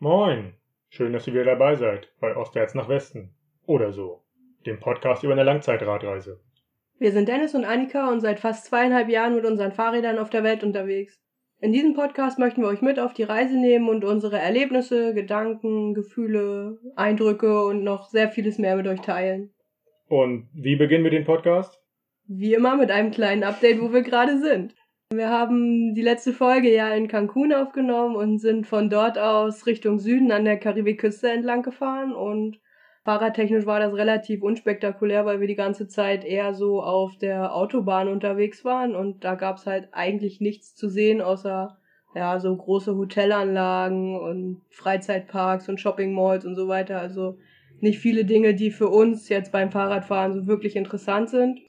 Moin, 0.00 0.54
schön, 0.90 1.12
dass 1.12 1.26
ihr 1.26 1.34
wieder 1.34 1.44
dabei 1.44 1.74
seid 1.74 2.12
bei 2.20 2.36
Ostwärts 2.36 2.72
nach 2.72 2.88
Westen 2.88 3.34
oder 3.66 3.92
so, 3.92 4.22
dem 4.64 4.78
Podcast 4.78 5.24
über 5.24 5.32
eine 5.32 5.42
Langzeitradreise. 5.42 6.38
Wir 7.00 7.10
sind 7.10 7.26
Dennis 7.26 7.56
und 7.56 7.64
Annika 7.64 8.08
und 8.12 8.20
seit 8.20 8.38
fast 8.38 8.66
zweieinhalb 8.66 9.08
Jahren 9.08 9.34
mit 9.34 9.44
unseren 9.44 9.72
Fahrrädern 9.72 10.20
auf 10.20 10.30
der 10.30 10.44
Welt 10.44 10.62
unterwegs. 10.62 11.20
In 11.58 11.72
diesem 11.72 11.94
Podcast 11.94 12.38
möchten 12.38 12.62
wir 12.62 12.68
euch 12.68 12.80
mit 12.80 13.00
auf 13.00 13.12
die 13.12 13.24
Reise 13.24 13.58
nehmen 13.58 13.88
und 13.88 14.04
unsere 14.04 14.38
Erlebnisse, 14.38 15.14
Gedanken, 15.14 15.94
Gefühle, 15.94 16.78
Eindrücke 16.94 17.64
und 17.64 17.82
noch 17.82 18.08
sehr 18.08 18.28
vieles 18.28 18.56
mehr 18.58 18.76
mit 18.76 18.86
euch 18.86 19.00
teilen. 19.00 19.52
Und 20.06 20.48
wie 20.54 20.76
beginnen 20.76 21.02
wir 21.02 21.10
den 21.10 21.24
Podcast? 21.24 21.76
Wie 22.28 22.54
immer 22.54 22.76
mit 22.76 22.92
einem 22.92 23.10
kleinen 23.10 23.42
Update, 23.42 23.80
wo 23.80 23.92
wir 23.92 24.02
gerade 24.02 24.38
sind. 24.38 24.76
Wir 25.10 25.30
haben 25.30 25.94
die 25.94 26.02
letzte 26.02 26.34
Folge 26.34 26.70
ja 26.70 26.92
in 26.92 27.08
Cancun 27.08 27.54
aufgenommen 27.54 28.14
und 28.14 28.38
sind 28.40 28.66
von 28.66 28.90
dort 28.90 29.16
aus 29.18 29.64
Richtung 29.64 29.98
Süden 29.98 30.30
an 30.32 30.44
der 30.44 30.58
Karibikküste 30.58 31.30
entlang 31.30 31.62
gefahren 31.62 32.12
und 32.12 32.58
fahrradtechnisch 33.04 33.64
war 33.64 33.80
das 33.80 33.94
relativ 33.94 34.42
unspektakulär, 34.42 35.24
weil 35.24 35.40
wir 35.40 35.46
die 35.46 35.54
ganze 35.54 35.88
Zeit 35.88 36.26
eher 36.26 36.52
so 36.52 36.82
auf 36.82 37.16
der 37.16 37.54
Autobahn 37.54 38.08
unterwegs 38.08 38.66
waren 38.66 38.94
und 38.94 39.24
da 39.24 39.34
gab's 39.34 39.64
halt 39.64 39.88
eigentlich 39.92 40.42
nichts 40.42 40.74
zu 40.74 40.90
sehen, 40.90 41.22
außer 41.22 41.78
ja, 42.14 42.38
so 42.38 42.54
große 42.54 42.94
Hotelanlagen 42.94 44.14
und 44.14 44.60
Freizeitparks 44.68 45.70
und 45.70 45.80
Shoppingmalls 45.80 46.44
und 46.44 46.54
so 46.54 46.68
weiter. 46.68 47.00
Also 47.00 47.38
nicht 47.80 47.98
viele 47.98 48.26
Dinge, 48.26 48.54
die 48.54 48.70
für 48.70 48.88
uns 48.88 49.30
jetzt 49.30 49.52
beim 49.52 49.70
Fahrradfahren 49.70 50.34
so 50.34 50.46
wirklich 50.46 50.76
interessant 50.76 51.30
sind. 51.30 51.60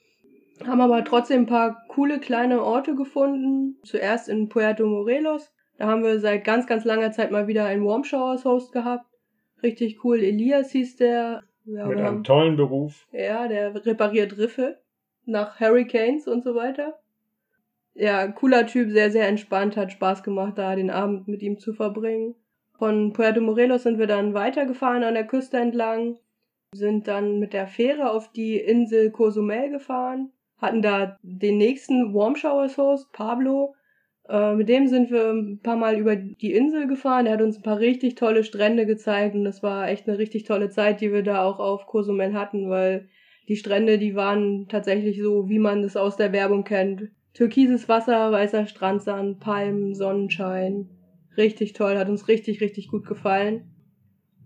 Haben 0.66 0.82
aber 0.82 1.04
trotzdem 1.04 1.42
ein 1.42 1.46
paar 1.46 1.86
coole 1.88 2.20
kleine 2.20 2.64
Orte 2.64 2.96
gefunden. 2.96 3.78
Zuerst 3.84 4.30
in 4.30 4.50
Puerto 4.50 4.86
Morelos. 4.86 5.52
Da 5.78 5.88
haben 5.88 6.04
wir 6.04 6.20
seit 6.20 6.44
ganz, 6.44 6.68
ganz 6.68 6.84
langer 6.84 7.12
Zeit 7.12 7.32
mal 7.32 7.48
wieder 7.48 7.66
einen 7.66 7.86
Warm 7.86 8.04
Showers 8.04 8.46
Host 8.46 8.72
gehabt. 8.74 9.06
Richtig 9.64 10.04
cool. 10.04 10.20
Elias 10.20 10.72
hieß 10.72 10.98
der. 10.98 11.44
Ja, 11.66 11.86
Mit 11.86 12.00
einem 12.00 12.24
tollen 12.24 12.56
Beruf. 12.56 13.08
Ja, 13.12 13.48
der 13.48 13.86
repariert 13.86 14.38
Riffe 14.38 14.80
nach 15.26 15.60
Hurricanes 15.60 16.28
und 16.28 16.44
so 16.44 16.56
weiter. 16.56 17.00
Ja, 17.94 18.28
cooler 18.28 18.66
Typ, 18.66 18.90
sehr, 18.92 19.12
sehr 19.12 19.28
entspannt, 19.28 19.78
hat 19.78 19.92
Spaß 19.92 20.24
gemacht, 20.24 20.58
da 20.58 20.76
den 20.76 20.90
Abend 20.90 21.28
mit 21.28 21.42
ihm 21.42 21.60
zu 21.60 21.74
verbringen. 21.74 22.36
Von 22.78 23.14
Puerto 23.14 23.42
Morelos 23.42 23.84
sind 23.84 24.00
wir 24.00 24.08
dann 24.08 24.34
weitergefahren 24.34 25.04
an 25.04 25.14
der 25.14 25.28
Küste 25.28 25.58
entlang, 25.58 26.18
sind 26.74 27.08
dann 27.08 27.40
mit 27.40 27.52
der 27.52 27.68
Fähre 27.68 28.12
auf 28.12 28.32
die 28.32 28.56
Insel 28.58 29.12
Cozumel 29.12 29.70
gefahren, 29.70 30.32
hatten 30.60 30.82
da 30.82 31.18
den 31.22 31.58
nächsten 31.58 32.14
Warm 32.14 32.36
Showers 32.36 32.78
Host, 32.78 33.12
Pablo. 33.12 33.76
Äh, 34.28 34.56
mit 34.56 34.70
dem 34.70 34.88
sind 34.88 35.10
wir 35.10 35.32
ein 35.32 35.60
paar 35.62 35.78
Mal 35.78 35.98
über 35.98 36.16
die 36.16 36.54
Insel 36.54 36.88
gefahren. 36.88 37.26
Er 37.26 37.34
hat 37.34 37.42
uns 37.42 37.58
ein 37.58 37.64
paar 37.64 37.80
richtig 37.80 38.16
tolle 38.16 38.44
Strände 38.44 38.86
gezeigt 38.86 39.36
und 39.36 39.44
das 39.44 39.64
war 39.64 39.90
echt 39.90 40.08
eine 40.08 40.18
richtig 40.18 40.44
tolle 40.44 40.70
Zeit, 40.70 41.02
die 41.02 41.12
wir 41.12 41.24
da 41.24 41.44
auch 41.44 41.60
auf 41.60 41.88
Cozumel 41.88 42.34
hatten, 42.34 42.70
weil 42.70 43.10
die 43.48 43.56
Strände, 43.56 43.98
die 43.98 44.16
waren 44.16 44.68
tatsächlich 44.70 45.20
so, 45.22 45.50
wie 45.50 45.58
man 45.58 45.84
es 45.84 45.98
aus 45.98 46.18
der 46.18 46.32
Werbung 46.32 46.64
kennt. 46.64 47.10
Türkises 47.34 47.90
Wasser, 47.90 48.32
weißer 48.32 48.68
Strandsand, 48.68 49.40
Palmen, 49.40 49.96
Sonnenschein. 49.96 50.90
Richtig 51.38 51.74
toll, 51.74 51.98
hat 51.98 52.10
uns 52.10 52.28
richtig, 52.28 52.62
richtig 52.62 52.90
gut 52.90 53.08
gefallen. 53.08 53.72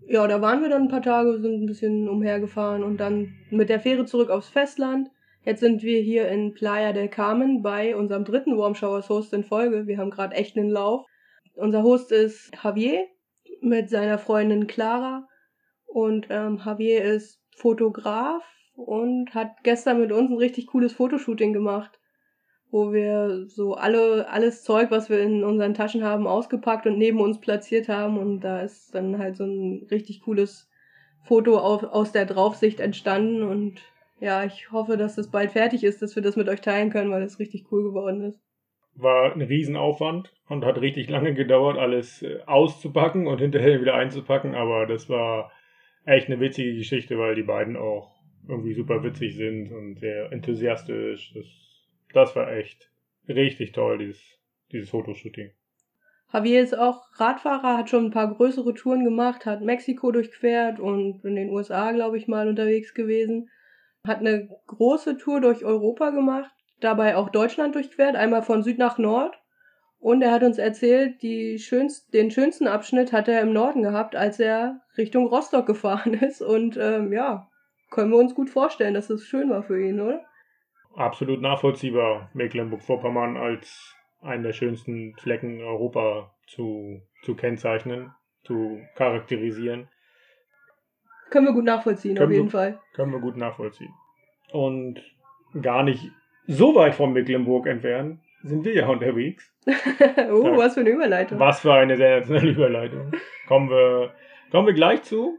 Ja, 0.06 0.26
da 0.26 0.40
waren 0.40 0.62
wir 0.62 0.68
dann 0.68 0.82
ein 0.82 0.88
paar 0.88 1.02
Tage, 1.02 1.38
sind 1.38 1.62
ein 1.62 1.66
bisschen 1.66 2.08
umhergefahren 2.08 2.82
und 2.82 2.98
dann 2.98 3.34
mit 3.50 3.68
der 3.68 3.80
Fähre 3.80 4.04
zurück 4.04 4.30
aufs 4.30 4.48
Festland. 4.48 5.10
Jetzt 5.44 5.60
sind 5.60 5.82
wir 5.82 6.00
hier 6.00 6.26
in 6.28 6.54
Playa 6.54 6.94
del 6.94 7.08
Carmen 7.08 7.60
bei 7.60 7.94
unserem 7.94 8.24
dritten 8.24 8.56
Warm 8.56 8.74
Showers 8.74 9.10
Host 9.10 9.34
in 9.34 9.44
Folge. 9.44 9.86
Wir 9.86 9.98
haben 9.98 10.10
gerade 10.10 10.34
echt 10.34 10.56
einen 10.56 10.70
Lauf. 10.70 11.04
Unser 11.54 11.82
Host 11.82 12.12
ist 12.12 12.50
Javier 12.62 13.06
mit 13.60 13.90
seiner 13.90 14.16
Freundin 14.16 14.66
Clara 14.66 15.28
und 15.84 16.28
ähm, 16.30 16.62
Javier 16.64 17.04
ist 17.04 17.42
Fotograf 17.54 18.42
und 18.74 19.34
hat 19.34 19.50
gestern 19.64 20.00
mit 20.00 20.12
uns 20.12 20.30
ein 20.30 20.38
richtig 20.38 20.68
cooles 20.68 20.94
Fotoshooting 20.94 21.52
gemacht, 21.52 22.00
wo 22.70 22.94
wir 22.94 23.44
so 23.46 23.74
alle 23.74 24.26
alles 24.30 24.64
Zeug, 24.64 24.90
was 24.90 25.10
wir 25.10 25.20
in 25.20 25.44
unseren 25.44 25.74
Taschen 25.74 26.04
haben, 26.04 26.26
ausgepackt 26.26 26.86
und 26.86 26.96
neben 26.96 27.20
uns 27.20 27.38
platziert 27.38 27.90
haben 27.90 28.16
und 28.16 28.40
da 28.40 28.62
ist 28.62 28.94
dann 28.94 29.18
halt 29.18 29.36
so 29.36 29.44
ein 29.44 29.86
richtig 29.90 30.22
cooles 30.22 30.70
Foto 31.22 31.58
auf, 31.58 31.82
aus 31.84 32.12
der 32.12 32.24
Draufsicht 32.24 32.80
entstanden 32.80 33.42
und 33.42 33.82
ja, 34.20 34.44
ich 34.44 34.70
hoffe, 34.70 34.96
dass 34.96 35.16
das 35.16 35.30
bald 35.30 35.52
fertig 35.52 35.84
ist, 35.84 36.00
dass 36.00 36.14
wir 36.14 36.22
das 36.22 36.36
mit 36.36 36.48
euch 36.48 36.60
teilen 36.60 36.90
können, 36.90 37.10
weil 37.10 37.22
das 37.22 37.38
richtig 37.38 37.70
cool 37.72 37.82
geworden 37.82 38.22
ist. 38.22 38.40
War 38.94 39.32
ein 39.32 39.42
Riesenaufwand 39.42 40.32
und 40.48 40.64
hat 40.64 40.80
richtig 40.80 41.10
lange 41.10 41.34
gedauert, 41.34 41.78
alles 41.78 42.22
äh, 42.22 42.38
auszupacken 42.46 43.26
und 43.26 43.40
hinterher 43.40 43.80
wieder 43.80 43.94
einzupacken, 43.94 44.54
aber 44.54 44.86
das 44.86 45.08
war 45.08 45.50
echt 46.04 46.28
eine 46.28 46.38
witzige 46.38 46.74
Geschichte, 46.76 47.18
weil 47.18 47.34
die 47.34 47.42
beiden 47.42 47.76
auch 47.76 48.14
irgendwie 48.46 48.74
super 48.74 49.02
witzig 49.02 49.34
sind 49.36 49.72
und 49.72 49.98
sehr 49.98 50.30
enthusiastisch. 50.30 51.32
Das, 51.34 51.46
das 52.12 52.36
war 52.36 52.52
echt 52.52 52.90
richtig 53.26 53.72
toll, 53.72 53.98
dieses, 53.98 54.38
dieses 54.70 54.90
Fotoshooting. 54.90 55.50
Javier 56.32 56.62
ist 56.62 56.78
auch 56.78 57.02
Radfahrer, 57.14 57.78
hat 57.78 57.90
schon 57.90 58.06
ein 58.06 58.10
paar 58.10 58.32
größere 58.32 58.74
Touren 58.74 59.04
gemacht, 59.04 59.46
hat 59.46 59.62
Mexiko 59.62 60.12
durchquert 60.12 60.78
und 60.78 61.24
in 61.24 61.36
den 61.36 61.50
USA, 61.50 61.92
glaube 61.92 62.16
ich, 62.18 62.28
mal 62.28 62.48
unterwegs 62.48 62.94
gewesen 62.94 63.48
hat 64.06 64.20
eine 64.20 64.48
große 64.66 65.16
Tour 65.18 65.40
durch 65.40 65.64
Europa 65.64 66.10
gemacht, 66.10 66.50
dabei 66.80 67.16
auch 67.16 67.30
Deutschland 67.30 67.74
durchquert, 67.74 68.16
einmal 68.16 68.42
von 68.42 68.62
Süd 68.62 68.78
nach 68.78 68.98
Nord. 68.98 69.34
Und 69.98 70.20
er 70.20 70.32
hat 70.32 70.42
uns 70.42 70.58
erzählt, 70.58 71.22
schönst, 71.62 72.12
den 72.12 72.30
schönsten 72.30 72.68
Abschnitt 72.68 73.12
hat 73.14 73.26
er 73.26 73.40
im 73.40 73.54
Norden 73.54 73.82
gehabt, 73.82 74.14
als 74.14 74.38
er 74.38 74.82
Richtung 74.98 75.26
Rostock 75.26 75.66
gefahren 75.66 76.12
ist. 76.22 76.42
Und 76.42 76.76
ähm, 76.76 77.12
ja, 77.12 77.48
können 77.90 78.10
wir 78.10 78.18
uns 78.18 78.34
gut 78.34 78.50
vorstellen, 78.50 78.92
dass 78.92 79.08
es 79.08 79.26
schön 79.26 79.48
war 79.48 79.62
für 79.62 79.82
ihn, 79.82 80.00
oder? 80.00 80.22
Absolut 80.94 81.40
nachvollziehbar, 81.40 82.30
Mecklenburg-Vorpommern 82.34 83.36
als 83.36 83.96
einen 84.20 84.42
der 84.42 84.52
schönsten 84.52 85.14
Flecken 85.16 85.62
Europa 85.62 86.34
zu, 86.46 87.00
zu 87.22 87.34
kennzeichnen, 87.34 88.12
zu 88.42 88.80
charakterisieren. 88.94 89.88
Können 91.34 91.46
wir 91.46 91.52
gut 91.52 91.64
nachvollziehen, 91.64 92.16
auf 92.16 92.30
jeden 92.30 92.44
wir, 92.44 92.50
Fall. 92.52 92.80
Können 92.92 93.10
wir 93.10 93.18
gut 93.18 93.36
nachvollziehen. 93.36 93.92
Und 94.52 95.02
gar 95.62 95.82
nicht 95.82 96.12
so 96.46 96.76
weit 96.76 96.94
von 96.94 97.12
Mecklenburg 97.12 97.66
entfernt 97.66 98.20
sind 98.44 98.64
wir 98.64 98.72
ja 98.72 98.86
unterwegs. 98.86 99.52
oh, 99.66 100.44
ja. 100.44 100.56
was 100.56 100.74
für 100.74 100.80
eine 100.82 100.90
Überleitung. 100.90 101.40
Was 101.40 101.58
für 101.58 101.74
eine 101.74 101.96
sensationelle 101.96 102.52
Überleitung. 102.52 103.10
kommen 103.48 103.68
wir, 103.68 104.12
kommen 104.52 104.68
wir 104.68 104.74
gleich 104.74 105.02
zu. 105.02 105.36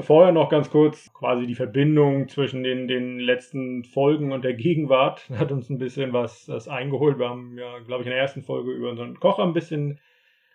Vorher 0.00 0.32
noch 0.32 0.48
ganz 0.48 0.70
kurz 0.70 1.12
quasi 1.12 1.46
die 1.46 1.54
Verbindung 1.54 2.26
zwischen 2.26 2.64
den, 2.64 2.88
den 2.88 3.20
letzten 3.20 3.84
Folgen 3.84 4.32
und 4.32 4.42
der 4.42 4.54
Gegenwart. 4.54 5.30
Hat 5.38 5.52
uns 5.52 5.70
ein 5.70 5.78
bisschen 5.78 6.12
was 6.12 6.46
das 6.46 6.66
eingeholt. 6.66 7.20
Wir 7.20 7.28
haben 7.28 7.56
ja, 7.56 7.78
glaube 7.86 8.02
ich, 8.02 8.08
in 8.08 8.12
der 8.12 8.20
ersten 8.20 8.42
Folge 8.42 8.72
über 8.72 8.90
unseren 8.90 9.20
Kocher 9.20 9.44
ein 9.44 9.52
bisschen 9.52 10.00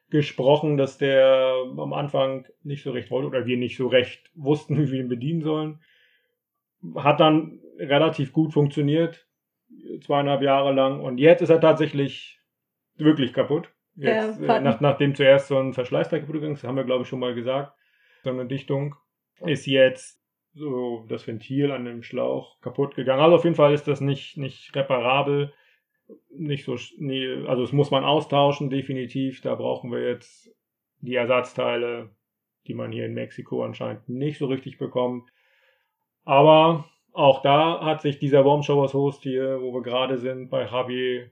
gesprochen, 0.10 0.78
dass 0.78 0.98
der 0.98 1.56
am 1.78 1.94
Anfang 1.94 2.46
nicht 2.64 2.84
so 2.84 2.92
recht 2.92 3.10
wollte 3.10 3.28
oder 3.28 3.46
wir 3.46 3.58
nicht 3.58 3.78
so 3.78 3.88
recht 3.88 4.32
wussten, 4.36 4.78
wie 4.78 4.92
wir 4.92 5.00
ihn 5.00 5.10
bedienen 5.10 5.42
sollen. 5.42 5.80
Hat 6.96 7.20
dann 7.20 7.60
relativ 7.78 8.34
gut 8.34 8.54
funktioniert, 8.54 9.28
zweieinhalb 10.02 10.42
Jahre 10.42 10.74
lang. 10.74 11.02
Und 11.02 11.18
jetzt 11.18 11.42
ist 11.42 11.50
er 11.50 11.62
tatsächlich 11.62 12.40
wirklich 12.96 13.34
kaputt. 13.34 13.70
Jetzt, 13.96 14.42
äh, 14.42 14.60
nach, 14.60 14.82
nachdem 14.82 15.16
zuerst 15.16 15.48
so 15.48 15.58
ein 15.58 15.74
Verschleißteil 15.74 16.22
kaputt 16.22 16.36
gegangen 16.36 16.56
ist, 16.56 16.64
haben 16.64 16.78
wir 16.78 16.84
glaube 16.84 17.04
ich 17.04 17.08
schon 17.08 17.20
mal 17.20 17.36
gesagt, 17.36 17.74
so 18.24 18.32
eine 18.32 18.46
Dichtung 18.46 18.96
ist 19.42 19.66
jetzt 19.66 20.22
so 20.54 21.06
das 21.10 21.28
Ventil 21.28 21.72
an 21.72 21.86
dem 21.86 22.04
Schlauch 22.04 22.60
kaputt 22.62 22.96
gegangen. 22.96 23.22
Also 23.22 23.36
auf 23.36 23.44
jeden 23.44 23.56
Fall 23.56 23.74
ist 23.74 23.88
das 23.88 24.02
nicht, 24.02 24.38
nicht 24.38 24.76
reparabel 24.76 25.54
nicht 26.36 26.66
so, 26.66 26.78
nee, 26.98 27.46
also 27.48 27.64
es 27.64 27.72
muss 27.72 27.92
man 27.92 28.04
austauschen, 28.04 28.70
definitiv. 28.70 29.42
Da 29.42 29.56
brauchen 29.56 29.92
wir 29.92 30.08
jetzt 30.08 30.54
die 31.02 31.16
Ersatzteile, 31.16 32.10
die 32.68 32.74
man 32.74 32.92
hier 32.92 33.06
in 33.06 33.14
Mexiko 33.14 33.64
anscheinend 33.64 34.08
nicht 34.10 34.38
so 34.38 34.46
richtig 34.48 34.78
bekommt. 34.78 35.30
Aber 36.24 36.86
auch 37.12 37.42
da 37.42 37.84
hat 37.84 38.02
sich 38.02 38.20
dieser 38.20 38.46
Warm 38.46 38.64
Showers 38.64 38.94
Host 38.94 39.24
hier, 39.24 39.62
wo 39.62 39.74
wir 39.74 39.82
gerade 39.82 40.18
sind, 40.18 40.50
bei 40.50 40.66
Javier 40.66 41.30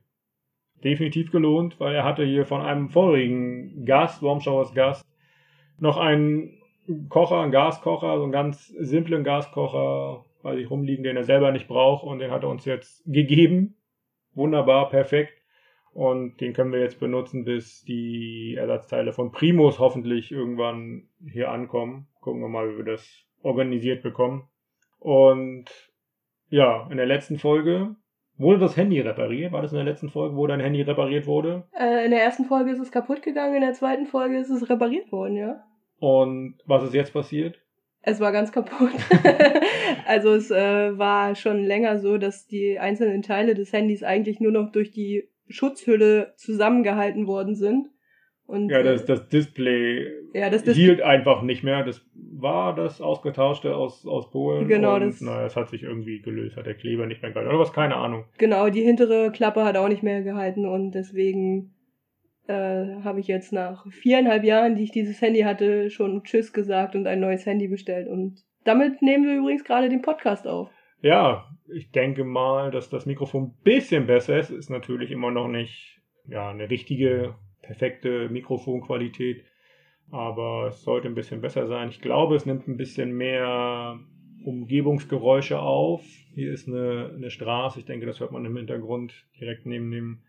definitiv 0.83 1.31
gelohnt, 1.31 1.79
weil 1.79 1.95
er 1.95 2.03
hatte 2.03 2.23
hier 2.23 2.45
von 2.45 2.61
einem 2.61 2.89
vorigen 2.89 3.85
Gast, 3.85 4.21
Warm 4.21 4.41
Showers 4.41 4.73
Gast, 4.73 5.05
noch 5.79 5.97
einen 5.97 6.57
Kocher, 7.09 7.39
einen 7.39 7.51
Gaskocher, 7.51 8.17
so 8.17 8.23
einen 8.23 8.31
ganz 8.31 8.67
simplen 8.67 9.23
Gaskocher, 9.23 10.25
weil 10.41 10.59
ich 10.59 10.69
rumliegen, 10.69 11.03
den 11.03 11.17
er 11.17 11.23
selber 11.23 11.51
nicht 11.51 11.67
braucht 11.67 12.03
und 12.03 12.19
den 12.19 12.31
hat 12.31 12.43
er 12.43 12.49
uns 12.49 12.65
jetzt 12.65 13.03
gegeben 13.05 13.75
wunderbar, 14.33 14.89
perfekt. 14.89 15.33
Und 15.93 16.39
den 16.39 16.53
können 16.53 16.71
wir 16.71 16.79
jetzt 16.79 16.99
benutzen, 16.99 17.43
bis 17.43 17.83
die 17.83 18.55
Ersatzteile 18.57 19.11
von 19.11 19.31
Primus 19.31 19.79
hoffentlich 19.79 20.31
irgendwann 20.31 21.09
hier 21.25 21.51
ankommen. 21.51 22.07
Gucken 22.21 22.41
wir 22.41 22.47
mal, 22.47 22.71
wie 22.71 22.77
wir 22.77 22.85
das 22.85 23.25
organisiert 23.43 24.01
bekommen. 24.01 24.47
Und 24.99 25.65
ja, 26.49 26.87
in 26.89 26.97
der 26.97 27.07
letzten 27.07 27.39
Folge 27.39 27.95
wurde 28.37 28.59
das 28.59 28.77
Handy 28.77 29.01
repariert. 29.01 29.51
War 29.51 29.61
das 29.61 29.71
in 29.71 29.77
der 29.77 29.85
letzten 29.85 30.09
Folge, 30.09 30.35
wo 30.35 30.47
dein 30.47 30.59
Handy 30.59 30.81
repariert 30.81 31.27
wurde? 31.27 31.67
Äh, 31.77 32.05
in 32.05 32.11
der 32.11 32.23
ersten 32.23 32.45
Folge 32.45 32.71
ist 32.71 32.79
es 32.79 32.91
kaputt 32.91 33.21
gegangen, 33.21 33.55
in 33.55 33.61
der 33.61 33.73
zweiten 33.73 34.05
Folge 34.05 34.37
ist 34.37 34.49
es 34.49 34.69
repariert 34.69 35.11
worden, 35.11 35.35
ja. 35.35 35.63
Und 35.99 36.57
was 36.65 36.83
ist 36.83 36.93
jetzt 36.93 37.13
passiert? 37.13 37.61
Es 38.03 38.19
war 38.19 38.31
ganz 38.31 38.51
kaputt. 38.51 38.91
also 40.07 40.33
es 40.33 40.49
äh, 40.51 40.97
war 40.97 41.35
schon 41.35 41.63
länger 41.63 41.99
so, 41.99 42.17
dass 42.17 42.47
die 42.47 42.79
einzelnen 42.79 43.21
Teile 43.21 43.53
des 43.53 43.71
Handys 43.73 44.03
eigentlich 44.03 44.39
nur 44.39 44.51
noch 44.51 44.71
durch 44.71 44.91
die 44.91 45.29
Schutzhülle 45.49 46.33
zusammengehalten 46.37 47.27
worden 47.27 47.55
sind. 47.55 47.89
Und, 48.47 48.69
ja, 48.69 48.83
das, 48.83 49.05
das 49.05 49.29
Display 49.29 50.07
ja, 50.33 50.49
das 50.49 50.63
Dis 50.63 50.75
hielt 50.75 51.01
einfach 51.01 51.41
nicht 51.41 51.63
mehr. 51.63 51.85
Das 51.85 52.05
war 52.15 52.75
das 52.75 52.99
ausgetauschte 52.99 53.75
aus, 53.75 54.05
aus 54.05 54.29
Polen. 54.29 54.67
Genau, 54.67 54.95
und, 54.95 55.01
das- 55.07 55.21
Naja, 55.21 55.45
es 55.45 55.55
hat 55.55 55.69
sich 55.69 55.83
irgendwie 55.83 56.21
gelöst, 56.21 56.57
hat 56.57 56.65
der 56.65 56.73
Kleber 56.73 57.05
nicht 57.05 57.21
mehr 57.21 57.31
gehalten. 57.31 57.49
Oder 57.49 57.59
was, 57.59 57.71
keine 57.71 57.95
Ahnung. 57.95 58.25
Genau, 58.37 58.69
die 58.69 58.81
hintere 58.81 59.31
Klappe 59.31 59.63
hat 59.63 59.77
auch 59.77 59.87
nicht 59.87 60.03
mehr 60.03 60.21
gehalten 60.21 60.65
und 60.65 60.91
deswegen 60.91 61.75
äh, 62.51 63.03
habe 63.03 63.19
ich 63.19 63.27
jetzt 63.27 63.53
nach 63.53 63.85
viereinhalb 63.91 64.43
Jahren, 64.43 64.75
die 64.75 64.83
ich 64.83 64.91
dieses 64.91 65.21
Handy 65.21 65.41
hatte, 65.41 65.89
schon 65.89 66.23
Tschüss 66.23 66.53
gesagt 66.53 66.95
und 66.95 67.07
ein 67.07 67.19
neues 67.19 67.45
Handy 67.45 67.67
bestellt. 67.67 68.07
Und 68.07 68.43
damit 68.63 69.01
nehmen 69.01 69.25
wir 69.25 69.37
übrigens 69.37 69.63
gerade 69.63 69.89
den 69.89 70.01
Podcast 70.01 70.47
auf. 70.47 70.69
Ja, 71.01 71.49
ich 71.73 71.91
denke 71.91 72.23
mal, 72.23 72.69
dass 72.69 72.89
das 72.89 73.05
Mikrofon 73.05 73.43
ein 73.43 73.63
bisschen 73.63 74.05
besser 74.05 74.37
ist. 74.37 74.51
Ist 74.51 74.69
natürlich 74.69 75.11
immer 75.11 75.31
noch 75.31 75.47
nicht 75.47 75.99
ja, 76.27 76.49
eine 76.49 76.69
richtige, 76.69 77.35
perfekte 77.61 78.29
Mikrofonqualität. 78.29 79.43
Aber 80.11 80.67
es 80.67 80.83
sollte 80.83 81.07
ein 81.07 81.15
bisschen 81.15 81.41
besser 81.41 81.67
sein. 81.67 81.89
Ich 81.89 82.01
glaube, 82.01 82.35
es 82.35 82.45
nimmt 82.45 82.67
ein 82.67 82.77
bisschen 82.77 83.13
mehr 83.13 83.99
Umgebungsgeräusche 84.43 85.59
auf. 85.59 86.03
Hier 86.33 86.51
ist 86.51 86.67
eine, 86.67 87.13
eine 87.15 87.31
Straße. 87.31 87.79
Ich 87.79 87.85
denke, 87.85 88.05
das 88.05 88.19
hört 88.19 88.31
man 88.31 88.45
im 88.45 88.57
Hintergrund 88.57 89.13
direkt 89.39 89.65
neben 89.65 89.89
dem 89.91 90.19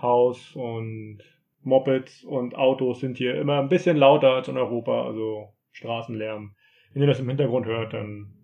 Haus. 0.00 0.54
Und 0.54 1.22
Mopeds 1.62 2.24
und 2.24 2.56
Autos 2.56 3.00
sind 3.00 3.18
hier 3.18 3.34
immer 3.40 3.60
ein 3.60 3.68
bisschen 3.68 3.96
lauter 3.96 4.30
als 4.32 4.48
in 4.48 4.56
Europa. 4.56 5.06
Also 5.06 5.52
Straßenlärm. 5.72 6.54
Wenn 6.92 7.02
ihr 7.02 7.08
das 7.08 7.20
im 7.20 7.28
Hintergrund 7.28 7.66
hört, 7.66 7.94
dann 7.94 8.34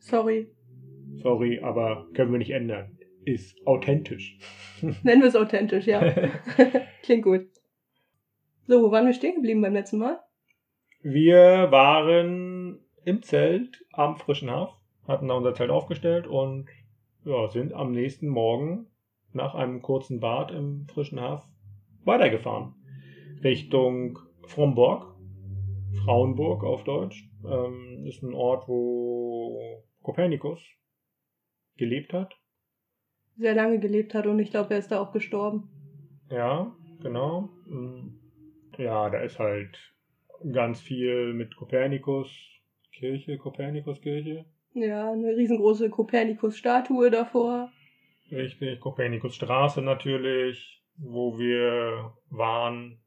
Sorry. 0.00 0.48
Sorry, 1.14 1.60
aber 1.60 2.06
können 2.14 2.32
wir 2.32 2.38
nicht 2.38 2.50
ändern. 2.50 2.98
Ist 3.24 3.64
authentisch. 3.66 4.38
Nennen 5.02 5.22
wir 5.22 5.28
es 5.28 5.36
authentisch, 5.36 5.86
ja. 5.86 6.02
Klingt 7.02 7.22
gut. 7.22 7.46
So, 8.66 8.82
wo 8.82 8.90
waren 8.90 9.06
wir 9.06 9.12
stehen 9.12 9.36
geblieben 9.36 9.62
beim 9.62 9.74
letzten 9.74 9.98
Mal? 9.98 10.18
Wir 11.02 11.70
waren 11.70 12.80
im 13.04 13.22
Zelt 13.22 13.84
am 13.92 14.16
frischen 14.16 14.50
Haff, 14.50 14.70
hatten 15.06 15.28
da 15.28 15.34
unser 15.34 15.54
Zelt 15.54 15.70
aufgestellt 15.70 16.26
und 16.26 16.68
ja, 17.24 17.48
sind 17.48 17.72
am 17.72 17.92
nächsten 17.92 18.28
Morgen 18.28 18.86
nach 19.32 19.54
einem 19.54 19.82
kurzen 19.82 20.20
Bad 20.20 20.50
im 20.50 20.86
frischen 20.92 21.20
Haff 21.20 21.44
weitergefahren. 22.04 22.74
Richtung 23.42 24.18
Fromborg, 24.46 25.14
Frauenburg 26.04 26.64
auf 26.64 26.84
Deutsch. 26.84 27.28
Ähm, 27.44 28.06
ist 28.06 28.22
ein 28.22 28.34
Ort, 28.34 28.68
wo 28.68 29.82
Kopernikus 30.02 30.60
gelebt 31.76 32.12
hat. 32.12 32.34
Sehr 33.36 33.54
lange 33.54 33.78
gelebt 33.78 34.14
hat 34.14 34.26
und 34.26 34.38
ich 34.38 34.50
glaube, 34.50 34.74
er 34.74 34.78
ist 34.78 34.92
da 34.92 35.00
auch 35.00 35.12
gestorben. 35.12 35.68
Ja, 36.30 36.74
genau. 37.02 37.48
Mm. 37.66 38.18
Ja, 38.78 39.10
da 39.10 39.20
ist 39.20 39.38
halt 39.38 39.78
ganz 40.52 40.80
viel 40.80 41.34
mit 41.34 41.56
Kopernikus, 41.56 42.28
Kirche, 42.92 43.36
Kopernikuskirche. 43.38 44.44
Ja, 44.74 45.12
eine 45.12 45.36
riesengroße 45.36 45.90
Kopernikus-Statue 45.90 47.10
davor. 47.10 47.70
Richtig, 48.30 48.80
Kopernikusstraße 48.80 49.82
natürlich, 49.82 50.81
wo 50.96 51.38
wir 51.38 52.14
waren. 52.30 52.98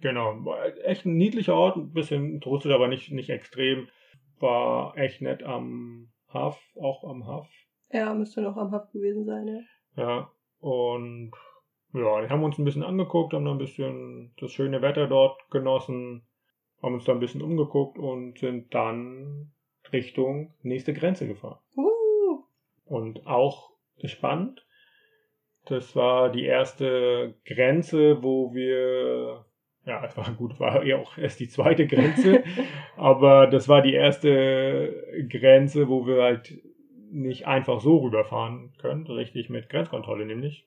Genau, 0.00 0.44
war 0.44 0.64
echt 0.84 1.04
ein 1.04 1.16
niedlicher 1.16 1.54
Ort, 1.54 1.76
ein 1.76 1.92
bisschen 1.92 2.40
touristisch, 2.40 2.72
aber 2.72 2.88
nicht, 2.88 3.10
nicht 3.12 3.28
extrem. 3.28 3.88
War 4.38 4.96
echt 4.96 5.20
nett 5.20 5.42
am 5.42 6.10
Haff, 6.28 6.58
auch 6.80 7.04
am 7.04 7.26
Haff. 7.26 7.48
Ja, 7.92 8.14
müsste 8.14 8.40
noch 8.40 8.56
am 8.56 8.70
Haft 8.70 8.92
gewesen 8.92 9.26
sein, 9.26 9.46
ja. 9.46 9.60
Ja, 10.02 10.30
und 10.60 11.32
ja, 11.92 12.22
die 12.22 12.28
haben 12.28 12.44
uns 12.44 12.58
ein 12.58 12.64
bisschen 12.64 12.84
angeguckt, 12.84 13.34
haben 13.34 13.44
dann 13.44 13.56
ein 13.56 13.58
bisschen 13.58 14.32
das 14.38 14.52
schöne 14.52 14.80
Wetter 14.80 15.08
dort 15.08 15.50
genossen, 15.50 16.22
haben 16.82 16.94
uns 16.94 17.04
da 17.04 17.12
ein 17.12 17.20
bisschen 17.20 17.42
umgeguckt 17.42 17.98
und 17.98 18.38
sind 18.38 18.72
dann 18.74 19.52
Richtung 19.92 20.54
nächste 20.62 20.94
Grenze 20.94 21.26
gefahren. 21.26 21.58
Uh, 21.76 22.44
Und 22.84 23.26
auch 23.26 23.70
spannend, 24.04 24.64
das 25.66 25.94
war 25.94 26.30
die 26.30 26.44
erste 26.44 27.34
Grenze, 27.44 28.22
wo 28.22 28.54
wir, 28.54 29.44
ja, 29.84 30.04
es 30.04 30.16
war 30.16 30.30
gut, 30.32 30.58
war 30.58 30.84
ja 30.84 30.98
auch 30.98 31.16
erst 31.18 31.40
die 31.40 31.48
zweite 31.48 31.86
Grenze, 31.86 32.42
aber 32.96 33.46
das 33.46 33.68
war 33.68 33.82
die 33.82 33.94
erste 33.94 35.26
Grenze, 35.28 35.88
wo 35.88 36.06
wir 36.06 36.22
halt 36.22 36.60
nicht 37.12 37.46
einfach 37.46 37.80
so 37.80 37.98
rüberfahren 37.98 38.72
können, 38.78 39.06
richtig 39.06 39.50
mit 39.50 39.68
Grenzkontrolle 39.68 40.26
nämlich. 40.26 40.66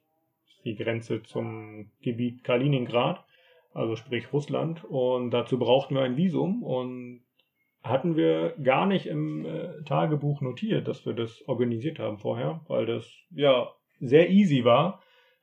Die 0.65 0.75
Grenze 0.75 1.23
zum 1.23 1.91
Gebiet 2.01 2.43
Kaliningrad, 2.43 3.23
also 3.73 3.95
sprich 3.95 4.31
Russland. 4.31 4.83
Und 4.85 5.31
dazu 5.31 5.59
brauchten 5.59 5.95
wir 5.95 6.03
ein 6.03 6.17
Visum 6.17 6.63
und 6.63 7.21
hatten 7.83 8.15
wir 8.15 8.55
gar 8.63 8.85
nicht 8.85 9.07
im 9.07 9.45
äh, 9.45 9.83
Tagebuch 9.83 10.41
notiert, 10.41 10.87
dass 10.87 11.05
wir 11.05 11.13
das 11.13 11.45
organisiert 11.47 11.99
haben 11.99 12.17
vorher, 12.17 12.61
weil 12.67 12.85
das 12.85 13.11
ja 13.31 13.69
sehr 14.07 14.29
easy 14.29 14.63
war. 14.63 15.01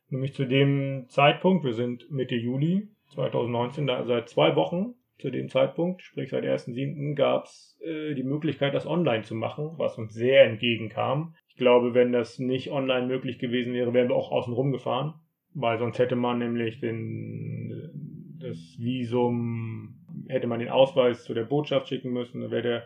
Nämlich 0.08 0.34
zu 0.34 0.44
dem 0.44 1.06
Zeitpunkt, 1.08 1.64
wir 1.64 1.72
sind 1.72 2.10
Mitte 2.10 2.34
Juli 2.34 2.88
2019, 3.14 3.86
da 3.86 4.04
seit 4.04 4.28
zwei 4.28 4.56
Wochen 4.56 4.94
zu 5.18 5.30
dem 5.30 5.48
Zeitpunkt, 5.48 6.02
sprich 6.02 6.30
seit 6.30 6.44
1.7. 6.44 7.14
gab 7.14 7.44
es 7.44 7.78
äh, 7.84 8.14
die 8.14 8.22
Möglichkeit, 8.22 8.74
das 8.74 8.86
online 8.86 9.22
zu 9.22 9.34
machen, 9.34 9.72
was 9.76 9.98
uns 9.98 10.14
sehr 10.14 10.44
entgegenkam. 10.44 11.34
Ich 11.48 11.56
glaube, 11.56 11.94
wenn 11.94 12.12
das 12.12 12.38
nicht 12.38 12.70
online 12.70 13.06
möglich 13.06 13.38
gewesen 13.38 13.74
wäre, 13.74 13.92
wären 13.92 14.08
wir 14.08 14.16
auch 14.16 14.32
außen 14.32 14.52
rum 14.52 14.72
gefahren, 14.72 15.14
weil 15.54 15.78
sonst 15.78 15.98
hätte 15.98 16.16
man 16.16 16.38
nämlich 16.38 16.80
den, 16.80 18.38
das 18.40 18.56
Visum, 18.78 20.00
hätte 20.28 20.46
man 20.46 20.60
den 20.60 20.70
Ausweis 20.70 21.24
zu 21.24 21.34
der 21.34 21.44
Botschaft 21.44 21.88
schicken 21.88 22.12
müssen, 22.12 22.40
dann 22.40 22.50
wäre 22.50 22.62
der, 22.62 22.84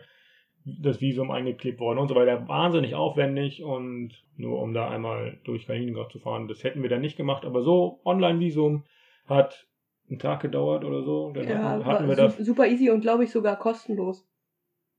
das 0.65 0.99
Visum 0.99 1.29
eingeklebt 1.29 1.79
worden 1.79 1.99
und 1.99 2.07
so 2.07 2.15
weiter. 2.15 2.47
Wahnsinnig 2.47 2.95
aufwendig 2.95 3.63
und 3.63 4.11
nur 4.35 4.61
um 4.61 4.73
da 4.73 4.89
einmal 4.89 5.37
durch 5.43 5.67
Kaliningrad 5.67 6.11
zu 6.11 6.19
fahren, 6.19 6.47
das 6.47 6.63
hätten 6.63 6.81
wir 6.81 6.89
dann 6.89 7.01
nicht 7.01 7.17
gemacht. 7.17 7.45
Aber 7.45 7.61
so 7.61 7.99
Online-Visum 8.03 8.83
hat 9.27 9.67
einen 10.09 10.19
Tag 10.19 10.41
gedauert 10.41 10.83
oder 10.83 11.03
so. 11.03 11.31
Dann 11.31 11.47
ja, 11.47 11.85
hatten, 11.85 12.07
wir 12.07 12.15
das. 12.15 12.37
super 12.37 12.67
easy 12.67 12.89
und 12.89 13.01
glaube 13.01 13.23
ich 13.23 13.31
sogar 13.31 13.57
kostenlos. 13.57 14.27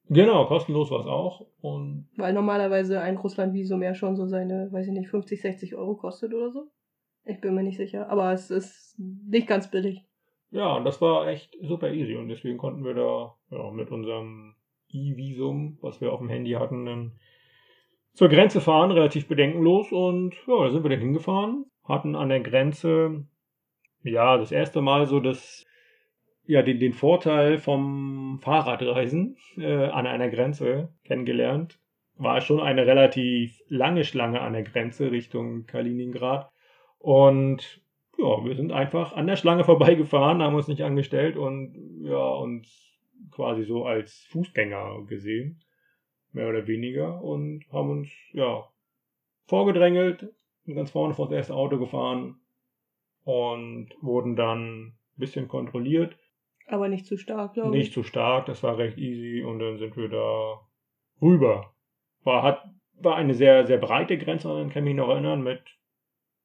Genau, 0.08 0.46
kostenlos 0.46 0.90
war 0.92 1.00
es 1.00 1.06
auch. 1.06 1.46
Und 1.60 2.08
Weil 2.16 2.32
normalerweise 2.32 3.00
ein 3.00 3.16
Russland-Visum 3.16 3.82
ja 3.82 3.94
schon 3.94 4.14
so 4.14 4.26
seine, 4.26 4.68
weiß 4.70 4.86
ich 4.86 4.92
nicht, 4.92 5.08
50, 5.08 5.40
60 5.40 5.74
Euro 5.74 5.96
kostet 5.96 6.32
oder 6.32 6.50
so. 6.52 6.68
Ich 7.24 7.40
bin 7.40 7.54
mir 7.54 7.64
nicht 7.64 7.76
sicher. 7.76 8.08
Aber 8.08 8.32
es 8.32 8.50
ist 8.50 8.96
nicht 8.98 9.48
ganz 9.48 9.68
billig. 9.68 10.04
ja, 10.50 10.76
und 10.76 10.84
das 10.84 11.00
war 11.00 11.26
echt 11.26 11.56
super 11.60 11.92
easy. 11.92 12.14
Und 12.14 12.28
deswegen 12.28 12.56
konnten 12.56 12.84
wir 12.84 12.94
da 12.94 13.34
ja, 13.50 13.70
mit 13.72 13.90
unserem 13.90 14.55
E-Visum, 14.96 15.78
was 15.80 16.00
wir 16.00 16.12
auf 16.12 16.20
dem 16.20 16.28
Handy 16.28 16.52
hatten, 16.52 16.86
dann 16.86 17.12
zur 18.14 18.28
Grenze 18.28 18.60
fahren, 18.60 18.90
relativ 18.90 19.28
bedenkenlos. 19.28 19.92
Und 19.92 20.34
ja, 20.46 20.64
da 20.64 20.70
sind 20.70 20.82
wir 20.82 20.90
dann 20.90 21.00
hingefahren, 21.00 21.66
hatten 21.84 22.16
an 22.16 22.28
der 22.28 22.40
Grenze, 22.40 23.26
ja, 24.02 24.36
das 24.36 24.52
erste 24.52 24.80
Mal 24.80 25.06
so 25.06 25.20
das, 25.20 25.64
ja, 26.46 26.62
den, 26.62 26.80
den 26.80 26.92
Vorteil 26.92 27.58
vom 27.58 28.38
Fahrradreisen 28.40 29.36
äh, 29.58 29.86
an 29.86 30.06
einer 30.06 30.30
Grenze 30.30 30.92
kennengelernt. 31.04 31.78
War 32.18 32.40
schon 32.40 32.60
eine 32.60 32.86
relativ 32.86 33.60
lange 33.68 34.04
Schlange 34.04 34.40
an 34.40 34.54
der 34.54 34.62
Grenze 34.62 35.10
Richtung 35.10 35.66
Kaliningrad. 35.66 36.50
Und 36.98 37.82
ja, 38.18 38.44
wir 38.44 38.54
sind 38.54 38.72
einfach 38.72 39.12
an 39.12 39.26
der 39.26 39.36
Schlange 39.36 39.64
vorbeigefahren, 39.64 40.42
haben 40.42 40.54
uns 40.54 40.68
nicht 40.68 40.82
angestellt 40.82 41.36
und 41.36 41.74
ja, 42.02 42.16
uns 42.16 42.85
quasi 43.30 43.64
so 43.64 43.84
als 43.84 44.26
Fußgänger 44.30 45.04
gesehen, 45.06 45.62
mehr 46.32 46.48
oder 46.48 46.66
weniger, 46.66 47.22
und 47.22 47.64
haben 47.72 47.90
uns 47.90 48.08
ja 48.32 48.68
vorgedrängelt, 49.46 50.32
sind 50.64 50.74
ganz 50.74 50.90
vorne 50.90 51.14
vor 51.14 51.26
das 51.28 51.36
erste 51.36 51.54
Auto 51.54 51.78
gefahren 51.78 52.40
und 53.24 53.90
wurden 54.00 54.36
dann 54.36 54.86
ein 54.86 54.98
bisschen 55.16 55.48
kontrolliert. 55.48 56.16
Aber 56.66 56.88
nicht 56.88 57.06
zu 57.06 57.16
stark, 57.16 57.54
glaube 57.54 57.70
Nicht 57.70 57.88
ich. 57.88 57.92
zu 57.92 58.02
stark, 58.02 58.46
das 58.46 58.62
war 58.62 58.76
recht 58.76 58.98
easy 58.98 59.42
und 59.44 59.60
dann 59.60 59.78
sind 59.78 59.96
wir 59.96 60.08
da 60.08 60.60
rüber. 61.22 61.74
War, 62.24 62.42
hat, 62.42 62.64
war 62.94 63.16
eine 63.16 63.34
sehr, 63.34 63.66
sehr 63.66 63.78
breite 63.78 64.18
Grenze, 64.18 64.48
kann 64.48 64.68
ich 64.68 64.82
mich 64.82 64.94
noch 64.94 65.08
erinnern, 65.08 65.42
mit 65.42 65.62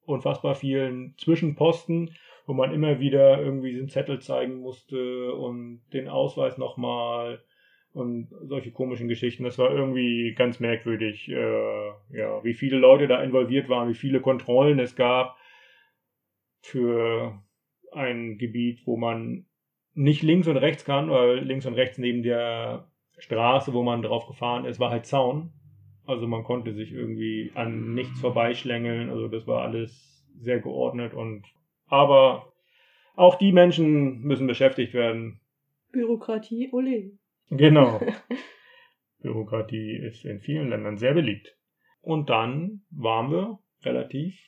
unfassbar 0.06 0.56
vielen 0.56 1.16
Zwischenposten, 1.18 2.16
wo 2.52 2.54
man 2.54 2.74
immer 2.74 3.00
wieder 3.00 3.42
irgendwie 3.42 3.72
den 3.72 3.88
Zettel 3.88 4.20
zeigen 4.20 4.58
musste 4.58 5.34
und 5.34 5.84
den 5.94 6.10
Ausweis 6.10 6.58
nochmal 6.58 7.42
und 7.94 8.28
solche 8.42 8.74
komischen 8.74 9.08
Geschichten. 9.08 9.46
Das 9.46 9.58
war 9.58 9.74
irgendwie 9.74 10.34
ganz 10.36 10.60
merkwürdig, 10.60 11.30
äh, 11.30 11.88
ja, 12.10 12.44
wie 12.44 12.54
viele 12.54 12.78
Leute 12.78 13.08
da 13.08 13.24
involviert 13.24 13.70
waren, 13.70 13.88
wie 13.88 13.94
viele 13.94 14.20
Kontrollen 14.20 14.80
es 14.80 14.98
gab 14.98 15.38
für 16.62 17.42
ein 17.94 18.38
Gebiet, 18.38 18.82
wo 18.86 18.98
man 18.98 19.46
nicht 19.94 20.22
links 20.22 20.50
und 20.50 20.58
rechts 20.58 20.84
kann, 20.84 21.10
weil 21.10 21.40
links 21.40 21.66
und 21.66 21.76
rechts 21.76 21.98
neben 22.00 22.22
der 22.22 22.92
Straße, 23.18 23.72
wo 23.72 23.82
man 23.82 24.02
drauf 24.02 24.28
gefahren 24.28 24.66
ist, 24.66 24.78
war 24.82 24.92
halt 24.92 25.06
Zaun. 25.06 25.54
Also 26.06 26.28
man 26.28 26.44
konnte 26.44 26.74
sich 26.74 26.92
irgendwie 26.92 27.54
an 27.56 27.94
nichts 27.94 28.20
vorbeischlängeln. 28.20 29.10
Also 29.10 29.30
das 29.30 29.48
war 29.48 29.62
alles 29.62 30.28
sehr 30.42 30.60
geordnet 30.60 31.14
und 31.14 31.46
aber 31.92 32.52
auch 33.16 33.36
die 33.36 33.52
Menschen 33.52 34.22
müssen 34.22 34.48
beschäftigt 34.48 34.94
werden. 34.94 35.40
Bürokratie, 35.92 36.70
ole. 36.72 37.12
Genau. 37.50 38.02
Bürokratie 39.22 39.96
ist 39.98 40.26
in 40.26 40.40
vielen 40.40 40.70
Ländern 40.70 40.98
sehr 40.98 41.14
beliebt. 41.14 41.56
Und 42.02 42.30
dann 42.30 42.82
waren 42.90 43.30
wir 43.30 43.60
relativ 43.84 44.40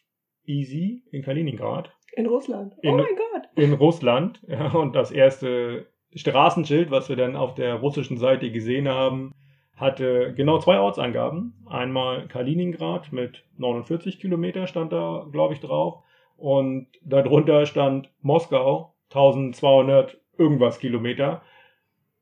easy 0.46 1.04
in 1.12 1.22
Kaliningrad. 1.22 1.94
In 2.16 2.26
Russland. 2.26 2.76
In- 2.82 2.94
oh 2.94 2.98
mein 2.98 3.16
Gott. 3.16 3.50
In 3.56 3.74
Russland. 3.74 4.42
Ja, 4.48 4.72
und 4.72 4.96
das 4.96 5.12
erste 5.12 5.88
Straßenschild, 6.16 6.92
was 6.92 7.10
wir 7.10 7.16
dann 7.16 7.36
auf 7.36 7.56
der 7.56 7.76
russischen 7.76 8.18
Seite 8.18 8.52
gesehen 8.52 8.88
haben, 8.88 9.34
hatte 9.76 10.34
genau 10.36 10.60
zwei 10.60 10.80
Ortsangaben. 10.80 11.54
Einmal 11.66 12.28
Kaliningrad 12.28 13.12
mit 13.12 13.44
49 13.58 14.20
Kilometer 14.20 14.68
stand 14.68 14.94
da, 14.94 15.28
glaube 15.32 15.56
ich, 15.56 15.60
drauf. 15.60 16.04
Und 16.44 16.88
darunter 17.06 17.66
stand 17.66 18.10
Moskau, 18.20 18.94
1200 19.12 20.20
irgendwas 20.38 20.78
Kilometer. 20.78 21.42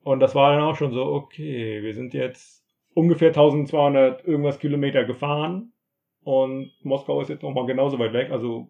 Und 0.04 0.20
das 0.20 0.36
war 0.36 0.52
dann 0.52 0.62
auch 0.62 0.76
schon 0.76 0.94
so, 0.94 1.06
okay, 1.06 1.82
wir 1.82 1.96
sind 1.96 2.14
jetzt 2.14 2.64
ungefähr 2.94 3.30
1200 3.30 4.24
irgendwas 4.28 4.60
Kilometer 4.60 5.06
gefahren. 5.06 5.74
Und 6.24 6.72
Moskau 6.84 7.20
ist 7.22 7.30
jetzt 7.30 7.42
nochmal 7.42 7.66
genauso 7.66 7.98
weit 7.98 8.14
weg. 8.14 8.30
Also 8.30 8.70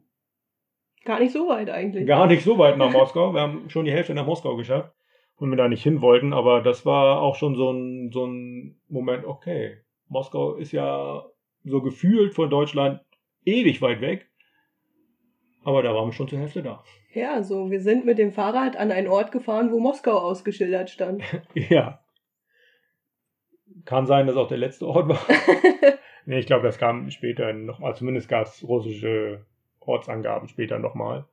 Gar 1.04 1.20
nicht 1.20 1.34
so 1.34 1.50
weit 1.50 1.70
eigentlich. 1.70 2.08
gar 2.08 2.28
nicht 2.28 2.46
so 2.46 2.58
weit 2.58 2.78
nach 2.78 2.94
Moskau. 2.94 3.34
Wir 3.34 3.42
haben 3.42 3.70
schon 3.70 3.84
die 3.84 3.92
Hälfte 3.92 4.14
nach 4.14 4.26
Moskau 4.26 4.56
geschafft, 4.56 4.94
wo 5.38 5.48
wir 5.48 5.58
da 5.58 5.68
nicht 5.68 5.84
hin 5.84 6.00
wollten. 6.00 6.32
Aber 6.32 6.62
das 6.62 6.86
war 6.86 7.22
auch 7.22 7.36
schon 7.36 7.56
so 7.56 7.72
ein, 7.72 8.10
so 8.14 8.26
ein 8.26 8.80
Moment, 8.88 9.26
okay, 9.26 9.80
Moskau 10.08 10.54
ist 10.54 10.72
ja 10.72 11.26
so 11.66 11.82
gefühlt 11.82 12.36
von 12.36 12.50
Deutschland 12.50 13.02
ewig 13.44 13.82
weit 13.82 14.00
weg. 14.00 14.31
Aber 15.64 15.84
da 15.84 15.94
waren 15.94 16.08
wir 16.08 16.14
schon 16.14 16.28
zur 16.28 16.40
Hälfte 16.40 16.64
da. 16.64 16.84
Ja, 17.14 17.44
so, 17.44 17.70
wir 17.70 17.82
sind 17.82 18.06
mit 18.06 18.18
dem 18.18 18.32
Fahrrad 18.32 18.78
an 18.78 18.92
einen 18.92 19.08
Ort 19.08 19.32
gefahren, 19.32 19.72
wo 19.72 19.80
Moskau 19.80 20.18
ausgeschildert 20.18 20.90
stand. 20.90 21.24
Ja. 21.54 22.00
Kann 23.86 24.06
sein, 24.06 24.28
dass 24.28 24.36
auch 24.36 24.48
der 24.48 24.58
letzte 24.58 24.88
Ort 24.88 25.10
war. 25.10 25.20
Nee, 26.26 26.40
ich 26.40 26.46
glaube, 26.46 26.64
das 26.64 26.78
kam 26.78 27.10
später 27.10 27.52
nochmal. 27.54 27.96
Zumindest 27.96 28.30
gab 28.30 28.46
es 28.46 28.64
russische 28.68 29.46
Ortsangaben 29.80 30.48
später 30.48 30.78
nochmal. 30.80 31.26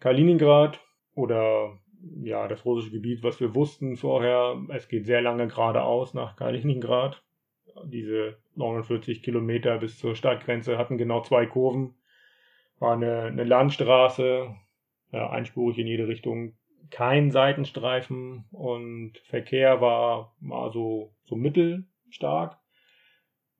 Kaliningrad 0.00 0.80
oder 1.14 1.78
ja, 2.22 2.48
das 2.48 2.64
russische 2.64 2.92
Gebiet, 2.92 3.22
was 3.22 3.40
wir 3.40 3.54
wussten 3.54 3.96
vorher, 3.96 4.60
es 4.70 4.88
geht 4.88 5.06
sehr 5.06 5.20
lange 5.20 5.46
geradeaus 5.46 6.14
nach 6.14 6.36
Kaliningrad. 6.36 7.22
Diese 7.84 8.38
49 8.56 9.22
Kilometer 9.22 9.78
bis 9.78 9.98
zur 9.98 10.16
Stadtgrenze 10.16 10.76
hatten 10.76 10.98
genau 10.98 11.22
zwei 11.22 11.46
Kurven. 11.46 11.94
War 12.80 12.94
eine, 12.94 13.22
eine 13.22 13.44
Landstraße, 13.44 14.52
ja, 15.12 15.30
einspurig 15.30 15.78
in 15.78 15.86
jede 15.86 16.08
Richtung, 16.08 16.54
kein 16.90 17.30
Seitenstreifen 17.30 18.46
und 18.50 19.18
Verkehr 19.26 19.80
war 19.80 20.34
mal 20.40 20.72
so, 20.72 21.14
so 21.24 21.36
mittelstark. 21.36 22.58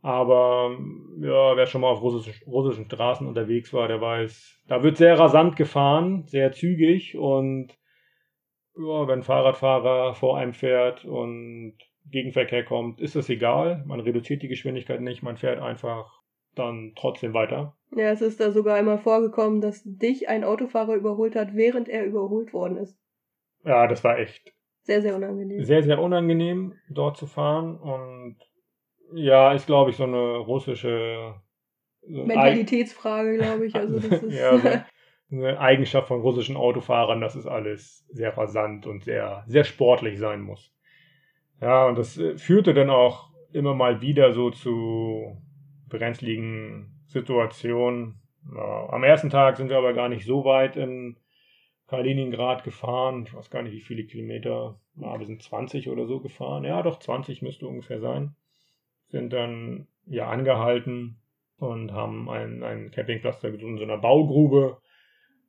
Aber 0.03 0.77
ja, 1.21 1.57
wer 1.57 1.67
schon 1.67 1.83
mal 1.83 1.91
auf 1.91 2.03
russisch, 2.03 2.43
russischen 2.47 2.87
Straßen 2.87 3.27
unterwegs 3.27 3.73
war, 3.73 3.87
der 3.87 4.01
weiß, 4.01 4.63
da 4.67 4.83
wird 4.83 4.97
sehr 4.97 5.19
rasant 5.19 5.57
gefahren, 5.57 6.25
sehr 6.27 6.53
zügig 6.53 7.17
und 7.17 7.77
ja, 8.77 9.07
wenn 9.09 9.23
Fahrradfahrer 9.23 10.15
vor 10.15 10.39
einem 10.39 10.55
fährt 10.55 11.05
und 11.05 11.77
Gegenverkehr 12.07 12.65
kommt, 12.65 13.01
ist 13.01 13.15
es 13.15 13.29
egal. 13.29 13.85
Man 13.87 14.01
reduziert 14.01 14.43
die 14.43 14.49
Geschwindigkeit 14.49 15.03
nicht, 15.03 15.23
man 15.23 15.37
fährt 15.37 15.61
einfach 15.61 16.23
dann 16.55 16.95
trotzdem 16.97 17.35
weiter. 17.35 17.77
Ja, 17.97 18.11
es 18.11 18.21
ist 18.21 18.41
da 18.41 18.53
sogar 18.53 18.77
einmal 18.77 18.99
vorgekommen, 18.99 19.61
dass 19.61 19.83
dich 19.85 20.29
ein 20.29 20.45
Autofahrer 20.45 20.95
überholt 20.95 21.35
hat, 21.37 21.55
während 21.55 21.89
er 21.89 22.05
überholt 22.05 22.53
worden 22.53 22.77
ist. 22.77 22.97
Ja, 23.65 23.87
das 23.87 24.03
war 24.05 24.19
echt 24.19 24.53
Sehr, 24.83 25.03
sehr 25.03 25.17
unangenehm. 25.17 25.65
sehr, 25.65 25.83
sehr 25.83 26.01
unangenehm, 26.01 26.75
dort 26.89 27.17
zu 27.17 27.27
fahren. 27.27 27.77
Und 27.77 28.37
ja, 29.13 29.53
ist, 29.53 29.67
glaube 29.67 29.91
ich, 29.91 29.97
so 29.97 30.05
eine 30.05 30.37
russische 30.39 31.35
so 32.03 32.25
Mentalitätsfrage, 32.25 33.37
glaube 33.37 33.67
ich. 33.67 33.75
Also 33.75 33.99
das 33.99 34.23
ist 34.23 34.39
ja, 34.39 34.59
so 34.59 34.69
eine 35.33 35.59
Eigenschaft 35.61 36.09
von 36.09 36.21
russischen 36.21 36.57
Autofahrern, 36.57 37.21
dass 37.21 37.35
es 37.35 37.47
alles 37.47 38.07
sehr 38.11 38.37
rasant 38.37 38.87
und 38.87 39.05
sehr, 39.05 39.45
sehr 39.47 39.65
sportlich 39.65 40.19
sein 40.19 40.41
muss. 40.41 40.73
Ja, 41.61 41.87
und 41.87 41.99
das 41.99 42.17
äh, 42.19 42.39
führte 42.39 42.73
dann 42.73 42.91
auch 42.91 43.31
immer 43.53 43.75
mal 43.75 44.01
wieder 44.01 44.33
so 44.33 44.51
zu 44.51 45.37
brenzligen 45.91 47.03
Situationen. 47.07 48.23
Ja, 48.55 48.89
am 48.89 49.05
ersten 49.05 49.29
Tag 49.29 49.59
sind 49.59 49.69
wir 49.69 49.77
aber 49.77 49.93
gar 49.93 50.09
nicht 50.09 50.25
so 50.25 50.45
weit 50.45 50.77
in 50.77 51.17
Kaliningrad 51.89 52.65
gefahren. 52.65 53.25
Ich 53.27 53.35
weiß 53.35 53.51
gar 53.51 53.63
nicht, 53.63 53.75
wie 53.75 53.81
viele 53.81 54.05
Kilometer. 54.05 54.81
Ja, 54.97 55.19
wir 55.19 55.27
sind 55.27 55.43
20 55.43 55.89
oder 55.89 56.07
so 56.07 56.21
gefahren. 56.21 56.65
Ja, 56.65 56.83
doch 56.83 56.99
20 56.99 57.43
müsste 57.43 57.67
ungefähr 57.67 58.01
sein. 58.01 58.35
Sind 59.09 59.33
dann 59.33 59.89
ja 60.07 60.31
angehalten 60.31 61.21
und 61.59 61.93
haben 61.93 62.31
einen, 62.31 62.63
einen 62.63 62.91
Campingplatz 62.91 63.41
gesucht 63.41 63.63
in 63.63 63.79
so 63.79 63.85
einer 63.85 63.99
Baugrube. 63.99 64.81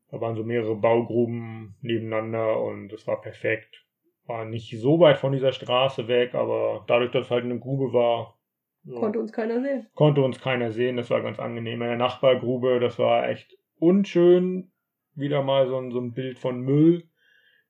Da 0.10 0.20
waren 0.20 0.36
so 0.36 0.44
mehrere 0.44 0.76
Baugruben 0.76 1.76
nebeneinander 1.82 2.62
und 2.62 2.92
es 2.92 3.08
war 3.08 3.22
perfekt. 3.22 3.86
War 4.26 4.46
nicht 4.46 4.78
so 4.80 5.00
weit 5.00 5.20
von 5.20 5.32
dieser 5.32 5.54
Straße 5.54 6.08
weg, 6.08 6.36
aber 6.36 6.84
dadurch, 6.88 7.12
dass 7.12 7.26
es 7.26 7.32
halt 7.32 7.46
eine 7.46 7.60
Grube 7.60 7.94
war, 7.94 8.38
ja, 8.84 8.96
Konnte 9.00 9.20
uns 9.20 9.32
keiner 9.32 9.62
sehen. 9.62 9.88
konnte 9.96 10.22
uns 10.24 10.40
keiner 10.42 10.72
sehen. 10.72 10.98
Das 10.98 11.10
war 11.10 11.22
ganz 11.22 11.40
angenehm. 11.40 11.82
In 11.82 11.88
der 11.88 11.98
Nachbargrube, 11.98 12.80
das 12.80 12.98
war 13.00 13.30
echt 13.30 13.58
unschön. 13.80 14.72
Wieder 15.16 15.44
mal 15.44 15.68
so 15.68 15.78
ein, 15.78 15.92
so 15.92 16.00
ein 16.00 16.14
Bild 16.14 16.40
von 16.40 16.62
Müll. 16.62 17.04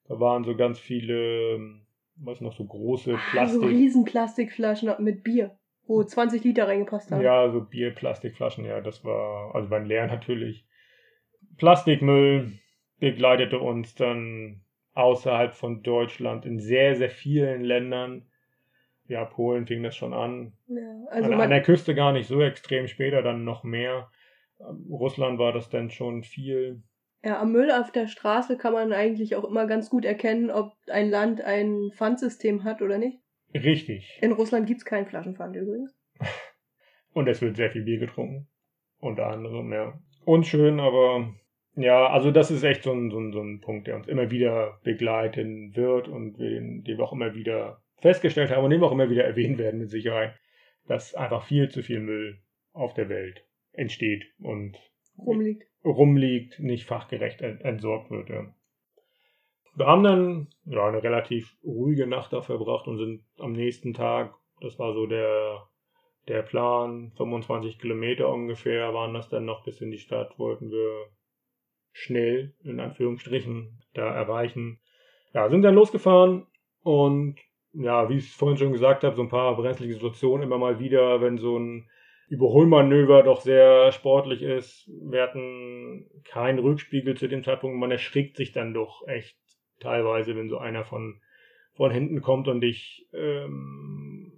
Da 0.08 0.20
waren 0.20 0.44
so 0.44 0.56
ganz 0.56 0.80
viele, 0.80 1.54
ähm, 1.56 1.86
was 2.16 2.40
noch, 2.42 2.54
so 2.54 2.66
große 2.66 3.14
Ah, 3.14 3.18
so 3.18 3.32
Plastik. 3.60 3.64
riesen 3.64 4.04
Plastikflaschen 4.06 4.92
mit 5.00 5.24
Bier, 5.24 5.58
wo 5.88 6.04
20 6.04 6.44
Liter 6.44 6.68
reingepasst 6.68 7.12
haben. 7.12 7.22
Ja, 7.22 7.50
so 7.52 7.62
Bier, 7.62 7.92
Plastikflaschen, 7.96 8.66
ja, 8.66 8.82
das 8.82 9.04
war, 9.04 9.56
also 9.56 9.70
beim 9.70 9.86
Leeren 9.86 10.10
natürlich. 10.10 10.66
Plastikmüll 11.58 12.52
begleitete 13.00 13.60
uns 13.60 13.96
dann 13.96 14.62
außerhalb 14.94 15.54
von 15.54 15.82
Deutschland 15.84 16.46
in 16.46 16.60
sehr, 16.60 16.96
sehr 16.96 17.10
vielen 17.10 17.62
Ländern. 17.62 18.28
Ja, 19.12 19.26
Polen 19.26 19.68
fing 19.68 19.84
das 19.84 19.94
schon 19.94 20.14
an. 20.14 20.54
Ja, 20.68 21.06
also 21.10 21.34
an, 21.34 21.42
an 21.42 21.50
der 21.50 21.62
Küste 21.62 21.94
gar 21.94 22.14
nicht 22.14 22.28
so 22.28 22.42
extrem, 22.42 22.88
später 22.88 23.22
dann 23.22 23.44
noch 23.44 23.66
mehr. 23.66 24.10
Ähm, 24.62 24.88
Russland 24.90 25.38
war 25.38 25.52
das 25.52 25.70
dann 25.70 25.90
schon 25.90 26.24
viel. 26.24 26.82
ja, 27.24 27.42
am 27.42 27.52
Müll 27.52 27.72
auf 27.72 27.92
der 27.92 28.08
Straße 28.08 28.58
kann 28.58 28.72
man 28.72 28.94
eigentlich 28.94 29.36
auch 29.36 29.44
immer 29.44 29.68
ganz 29.68 29.90
gut 29.90 30.06
erkennen, 30.06 30.50
ob 30.50 30.72
ein 30.90 31.10
Land 31.10 31.42
ein 31.42 31.92
Pfandsystem 31.94 32.64
hat 32.64 32.82
oder 32.82 32.98
nicht. 32.98 33.20
Richtig. 33.54 34.18
In 34.22 34.32
Russland 34.32 34.66
gibt's 34.66 34.86
keinen 34.86 35.08
Flaschenpfand 35.08 35.58
übrigens. 35.58 35.94
Und 37.14 37.28
es 37.28 37.42
wird 37.42 37.58
sehr 37.58 37.70
viel 37.70 37.84
Bier 37.84 38.00
getrunken. 38.00 38.48
Unter 39.00 39.28
anderem, 39.28 39.74
ja. 39.74 40.00
Unschön, 40.24 40.80
aber 40.80 41.34
ja, 41.76 42.08
also 42.08 42.32
das 42.32 42.50
ist 42.50 42.64
echt 42.64 42.84
so 42.84 42.94
ein, 42.94 43.12
so 43.12 43.20
ein, 43.20 43.34
so 43.34 43.42
ein 43.42 43.60
Punkt, 43.60 43.88
der 43.88 43.98
uns 43.98 44.08
immer 44.08 44.32
wieder 44.32 44.80
begleiten 44.84 45.76
wird 45.76 46.08
und 46.08 46.38
den, 46.38 46.84
den 46.86 46.98
wir 46.98 47.04
auch 47.04 47.12
immer 47.12 47.36
wieder 47.36 47.82
festgestellt 48.02 48.52
haben 48.52 48.64
und 48.66 48.72
wir 48.72 48.84
auch 48.84 48.92
immer 48.92 49.10
wieder 49.10 49.24
erwähnen 49.24 49.58
werden 49.58 49.80
mit 49.80 49.90
Sicherheit, 49.90 50.34
dass 50.88 51.16
einfach 51.16 51.46
viel 51.46 51.70
zu 51.70 51.84
viel 51.84 52.00
Müll 52.00 52.40
auf 52.74 52.94
der 52.94 53.10
Welt 53.10 53.46
entsteht 53.74 54.26
und 54.40 54.78
Rumliegt. 55.18 55.64
rumliegt, 55.86 56.60
nicht 56.60 56.86
fachgerecht 56.86 57.42
ent- 57.42 57.62
entsorgt 57.62 58.10
wird. 58.12 58.30
Ja. 58.30 58.54
Wir 59.76 59.86
haben 59.86 60.04
dann 60.04 60.48
ja, 60.66 60.88
eine 60.88 61.04
relativ 61.04 61.56
ruhige 61.64 62.08
Nacht 62.08 62.34
da 62.34 62.42
verbracht 62.42 62.88
und 62.88 62.98
sind 62.98 63.24
am 63.38 63.54
nächsten 63.54 63.94
Tag, 63.94 64.34
das 64.60 64.78
war 64.80 64.94
so 64.94 65.06
der, 65.06 65.68
der 66.28 66.42
Plan, 66.42 67.14
25 67.16 67.80
Kilometer 67.80 68.30
ungefähr 68.30 68.94
waren 68.94 69.14
das 69.14 69.30
dann 69.30 69.46
noch 69.46 69.64
bis 69.64 69.80
in 69.82 69.92
die 69.92 70.00
Stadt, 70.00 70.38
wollten 70.38 70.72
wir 70.72 71.08
schnell, 71.94 72.54
in 72.64 72.80
Anführungsstrichen, 72.80 73.82
da 73.94 74.14
erreichen. 74.14 74.80
Ja, 75.34 75.50
sind 75.50 75.62
dann 75.62 75.76
losgefahren 75.76 76.48
und 76.84 77.38
ja, 77.74 78.10
wie 78.10 78.18
ich 78.18 78.26
es 78.30 78.36
vorhin 78.36 78.58
schon 78.58 78.72
gesagt 78.72 79.04
habe, 79.04 79.16
so 79.16 79.22
ein 79.22 79.30
paar 79.30 79.56
brenzlige 79.56 79.94
Situationen 79.94 80.44
immer 80.44 80.58
mal 80.58 80.80
wieder, 80.80 81.22
wenn 81.22 81.38
so 81.38 81.58
ein 81.58 81.90
Überholmanöver 82.30 83.24
doch 83.24 83.42
sehr 83.42 83.92
sportlich 83.92 84.42
ist. 84.42 84.90
Wir 85.02 85.22
hatten 85.24 86.06
keinen 86.24 86.60
Rückspiegel 86.60 87.16
zu 87.18 87.28
dem 87.28 87.44
Zeitpunkt. 87.44 87.78
Man 87.78 87.92
erschrickt 87.92 88.38
sich 88.38 88.52
dann 88.54 88.74
doch 88.74 89.06
echt 89.08 89.38
teilweise, 89.80 90.36
wenn 90.36 90.50
so 90.50 90.58
einer 90.58 90.86
von, 90.86 91.20
von 91.74 91.92
hinten 91.92 92.22
kommt 92.22 92.48
und 92.48 92.62
dich 92.62 93.08
ähm, 93.14 94.32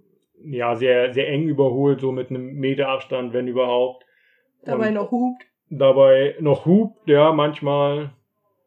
ja 0.44 0.74
sehr, 0.74 1.12
sehr 1.14 1.28
eng 1.28 1.48
überholt, 1.48 2.00
so 2.00 2.10
mit 2.12 2.30
einem 2.30 2.54
Meter 2.54 2.88
Abstand, 2.88 3.32
wenn 3.32 3.46
überhaupt. 3.48 4.04
Dabei 4.64 4.88
Und 4.88 4.94
noch 4.94 5.10
hupt. 5.12 5.46
dabei 5.68 6.36
noch 6.40 6.66
hupt, 6.66 7.08
ja, 7.08 7.32
manchmal. 7.32 8.12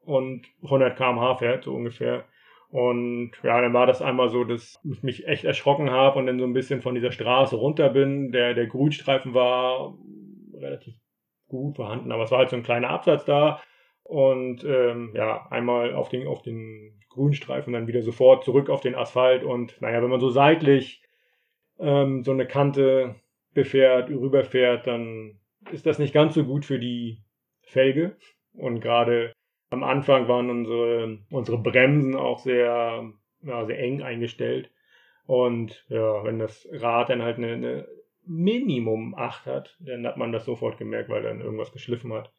und 0.05 0.45
100 0.63 0.95
km/h 0.95 1.35
fährt, 1.35 1.63
so 1.65 1.73
ungefähr. 1.75 2.23
Und 2.77 3.31
ja, 3.41 3.59
dann 3.59 3.73
war 3.73 3.87
das 3.87 4.03
einmal 4.03 4.29
so, 4.29 4.43
dass 4.43 4.79
ich 4.83 5.01
mich 5.01 5.27
echt 5.27 5.45
erschrocken 5.45 5.89
habe 5.89 6.19
und 6.19 6.27
dann 6.27 6.37
so 6.37 6.45
ein 6.45 6.53
bisschen 6.53 6.83
von 6.83 6.93
dieser 6.93 7.11
Straße 7.11 7.55
runter 7.55 7.89
bin. 7.89 8.31
Der, 8.31 8.53
der 8.53 8.67
Grünstreifen 8.67 9.33
war 9.33 9.97
relativ 10.53 10.93
gut 11.47 11.77
vorhanden, 11.77 12.11
aber 12.11 12.21
es 12.21 12.29
war 12.29 12.37
halt 12.37 12.51
so 12.51 12.55
ein 12.55 12.61
kleiner 12.61 12.91
Absatz 12.91 13.25
da. 13.25 13.63
Und 14.03 14.63
ähm, 14.63 15.11
ja, 15.15 15.47
einmal 15.49 15.95
auf 15.95 16.09
den, 16.09 16.27
auf 16.27 16.43
den 16.43 17.01
Grünstreifen, 17.09 17.73
dann 17.73 17.87
wieder 17.87 18.03
sofort 18.03 18.43
zurück 18.43 18.69
auf 18.69 18.81
den 18.81 18.93
Asphalt. 18.93 19.43
Und 19.43 19.81
naja, 19.81 20.03
wenn 20.03 20.11
man 20.11 20.19
so 20.19 20.29
seitlich 20.29 21.01
ähm, 21.79 22.23
so 22.23 22.31
eine 22.31 22.45
Kante 22.45 23.15
befährt, 23.55 24.11
rüberfährt, 24.11 24.85
dann 24.85 25.39
ist 25.71 25.87
das 25.87 25.97
nicht 25.97 26.13
ganz 26.13 26.35
so 26.35 26.43
gut 26.43 26.63
für 26.63 26.77
die 26.77 27.23
Felge. 27.63 28.17
Und 28.53 28.81
gerade 28.81 29.33
am 29.69 29.83
Anfang 29.83 30.27
waren 30.27 30.49
unsere, 30.49 31.19
unsere 31.29 31.57
Bremsen 31.57 32.15
auch 32.15 32.39
sehr, 32.39 33.11
ja, 33.41 33.65
sehr 33.65 33.79
eng 33.79 34.01
eingestellt. 34.01 34.71
Und 35.25 35.85
ja, 35.89 36.23
wenn 36.23 36.39
das 36.39 36.67
Rad 36.71 37.09
dann 37.09 37.21
halt 37.21 37.37
eine, 37.37 37.53
eine 37.53 37.87
Minimum 38.25 39.15
8 39.15 39.45
hat, 39.45 39.77
dann 39.79 40.05
hat 40.05 40.17
man 40.17 40.31
das 40.31 40.45
sofort 40.45 40.77
gemerkt, 40.77 41.09
weil 41.09 41.23
dann 41.23 41.41
irgendwas 41.41 41.71
geschliffen 41.71 42.13
hat. 42.13 42.31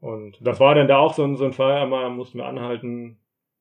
Und 0.00 0.38
das 0.40 0.60
war 0.60 0.74
dann 0.74 0.88
da 0.88 0.98
auch 0.98 1.12
so 1.12 1.24
ein, 1.24 1.36
so 1.36 1.44
ein 1.44 1.52
Fall. 1.52 1.82
Einmal 1.82 2.08
mussten 2.10 2.38
wir 2.38 2.46
anhalten, 2.46 3.18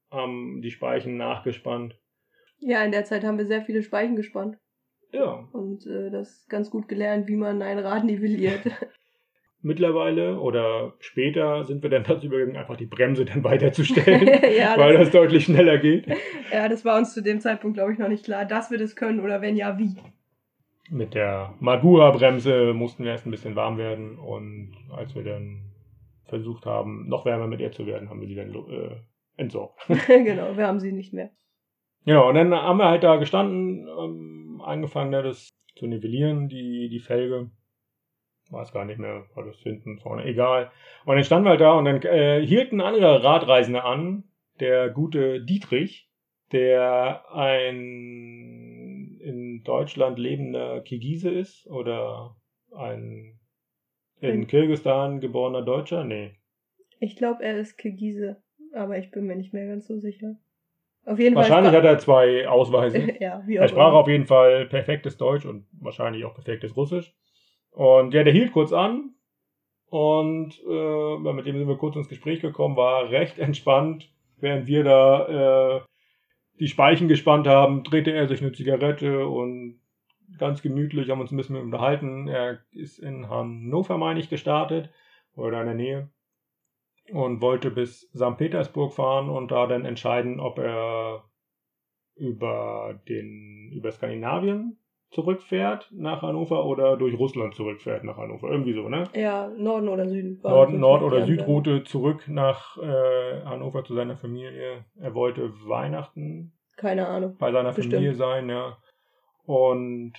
haben 0.10 0.62
die 0.62 0.72
Speichen 0.72 1.18
nachgespannt. 1.18 2.00
Ja, 2.60 2.84
in 2.84 2.92
der 2.92 3.06
Zeit 3.06 3.24
haben 3.24 3.38
wir 3.38 3.46
sehr 3.46 3.62
viele 3.62 3.84
Speichen 3.84 4.16
gespannt. 4.16 4.58
Ja. 5.12 5.48
Und 5.52 5.86
äh, 5.88 6.10
das 6.10 6.48
ganz 6.48 6.70
gut 6.70 6.88
gelernt, 6.88 7.28
wie 7.28 7.36
man 7.36 7.62
ein 7.62 7.80
Rad 7.80 8.06
nivelliert. 8.06 8.62
Mittlerweile 9.62 10.40
oder 10.40 10.94
später 11.00 11.66
sind 11.66 11.84
wir 11.84 11.90
dann 11.90 12.06
dazu 12.06 12.28
übergegangen, 12.28 12.56
einfach 12.56 12.78
die 12.78 12.86
Bremse 12.86 13.26
dann 13.26 13.44
weiterzustellen, 13.44 14.26
ja, 14.58 14.74
weil 14.78 14.98
das 14.98 15.12
deutlich 15.12 15.46
schneller 15.46 15.78
geht. 15.78 16.08
Ja, 16.52 16.70
das 16.70 16.86
war 16.86 16.98
uns 16.98 17.14
zu 17.14 17.22
dem 17.22 17.42
Zeitpunkt, 17.42 17.76
glaube 17.76 17.92
ich, 17.92 18.00
noch 18.00 18.08
nicht 18.08 18.24
klar, 18.24 18.46
dass 18.46 18.72
wir 18.72 18.78
das 18.78 18.96
können 18.96 19.20
oder 19.20 19.42
wenn 19.42 19.58
ja, 19.58 19.78
wie. 19.78 19.96
Mit 20.90 21.14
der 21.14 21.54
Magura-Bremse 21.60 22.74
mussten 22.74 23.04
wir 23.04 23.12
erst 23.12 23.28
ein 23.28 23.32
bisschen 23.32 23.56
warm 23.56 23.78
werden 23.78 24.18
und 24.18 24.72
als 24.96 25.14
wir 25.14 25.24
dann 25.24 25.70
versucht 26.30 26.66
haben, 26.66 27.10
noch 27.10 27.26
wärmer 27.26 27.48
mit 27.48 27.60
ihr 27.60 27.72
zu 27.72 27.86
werden, 27.86 28.10
haben 28.10 28.22
wir 28.22 28.28
sie 28.28 28.36
dann 28.36 28.54
äh, 28.54 28.96
entsorgt. 29.36 29.82
genau, 30.08 30.56
wir 30.56 30.68
haben 30.68 30.80
sie 30.80 30.94
nicht 30.94 31.14
mehr. 31.14 31.32
Genau, 32.06 32.30
und 32.30 32.36
dann 32.36 32.54
haben 32.54 32.78
wir 32.78 32.88
halt 32.88 33.04
da 33.04 33.18
gestanden, 33.18 33.88
ähm, 33.88 34.62
angefangen, 34.64 35.12
da 35.12 35.22
das 35.22 35.50
zu 35.76 35.86
nivellieren, 35.88 36.48
die, 36.48 36.90
die 36.90 37.00
Felge. 37.00 37.52
Weiß 38.52 38.72
gar 38.72 38.86
nicht 38.86 39.00
mehr, 39.00 39.26
war 39.36 39.46
das 39.46 39.58
hinten, 39.58 40.00
vorne, 40.00 40.26
egal. 40.26 40.72
Und 41.06 41.16
dann 41.16 41.24
standen 41.24 41.46
wir 41.46 41.52
halt 41.52 41.62
da 41.62 41.74
und 41.74 41.86
dann 41.86 42.02
äh, 42.02 42.46
hielt 42.46 42.72
ein 42.72 42.82
anderer 42.82 43.24
Radreisender 43.24 43.86
an, 43.86 44.24
der 44.60 44.90
gute 44.90 45.44
Dietrich, 45.44 46.10
der 46.52 47.32
ein 47.32 49.20
in 49.22 49.62
Deutschland 49.64 50.18
lebender 50.18 50.82
Kirgise 50.82 51.30
ist 51.30 51.68
oder 51.68 52.36
ein 52.76 53.40
in 54.22 54.48
Kirgistan 54.48 55.20
geborener 55.20 55.62
Deutscher? 55.62 56.04
Nee. 56.04 56.34
Ich 57.00 57.16
glaube, 57.16 57.44
er 57.44 57.58
ist 57.58 57.78
Kirgise, 57.78 58.42
aber 58.74 58.98
ich 58.98 59.12
bin 59.12 59.26
mir 59.26 59.36
nicht 59.36 59.54
mehr 59.54 59.68
ganz 59.68 59.88
so 59.88 59.98
sicher. 59.98 60.36
Auf 61.06 61.18
jeden 61.20 61.36
wahrscheinlich 61.36 61.72
Fall. 61.72 61.74
Wahrscheinlich 61.74 61.74
hat 61.74 61.86
er 61.86 62.00
zwei 62.00 62.48
Ausweise. 62.48 63.14
ja, 63.20 63.42
wie 63.46 63.60
auch 63.60 63.64
er 63.64 63.70
sprach 63.70 63.90
immer. 63.90 64.00
auf 64.00 64.08
jeden 64.08 64.26
Fall 64.26 64.66
perfektes 64.66 65.18
Deutsch 65.18 65.46
und 65.46 65.66
wahrscheinlich 65.80 66.26
auch 66.26 66.34
perfektes 66.34 66.76
Russisch. 66.76 67.16
Und 67.72 68.14
ja, 68.14 68.24
der 68.24 68.34
hielt 68.34 68.52
kurz 68.52 68.74
an 68.74 69.16
und 69.90 70.60
äh, 70.68 71.34
mit 71.34 71.46
dem 71.46 71.58
sind 71.58 71.68
wir 71.68 71.78
kurz 71.78 71.96
ins 71.96 72.10
Gespräch 72.10 72.42
gekommen, 72.42 72.76
war 72.76 73.10
recht 73.10 73.40
entspannt, 73.40 74.12
während 74.38 74.68
wir 74.68 74.84
da 74.84 75.78
äh, 75.78 75.82
die 76.60 76.68
Speichen 76.68 77.08
gespannt 77.08 77.48
haben, 77.48 77.84
drehte 77.84 78.12
er 78.12 78.28
sich 78.28 78.42
eine 78.42 78.52
Zigarette 78.52 79.28
und 79.28 79.80
ganz 80.38 80.62
gemütlich, 80.62 81.10
haben 81.10 81.22
uns 81.22 81.32
ein 81.32 81.38
bisschen 81.38 81.56
mit 81.56 81.64
ihm 81.64 81.68
unterhalten. 81.68 82.28
Er 82.28 82.60
ist 82.72 83.00
in 83.00 83.30
Hannover, 83.30 83.98
meine 83.98 84.20
ich, 84.20 84.30
gestartet 84.30 84.90
oder 85.36 85.62
in 85.62 85.66
der 85.66 85.76
Nähe 85.76 86.10
und 87.12 87.42
wollte 87.42 87.72
bis 87.72 88.02
St. 88.14 88.38
Petersburg 88.38 88.94
fahren 88.94 89.30
und 89.30 89.52
da 89.52 89.68
dann 89.68 89.86
entscheiden, 89.86 90.40
ob 90.40 90.60
er 90.60 91.24
über 92.16 93.00
den 93.08 93.72
über 93.74 93.92
Skandinavien 93.92 94.78
zurückfährt 95.12 95.90
nach 95.92 96.22
Hannover 96.22 96.66
oder 96.66 96.98
durch 96.98 97.18
Russland 97.18 97.56
zurückfährt 97.56 98.04
nach 98.04 98.18
Hannover. 98.18 98.50
Irgendwie 98.50 98.74
so, 98.74 98.90
ne? 98.90 99.06
Ja, 99.14 99.48
Norden 99.48 99.90
oder 99.90 100.08
Süden. 100.08 100.40
Norden, 100.44 100.80
Nord- 100.80 101.04
oder 101.04 101.26
Südroute 101.26 101.84
zurück 101.84 102.26
nach 102.28 102.78
äh, 102.78 103.42
Hannover 103.44 103.84
zu 103.84 103.96
seiner 103.96 104.18
Familie. 104.18 104.86
Er 105.00 105.16
wollte 105.16 105.52
Weihnachten 105.66 106.54
keine 106.80 107.08
Ahnung. 107.08 107.36
Bei 107.38 107.52
seiner 107.52 107.74
Bestimmt. 107.74 107.94
Familie 107.94 108.16
sein, 108.16 108.48
ja. 108.50 108.78
Und 109.44 110.14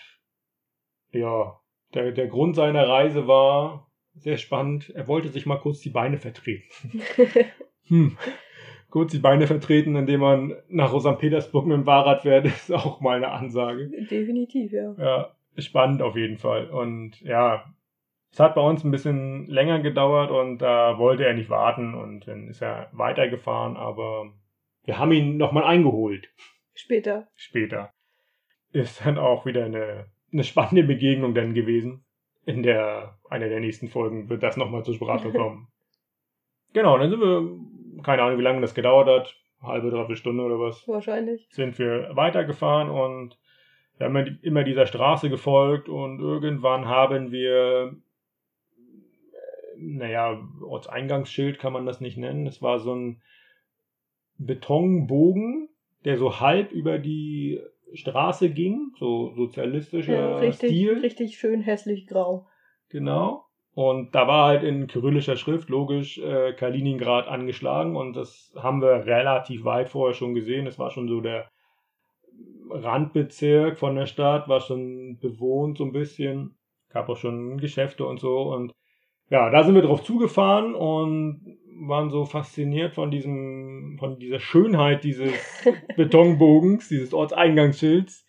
ja, 1.11 1.59
der, 1.95 2.13
der 2.13 2.29
Grund 2.29 2.55
seiner 2.55 2.87
Reise 2.87 3.27
war 3.27 3.91
sehr 4.15 4.37
spannend. 4.37 4.91
Er 4.91 5.09
wollte 5.09 5.31
sich 5.31 5.47
mal 5.47 5.59
kurz 5.59 5.81
die 5.81 5.89
Beine 5.89 6.19
vertreten. 6.19 7.03
hm. 7.87 8.19
Kurz 8.91 9.13
die 9.13 9.19
Beine 9.19 9.47
vertreten, 9.47 9.97
indem 9.97 10.21
man 10.21 10.57
nach 10.69 10.93
St. 10.99 11.19
Petersburg 11.19 11.67
mit 11.67 11.77
dem 11.77 11.85
Fahrrad 11.85 12.23
fährt, 12.23 12.45
ist 12.47 12.73
auch 12.73 13.01
mal 13.01 13.17
eine 13.17 13.31
Ansage. 13.31 13.89
Definitiv, 14.11 14.73
ja. 14.73 14.95
Ja, 14.99 15.31
spannend 15.57 16.03
auf 16.03 16.17
jeden 16.17 16.39
Fall. 16.39 16.69
Und 16.71 17.21
ja, 17.21 17.65
es 18.33 18.39
hat 18.39 18.55
bei 18.55 18.61
uns 18.61 18.85
ein 18.85 18.91
bisschen 18.91 19.47
länger 19.47 19.81
gedauert 19.81 20.31
und 20.31 20.59
da 20.59 20.99
wollte 20.99 21.25
er 21.25 21.35
nicht 21.35 21.51
warten 21.51 21.95
und 21.95 22.29
dann 22.29 22.49
ist 22.49 22.63
er 22.63 22.89
weitergefahren, 22.93 23.77
aber 23.77 24.33
wir 24.85 24.99
haben 24.99 25.13
ihn 25.13 25.37
nochmal 25.37 25.65
eingeholt. 25.65 26.29
Später. 26.75 27.29
Später. 27.35 27.93
Ist 28.73 29.05
dann 29.05 29.19
auch 29.19 29.47
wieder 29.47 29.65
eine, 29.65 30.07
eine 30.33 30.45
spannende 30.45 30.85
Begegnung 30.85 31.35
dann 31.35 31.55
gewesen. 31.55 32.05
In 32.47 32.63
der, 32.63 33.19
einer 33.29 33.49
der 33.49 33.61
nächsten 33.61 33.89
Folgen 33.89 34.29
wird 34.29 34.43
das 34.43 34.57
nochmal 34.57 34.85
zur 34.85 34.95
Sprache 34.95 35.33
kommen. 35.33 35.69
genau, 36.73 36.97
dann 36.99 37.11
sind 37.11 37.21
wir, 37.21 37.59
keine 38.03 38.23
Ahnung, 38.23 38.39
wie 38.39 38.43
lange 38.43 38.61
das 38.61 38.75
gedauert 38.75 39.09
hat, 39.09 39.37
halbe, 39.63 39.91
dreiviertel 39.91 40.17
Stunde 40.17 40.43
oder 40.45 40.59
was. 40.59 40.87
Wahrscheinlich. 40.89 41.47
Sind 41.51 41.79
wir 41.79 42.11
weitergefahren 42.15 42.91
und 42.91 43.39
wir 43.99 44.07
haben 44.07 44.39
immer 44.43 44.65
dieser 44.65 44.87
Straße 44.87 45.29
gefolgt 45.29 45.89
und 45.89 46.21
irgendwann 46.21 46.87
haben 46.89 47.33
wir, 47.33 47.97
naja, 49.77 50.41
Ortseingangsschild 50.63 51.59
kann 51.59 51.75
man 51.75 51.85
das 51.85 52.01
nicht 52.01 52.17
nennen. 52.17 52.47
Es 52.47 52.63
war 52.63 52.79
so 52.79 52.95
ein 52.95 53.23
Betonbogen, 54.39 55.69
der 56.07 56.17
so 56.17 56.41
halb 56.41 56.73
über 56.73 56.99
die 56.99 57.61
Straße 57.93 58.51
ging, 58.51 58.93
so 58.99 59.35
sozialistischer 59.35 60.15
ja, 60.15 60.37
richtig, 60.39 60.71
Stil. 60.71 60.99
Richtig 61.01 61.39
schön 61.39 61.61
hässlich 61.61 62.07
grau. 62.07 62.47
Genau. 62.89 63.45
Und 63.73 64.15
da 64.15 64.27
war 64.27 64.49
halt 64.49 64.63
in 64.65 64.89
kyrillischer 64.89 65.37
Schrift 65.37 65.69
logisch 65.69 66.19
äh, 66.19 66.53
Kaliningrad 66.55 67.29
angeschlagen 67.29 67.97
und 67.97 68.15
das 68.15 68.53
haben 68.57 68.83
wir 68.83 69.07
relativ 69.07 69.65
weit 69.65 69.89
vorher 69.89 70.15
schon 70.15 70.35
gesehen. 70.35 70.67
Es 70.67 70.79
war 70.79 70.91
schon 70.91 71.09
so 71.09 71.21
der 71.21 71.49
Randbezirk 72.69 73.79
von 73.79 73.95
der 73.95 74.07
Stadt, 74.07 74.49
war 74.49 74.61
schon 74.61 75.19
bewohnt 75.21 75.79
so 75.79 75.85
ein 75.85 75.93
bisschen. 75.93 76.57
Gab 76.89 77.09
auch 77.09 77.17
schon 77.17 77.59
Geschäfte 77.59 78.05
und 78.05 78.19
so 78.19 78.43
und 78.43 78.73
ja, 79.31 79.49
da 79.49 79.63
sind 79.63 79.77
wir 79.77 79.83
drauf 79.83 80.03
zugefahren 80.03 80.75
und 80.75 81.57
waren 81.87 82.11
so 82.11 82.25
fasziniert 82.25 82.95
von 82.95 83.13
diesem, 83.13 83.97
von 83.99 84.19
dieser 84.19 84.41
Schönheit 84.41 85.05
dieses 85.05 85.33
Betonbogens, 85.97 86.89
dieses 86.89 87.15
Ortseingangsschilds 87.15 88.27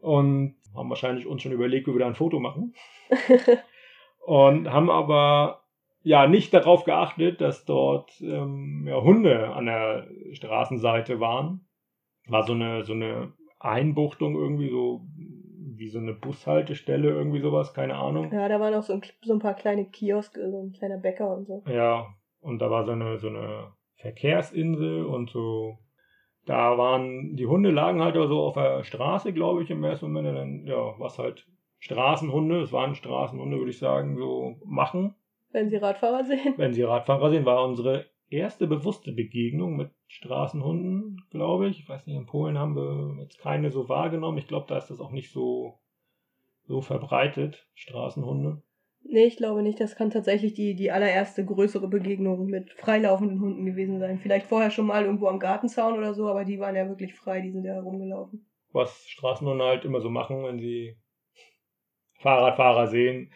und 0.00 0.56
haben 0.74 0.90
wahrscheinlich 0.90 1.26
uns 1.26 1.42
schon 1.42 1.52
überlegt, 1.52 1.86
wie 1.86 1.92
wir 1.92 2.00
da 2.00 2.08
ein 2.08 2.16
Foto 2.16 2.40
machen. 2.40 2.74
und 4.30 4.70
haben 4.70 4.90
aber 4.90 5.64
ja 6.02 6.28
nicht 6.28 6.54
darauf 6.54 6.84
geachtet, 6.84 7.40
dass 7.40 7.64
dort 7.64 8.12
ähm, 8.20 8.84
ja, 8.86 9.02
Hunde 9.02 9.48
an 9.52 9.66
der 9.66 10.06
Straßenseite 10.34 11.18
waren. 11.18 11.66
War 12.28 12.44
so 12.44 12.52
eine, 12.52 12.84
so 12.84 12.92
eine 12.92 13.32
Einbuchtung 13.58 14.36
irgendwie 14.36 14.68
so 14.70 15.00
wie 15.74 15.88
so 15.88 15.98
eine 15.98 16.12
Bushaltestelle, 16.12 17.10
irgendwie 17.10 17.40
sowas, 17.40 17.74
keine 17.74 17.96
Ahnung. 17.96 18.32
Ja, 18.32 18.48
da 18.48 18.60
waren 18.60 18.72
auch 18.74 18.84
so 18.84 18.92
ein, 18.92 19.02
so 19.20 19.32
ein 19.32 19.40
paar 19.40 19.54
kleine 19.54 19.86
Kioske, 19.86 20.48
so 20.48 20.62
ein 20.62 20.72
kleiner 20.74 20.98
Bäcker 20.98 21.36
und 21.36 21.46
so. 21.48 21.64
Ja, 21.66 22.06
und 22.38 22.62
da 22.62 22.70
war 22.70 22.84
so 22.84 22.92
eine, 22.92 23.18
so 23.18 23.26
eine 23.26 23.72
Verkehrsinsel 23.96 25.06
und 25.06 25.30
so. 25.30 25.78
Da 26.46 26.78
waren, 26.78 27.34
die 27.34 27.48
Hunde 27.48 27.72
lagen 27.72 28.00
halt 28.00 28.14
so 28.14 28.42
auf 28.42 28.54
der 28.54 28.84
Straße, 28.84 29.32
glaube 29.32 29.64
ich, 29.64 29.70
im 29.70 29.82
ersten 29.82 30.12
Moment. 30.12 30.28
Und 30.28 30.34
dann, 30.36 30.66
ja, 30.66 30.94
was 30.98 31.18
halt 31.18 31.48
Straßenhunde, 31.80 32.60
es 32.60 32.72
waren 32.72 32.94
Straßenhunde, 32.94 33.58
würde 33.58 33.70
ich 33.70 33.78
sagen, 33.78 34.16
so 34.16 34.56
machen. 34.64 35.14
Wenn 35.50 35.70
sie 35.70 35.76
Radfahrer 35.76 36.24
sehen. 36.24 36.54
Wenn 36.56 36.72
sie 36.72 36.82
Radfahrer 36.82 37.30
sehen, 37.30 37.44
war 37.44 37.64
unsere 37.66 38.06
erste 38.28 38.66
bewusste 38.66 39.12
Begegnung 39.12 39.76
mit 39.76 39.90
Straßenhunden, 40.06 41.24
glaube 41.30 41.68
ich. 41.68 41.80
Ich 41.80 41.88
weiß 41.88 42.06
nicht, 42.06 42.16
in 42.16 42.26
Polen 42.26 42.58
haben 42.58 42.76
wir 42.76 43.22
jetzt 43.22 43.38
keine 43.38 43.70
so 43.70 43.88
wahrgenommen. 43.88 44.38
Ich 44.38 44.46
glaube, 44.46 44.66
da 44.68 44.76
ist 44.76 44.88
das 44.88 45.00
auch 45.00 45.10
nicht 45.10 45.32
so, 45.32 45.80
so 46.66 46.80
verbreitet, 46.80 47.66
Straßenhunde. 47.74 48.62
Nee, 49.02 49.24
ich 49.24 49.38
glaube 49.38 49.62
nicht. 49.62 49.80
Das 49.80 49.96
kann 49.96 50.10
tatsächlich 50.10 50.54
die, 50.54 50.74
die 50.74 50.92
allererste 50.92 51.44
größere 51.44 51.88
Begegnung 51.88 52.46
mit 52.46 52.72
freilaufenden 52.74 53.40
Hunden 53.40 53.64
gewesen 53.64 53.98
sein. 53.98 54.18
Vielleicht 54.18 54.46
vorher 54.46 54.70
schon 54.70 54.86
mal 54.86 55.04
irgendwo 55.04 55.26
am 55.26 55.40
Gartenzaun 55.40 55.96
oder 55.96 56.14
so, 56.14 56.28
aber 56.28 56.44
die 56.44 56.60
waren 56.60 56.76
ja 56.76 56.86
wirklich 56.88 57.14
frei, 57.14 57.40
die 57.40 57.50
sind 57.50 57.64
ja 57.64 57.74
herumgelaufen. 57.74 58.46
Was 58.72 59.08
Straßenhunde 59.08 59.64
halt 59.64 59.84
immer 59.84 60.00
so 60.00 60.10
machen, 60.10 60.44
wenn 60.44 60.60
sie 60.60 60.96
Fahrradfahrer 62.20 62.86
sehen, 62.86 63.32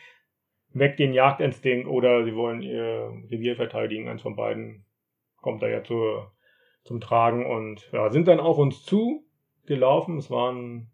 weg 0.73 0.97
den 0.97 1.13
Jagdinstinkt 1.13 1.89
oder 1.89 2.25
sie 2.25 2.35
wollen 2.35 2.63
ihr 2.63 3.13
Revier 3.31 3.57
verteidigen, 3.57 4.09
eins 4.09 4.23
von 4.23 4.37
beiden 4.37 4.85
kommt 5.41 5.63
da 5.63 5.69
ja 5.69 5.83
zur, 5.83 6.33
zum 6.85 7.01
Tragen 7.01 7.47
und 7.47 7.91
ja, 7.93 8.11
sind 8.11 8.29
dann 8.29 8.41
auf 8.41 8.59
uns 8.59 8.83
zu 8.85 9.25
gelaufen. 9.67 10.17
Es 10.19 10.31
waren 10.31 10.91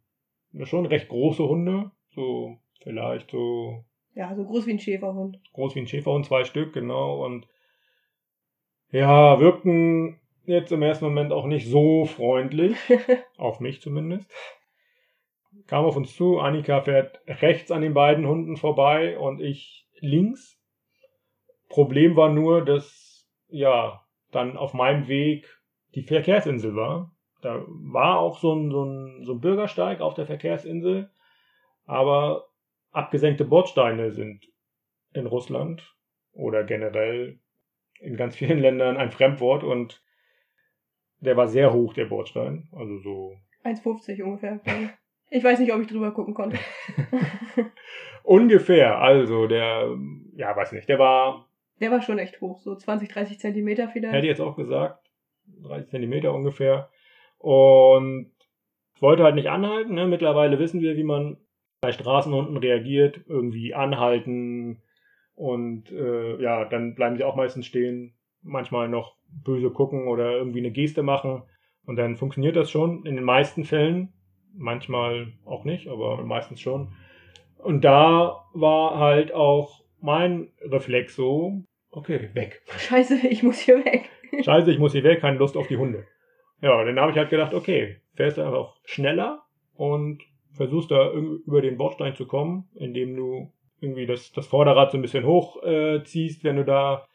schon 0.65 0.87
recht 0.87 1.09
große 1.09 1.47
Hunde, 1.47 1.91
so 2.11 2.59
vielleicht 2.83 3.31
so 3.31 3.85
ja, 4.15 4.35
so 4.35 4.45
groß 4.45 4.67
wie 4.67 4.73
ein 4.73 4.79
Schäferhund. 4.79 5.41
Groß 5.53 5.75
wie 5.75 5.81
ein 5.81 5.87
Schäferhund, 5.87 6.27
zwei 6.27 6.45
Stück, 6.45 6.73
genau. 6.73 7.25
Und 7.25 7.47
ja, 8.91 9.39
wirkten 9.39 10.19
jetzt 10.45 10.73
im 10.73 10.83
ersten 10.83 11.05
Moment 11.05 11.33
auch 11.33 11.47
nicht 11.47 11.69
so 11.69 12.05
freundlich. 12.05 12.77
auf 13.39 13.61
mich 13.61 13.81
zumindest. 13.81 14.31
Kam 15.71 15.85
auf 15.85 15.97
uns 15.97 16.17
zu, 16.17 16.41
Annika 16.41 16.81
fährt 16.81 17.21
rechts 17.29 17.71
an 17.71 17.83
den 17.83 17.95
beiden 17.95 18.27
Hunden 18.27 18.57
vorbei 18.57 19.17
und 19.17 19.41
ich 19.41 19.87
links. 20.01 20.61
Problem 21.69 22.17
war 22.17 22.29
nur, 22.29 22.65
dass 22.65 23.31
ja 23.47 24.05
dann 24.33 24.57
auf 24.57 24.75
meinem 24.75 25.07
Weg 25.07 25.47
die 25.95 26.03
Verkehrsinsel 26.03 26.75
war. 26.75 27.15
Da 27.41 27.65
war 27.69 28.19
auch 28.19 28.41
so 28.41 28.53
ein, 28.53 28.73
so 28.73 28.85
ein, 28.85 29.23
so 29.25 29.35
ein 29.35 29.41
Bürgersteig 29.41 30.01
auf 30.01 30.15
der 30.15 30.27
Verkehrsinsel, 30.27 31.09
aber 31.87 32.49
abgesenkte 32.91 33.45
Bordsteine 33.45 34.11
sind 34.11 34.45
in 35.13 35.27
Russland 35.27 35.95
oder 36.33 36.65
generell 36.65 37.39
in 38.01 38.17
ganz 38.17 38.35
vielen 38.35 38.59
Ländern 38.67 38.97
ein 38.97 39.13
Fremdwort 39.13 39.63
und 39.63 40.03
der 41.21 41.37
war 41.37 41.47
sehr 41.47 41.73
hoch, 41.73 41.95
der 41.95 42.07
Bordstein. 42.07 42.69
Also 42.73 42.99
so. 42.99 43.37
1,50 43.63 44.21
ungefähr. 44.25 44.61
Ich 45.31 45.45
weiß 45.45 45.61
nicht, 45.61 45.73
ob 45.73 45.81
ich 45.81 45.87
drüber 45.87 46.13
gucken 46.13 46.35
konnte. 46.35 46.59
ungefähr, 48.23 48.99
also 48.99 49.47
der, 49.47 49.97
ja, 50.35 50.55
weiß 50.55 50.73
nicht, 50.73 50.89
der 50.89 50.99
war. 50.99 51.49
Der 51.81 51.91
war 51.91 52.03
schon 52.03 52.19
echt 52.19 52.41
hoch, 52.41 52.61
so 52.61 52.75
20, 52.75 53.09
30 53.09 53.39
Zentimeter 53.39 53.89
vielleicht. 53.89 54.15
Hätte 54.15 54.27
ich 54.27 54.31
jetzt 54.31 54.41
auch 54.41 54.57
gesagt. 54.57 55.09
30 55.63 55.91
Zentimeter 55.91 56.35
ungefähr. 56.35 56.91
Und 57.39 58.33
wollte 58.99 59.23
halt 59.23 59.35
nicht 59.35 59.49
anhalten. 59.49 59.95
Ne? 59.95 60.07
Mittlerweile 60.07 60.59
wissen 60.59 60.81
wir, 60.81 60.97
wie 60.97 61.05
man 61.05 61.39
bei 61.81 61.93
Straßenhunden 61.93 62.57
reagiert, 62.59 63.21
irgendwie 63.27 63.75
anhalten 63.75 64.83
und 65.35 65.91
äh, 65.91 66.41
ja, 66.43 66.67
dann 66.67 66.95
bleiben 66.95 67.17
sie 67.17 67.25
auch 67.25 67.37
meistens 67.37 67.65
stehen, 67.65 68.15
manchmal 68.43 68.89
noch 68.89 69.17
böse 69.29 69.71
gucken 69.71 70.07
oder 70.07 70.33
irgendwie 70.33 70.59
eine 70.59 70.71
Geste 70.71 71.03
machen 71.03 71.43
und 71.87 71.97
dann 71.97 72.17
funktioniert 72.17 72.57
das 72.57 72.71
schon 72.71 73.07
in 73.07 73.17
den 73.17 73.25
meisten 73.25 73.65
Fällen, 73.65 74.13
manchmal 74.57 75.33
auch 75.45 75.65
nicht, 75.65 75.89
aber 75.89 76.23
meistens 76.25 76.61
schon. 76.61 76.93
Und 77.59 77.85
da 77.85 78.45
war 78.53 78.99
halt 78.99 79.33
auch 79.33 79.83
mein 80.01 80.51
Reflex 80.63 81.15
so, 81.15 81.63
okay, 81.91 82.31
weg. 82.35 82.63
Scheiße, 82.79 83.27
ich 83.29 83.43
muss 83.43 83.59
hier 83.59 83.85
weg. 83.85 84.09
Scheiße, 84.43 84.71
ich 84.71 84.79
muss 84.79 84.93
hier 84.93 85.05
weg, 85.05 85.21
keine 85.21 85.39
Lust 85.39 85.57
auf 85.57 85.69
die 85.69 85.77
Hunde. 85.77 86.07
Ja, 86.63 86.85
dann 86.85 86.99
habe 87.01 87.13
ich 87.13 87.19
halt 87.19 87.31
gedacht, 87.31 87.55
okay, 87.55 87.97
fährst 88.15 88.39
du 88.39 88.43
einfach 88.43 88.77
schneller 88.85 89.43
und 89.75 90.23
versuchst 90.53 90.91
da 90.91 91.13
über 91.13 91.63
den 91.63 91.79
Bordstein 91.79 92.15
zu 92.15 92.27
kommen, 92.27 92.69
indem 92.75 93.17
du 93.17 93.53
irgendwie 93.81 94.07
das, 94.07 94.33
das 94.33 94.47
Vorderrad 94.47 94.91
so 94.91 94.99
ein 94.99 95.03
bisschen 95.03 95.25
hoch 95.25 95.63
äh, 95.63 96.03
ziehst, 96.05 96.45
wenn 96.45 96.57
du 96.57 96.65
da 96.65 97.07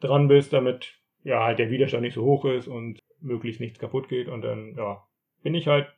dran 0.00 0.28
bist, 0.28 0.52
damit 0.52 0.94
ja 1.24 1.44
halt 1.44 1.58
der 1.58 1.70
Widerstand 1.70 2.02
nicht 2.02 2.14
so 2.14 2.22
hoch 2.22 2.44
ist 2.44 2.68
und 2.68 3.00
möglichst 3.20 3.60
nichts 3.60 3.78
kaputt 3.78 4.08
geht. 4.08 4.28
Und 4.28 4.42
dann 4.42 4.74
ja, 4.76 5.02
bin 5.42 5.54
ich 5.54 5.66
halt 5.66 5.88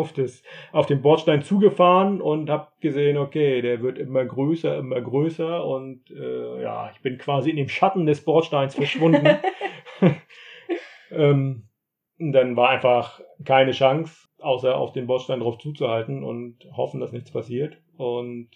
auf, 0.00 0.12
das, 0.12 0.42
auf 0.72 0.86
den 0.86 1.02
Bordstein 1.02 1.42
zugefahren 1.42 2.20
und 2.20 2.50
habe 2.50 2.68
gesehen, 2.80 3.16
okay, 3.16 3.62
der 3.62 3.82
wird 3.82 3.98
immer 3.98 4.24
größer, 4.24 4.78
immer 4.78 5.00
größer 5.00 5.64
und 5.64 6.10
äh, 6.10 6.62
ja, 6.62 6.90
ich 6.94 7.00
bin 7.02 7.18
quasi 7.18 7.50
in 7.50 7.56
dem 7.56 7.68
Schatten 7.68 8.06
des 8.06 8.24
Bordsteins 8.24 8.74
verschwunden. 8.74 9.26
ähm, 11.10 11.64
dann 12.18 12.56
war 12.56 12.70
einfach 12.70 13.20
keine 13.44 13.72
Chance 13.72 14.28
außer 14.40 14.76
auf 14.76 14.92
den 14.92 15.06
Bordstein 15.06 15.40
drauf 15.40 15.58
zuzuhalten 15.58 16.24
und 16.24 16.66
hoffen, 16.76 17.00
dass 17.00 17.12
nichts 17.12 17.30
passiert. 17.30 17.78
Und 17.96 18.48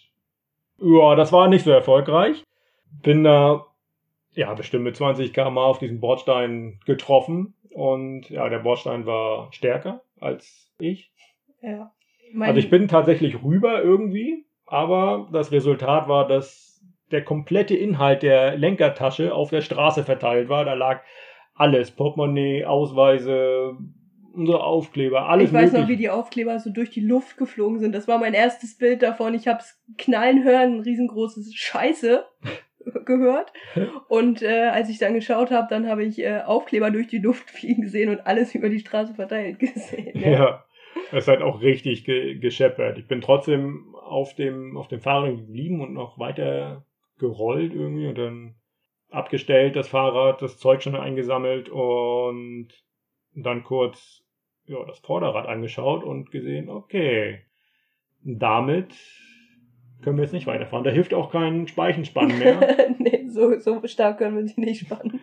ja, 0.79 1.15
das 1.15 1.31
war 1.31 1.47
nicht 1.47 1.63
so 1.63 1.71
erfolgreich. 1.71 2.43
Bin 3.01 3.23
da 3.23 3.65
ja 4.33 4.53
bestimmt 4.53 4.83
mit 4.83 4.95
20 4.95 5.33
km 5.33 5.57
auf 5.57 5.79
diesen 5.79 5.99
Bordstein 5.99 6.79
getroffen 6.85 7.53
und 7.71 8.29
ja, 8.29 8.47
der 8.49 8.59
Bordstein 8.59 9.05
war 9.05 9.51
stärker 9.51 10.01
als 10.19 10.71
ich. 10.79 11.11
Ja. 11.65 11.91
also 12.39 12.59
ich 12.59 12.69
bin 12.69 12.87
tatsächlich 12.87 13.43
rüber 13.43 13.81
irgendwie, 13.81 14.45
aber 14.65 15.29
das 15.31 15.51
Resultat 15.51 16.07
war, 16.07 16.27
dass 16.27 16.65
der 17.11 17.23
komplette 17.23 17.75
Inhalt 17.75 18.23
der 18.23 18.57
Lenkertasche 18.57 19.33
auf 19.33 19.49
der 19.49 19.61
Straße 19.61 20.03
verteilt 20.03 20.49
war. 20.49 20.65
Da 20.65 20.73
lag 20.73 21.01
alles, 21.53 21.91
Portemonnaie, 21.91 22.65
Ausweise, 22.65 23.77
unsere 24.33 24.63
Aufkleber, 24.63 25.29
alles 25.29 25.49
Ich 25.49 25.53
weiß 25.53 25.71
möglich. 25.71 25.81
noch, 25.81 25.89
wie 25.89 25.97
die 25.97 26.09
Aufkleber 26.09 26.59
so 26.59 26.69
durch 26.69 26.89
die 26.89 27.01
Luft 27.01 27.37
geflogen 27.37 27.79
sind. 27.79 27.93
Das 27.95 28.07
war 28.07 28.17
mein 28.17 28.33
erstes 28.33 28.77
Bild 28.77 29.01
davon. 29.01 29.33
Ich 29.33 29.47
hab's 29.47 29.79
knallen 29.97 30.43
hören, 30.43 30.75
ein 30.75 30.79
riesengroßes 30.81 31.53
Scheiße 31.55 32.25
gehört. 33.05 33.53
Und 34.09 34.41
äh, 34.41 34.69
als 34.73 34.89
ich 34.89 34.97
dann 34.97 35.13
geschaut 35.13 35.51
habe, 35.51 35.67
dann 35.69 35.87
habe 35.87 36.03
ich 36.03 36.19
äh, 36.19 36.41
Aufkleber 36.41 36.91
durch 36.91 37.07
die 37.07 37.19
Luft 37.19 37.49
fliegen 37.51 37.83
gesehen 37.83 38.09
und 38.09 38.27
alles 38.27 38.53
über 38.55 38.69
die 38.69 38.79
Straße 38.79 39.13
verteilt 39.13 39.59
gesehen. 39.59 40.19
Ja, 40.19 40.29
ja 40.29 40.64
es 41.11 41.27
hat 41.27 41.41
auch 41.41 41.61
richtig 41.61 42.05
ge 42.05 42.35
gescheppert. 42.35 42.97
Ich 42.97 43.07
bin 43.07 43.21
trotzdem 43.21 43.95
auf 43.95 44.35
dem, 44.35 44.77
auf 44.77 44.87
dem 44.87 45.01
Fahrrad 45.01 45.37
geblieben 45.37 45.81
und 45.81 45.93
noch 45.93 46.19
weiter 46.19 46.85
gerollt 47.17 47.73
irgendwie 47.73 48.07
und 48.07 48.17
dann 48.17 48.55
abgestellt 49.09 49.75
das 49.75 49.87
Fahrrad, 49.87 50.41
das 50.41 50.57
Zeug 50.57 50.83
schon 50.83 50.95
eingesammelt 50.95 51.69
und 51.69 52.69
dann 53.33 53.63
kurz 53.63 54.23
ja, 54.65 54.83
das 54.85 54.99
Vorderrad 54.99 55.47
angeschaut 55.47 56.03
und 56.03 56.31
gesehen, 56.31 56.69
okay, 56.69 57.41
damit 58.23 58.95
können 60.01 60.17
wir 60.17 60.23
jetzt 60.23 60.33
nicht 60.33 60.47
weiterfahren. 60.47 60.83
Da 60.83 60.91
hilft 60.91 61.13
auch 61.13 61.31
kein 61.31 61.67
Speichenspann 61.67 62.39
mehr. 62.39 62.59
nee, 62.97 63.27
so, 63.29 63.57
so 63.59 63.85
stark 63.87 64.17
können 64.17 64.37
wir 64.37 64.47
sie 64.47 64.59
nicht 64.59 64.81
spannen. 64.81 65.21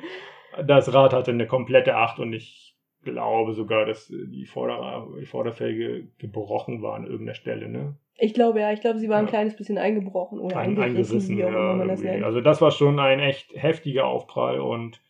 Das 0.67 0.93
Rad 0.93 1.13
hatte 1.13 1.31
eine 1.31 1.47
komplette 1.47 1.97
Acht 1.97 2.19
und 2.19 2.33
ich 2.33 2.72
glaube 3.03 3.53
sogar, 3.53 3.87
dass 3.87 4.09
die, 4.09 4.47
Vorder 4.47 5.07
die 5.21 5.27
Vorderfelge 5.27 6.09
gebrochen 6.19 6.83
war 6.83 6.95
an 6.95 7.05
irgendeiner 7.05 7.35
Stelle, 7.35 7.69
ne? 7.69 7.95
Ich 8.19 8.35
glaube 8.35 8.61
ja, 8.61 8.73
ich 8.73 8.81
glaube, 8.81 8.99
sie 8.99 9.09
war 9.09 9.19
ein 9.19 9.27
kleines 9.27 9.57
bisschen 9.57 9.79
eingebrochen 9.79 10.39
oder 10.39 10.57
ein, 10.57 10.79
eingerissen, 10.79 11.39
wie 11.39 11.45
auch 11.45 11.51
man 11.51 11.89
das 11.89 12.03
nennt. 12.03 12.23
Also 12.23 12.41
das 12.41 12.61
war 12.61 12.71
schon 12.71 13.01
ein 13.01 13.21
echt 13.21 13.51
heftiger 13.55 14.07
Aufprall 14.07 14.61
und 14.61 15.01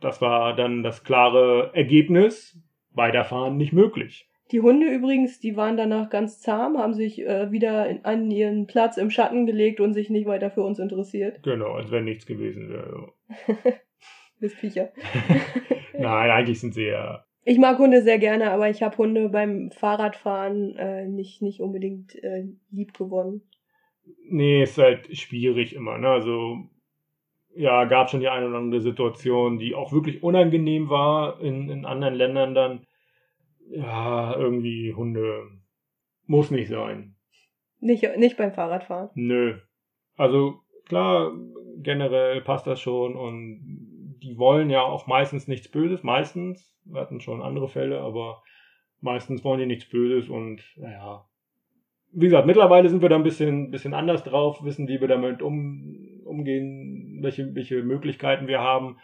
das 0.00 0.20
war 0.20 0.54
dann 0.54 0.82
das 0.82 1.04
klare 1.04 1.70
Ergebnis 1.72 2.58
weiterfahren 2.90 3.56
nicht 3.56 3.72
möglich. 3.72 4.28
Die 4.50 4.60
Hunde 4.60 4.86
übrigens, 4.86 5.40
die 5.40 5.56
waren 5.56 5.78
danach 5.78 6.10
ganz 6.10 6.40
zahm, 6.40 6.76
haben 6.76 6.92
sich 6.92 7.22
äh, 7.22 7.50
wieder 7.50 7.88
in, 7.88 8.04
an 8.04 8.30
ihren 8.30 8.66
Platz 8.66 8.98
im 8.98 9.10
Schatten 9.10 9.46
gelegt 9.46 9.80
und 9.80 9.94
sich 9.94 10.10
nicht 10.10 10.26
weiter 10.26 10.50
für 10.50 10.62
uns 10.62 10.78
interessiert. 10.78 11.42
Genau, 11.42 11.72
als 11.72 11.90
wenn 11.90 12.04
nichts 12.04 12.26
gewesen 12.26 12.68
wäre. 12.68 13.12
Bist 14.42 14.56
Viecher. 14.56 14.90
Nein, 15.96 16.30
eigentlich 16.30 16.58
sind 16.58 16.74
sie 16.74 16.86
ja. 16.86 17.24
Ich 17.44 17.58
mag 17.58 17.78
Hunde 17.78 18.02
sehr 18.02 18.18
gerne, 18.18 18.50
aber 18.50 18.68
ich 18.68 18.82
habe 18.82 18.96
Hunde 18.98 19.28
beim 19.28 19.70
Fahrradfahren 19.70 20.76
äh, 20.76 21.06
nicht, 21.06 21.42
nicht 21.42 21.60
unbedingt 21.60 22.16
äh, 22.16 22.48
lieb 22.72 22.92
gewonnen. 22.92 23.42
Nee, 24.28 24.64
ist 24.64 24.78
halt 24.78 25.16
schwierig 25.16 25.76
immer. 25.76 25.96
Ne? 25.96 26.08
Also 26.08 26.58
ja, 27.54 27.84
gab 27.84 28.10
schon 28.10 28.18
die 28.18 28.28
eine 28.28 28.48
oder 28.48 28.58
andere 28.58 28.80
Situation, 28.80 29.60
die 29.60 29.76
auch 29.76 29.92
wirklich 29.92 30.24
unangenehm 30.24 30.90
war 30.90 31.40
in, 31.40 31.70
in 31.70 31.84
anderen 31.84 32.14
Ländern 32.14 32.54
dann. 32.54 32.86
Ja, 33.70 34.36
irgendwie 34.36 34.92
Hunde 34.92 35.46
muss 36.26 36.50
nicht 36.50 36.68
sein. 36.68 37.14
Nicht, 37.78 38.04
nicht 38.16 38.36
beim 38.36 38.52
Fahrradfahren. 38.52 39.10
Nö. 39.14 39.58
Also 40.16 40.62
klar, 40.86 41.32
generell 41.76 42.40
passt 42.40 42.66
das 42.66 42.80
schon 42.80 43.14
und 43.14 43.91
die 44.22 44.38
wollen 44.38 44.70
ja 44.70 44.82
auch 44.82 45.06
meistens 45.06 45.48
nichts 45.48 45.68
Böses. 45.68 46.02
Meistens, 46.02 46.74
wir 46.84 47.00
hatten 47.00 47.20
schon 47.20 47.42
andere 47.42 47.68
Fälle, 47.68 48.00
aber 48.00 48.42
meistens 49.00 49.44
wollen 49.44 49.60
die 49.60 49.66
nichts 49.66 49.88
Böses 49.88 50.28
und 50.28 50.62
naja. 50.76 51.26
Wie 52.14 52.26
gesagt, 52.26 52.46
mittlerweile 52.46 52.88
sind 52.88 53.00
wir 53.00 53.08
da 53.08 53.16
ein 53.16 53.22
bisschen, 53.22 53.70
bisschen 53.70 53.94
anders 53.94 54.22
drauf, 54.22 54.62
wissen, 54.64 54.86
wie 54.86 55.00
wir 55.00 55.08
damit 55.08 55.40
um, 55.40 56.20
umgehen, 56.24 57.18
welche, 57.22 57.54
welche 57.54 57.82
Möglichkeiten 57.82 58.48
wir 58.48 58.60
haben, 58.60 58.98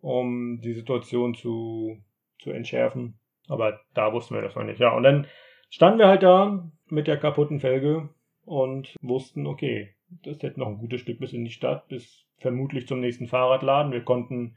um 0.00 0.60
die 0.60 0.72
Situation 0.72 1.34
zu, 1.34 1.98
zu 2.40 2.50
entschärfen. 2.50 3.18
Aber 3.46 3.80
da 3.94 4.12
wussten 4.12 4.34
wir 4.34 4.42
das 4.42 4.56
noch 4.56 4.64
nicht. 4.64 4.80
Ja, 4.80 4.94
und 4.94 5.04
dann 5.04 5.26
standen 5.70 6.00
wir 6.00 6.08
halt 6.08 6.22
da 6.22 6.68
mit 6.88 7.06
der 7.06 7.16
kaputten 7.16 7.60
Felge 7.60 8.08
und 8.44 8.94
wussten, 9.00 9.46
okay, 9.46 9.94
Das 10.22 10.36
ist 10.36 10.42
jetzt 10.42 10.58
noch 10.58 10.68
ein 10.68 10.78
gutes 10.78 11.00
Stück 11.00 11.20
bis 11.20 11.32
in 11.32 11.44
die 11.44 11.52
Stadt, 11.52 11.86
bis 11.88 12.26
vermutlich 12.38 12.86
zum 12.86 13.00
nächsten 13.00 13.26
Fahrradladen. 13.26 13.92
Wir 13.92 14.02
konnten 14.02 14.56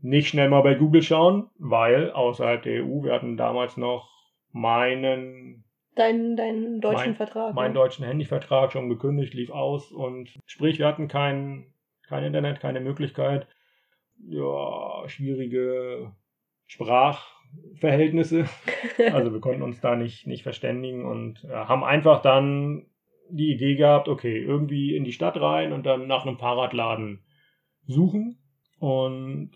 nicht 0.00 0.28
schnell 0.28 0.48
mal 0.48 0.62
bei 0.62 0.74
Google 0.74 1.02
schauen, 1.02 1.50
weil 1.58 2.10
außerhalb 2.12 2.62
der 2.62 2.84
EU, 2.84 3.04
wir 3.04 3.12
hatten 3.12 3.36
damals 3.36 3.76
noch 3.76 4.10
meinen 4.52 5.64
Deinen, 5.96 6.36
deinen 6.36 6.82
deutschen 6.82 7.12
mein, 7.12 7.14
Vertrag. 7.14 7.54
meinen 7.54 7.72
ne? 7.72 7.78
deutschen 7.78 8.04
Handyvertrag 8.04 8.70
schon 8.70 8.90
gekündigt, 8.90 9.32
lief 9.32 9.50
aus 9.50 9.90
und 9.90 10.28
sprich, 10.44 10.78
wir 10.78 10.86
hatten 10.86 11.08
kein, 11.08 11.72
kein 12.06 12.22
Internet, 12.22 12.60
keine 12.60 12.80
Möglichkeit. 12.80 13.46
Ja, 14.18 15.04
schwierige 15.06 16.12
Sprachverhältnisse. 16.66 18.44
Also 19.12 19.32
wir 19.32 19.40
konnten 19.40 19.62
uns 19.62 19.80
da 19.80 19.96
nicht, 19.96 20.26
nicht 20.26 20.42
verständigen 20.42 21.06
und 21.06 21.44
äh, 21.44 21.48
haben 21.48 21.84
einfach 21.84 22.20
dann 22.22 22.86
die 23.30 23.52
Idee 23.52 23.74
gehabt, 23.76 24.08
okay, 24.08 24.38
irgendwie 24.38 24.96
in 24.96 25.04
die 25.04 25.12
Stadt 25.12 25.40
rein 25.40 25.72
und 25.72 25.84
dann 25.84 26.06
nach 26.06 26.26
einem 26.26 26.38
Fahrradladen 26.38 27.24
suchen. 27.86 28.38
Und 28.78 29.52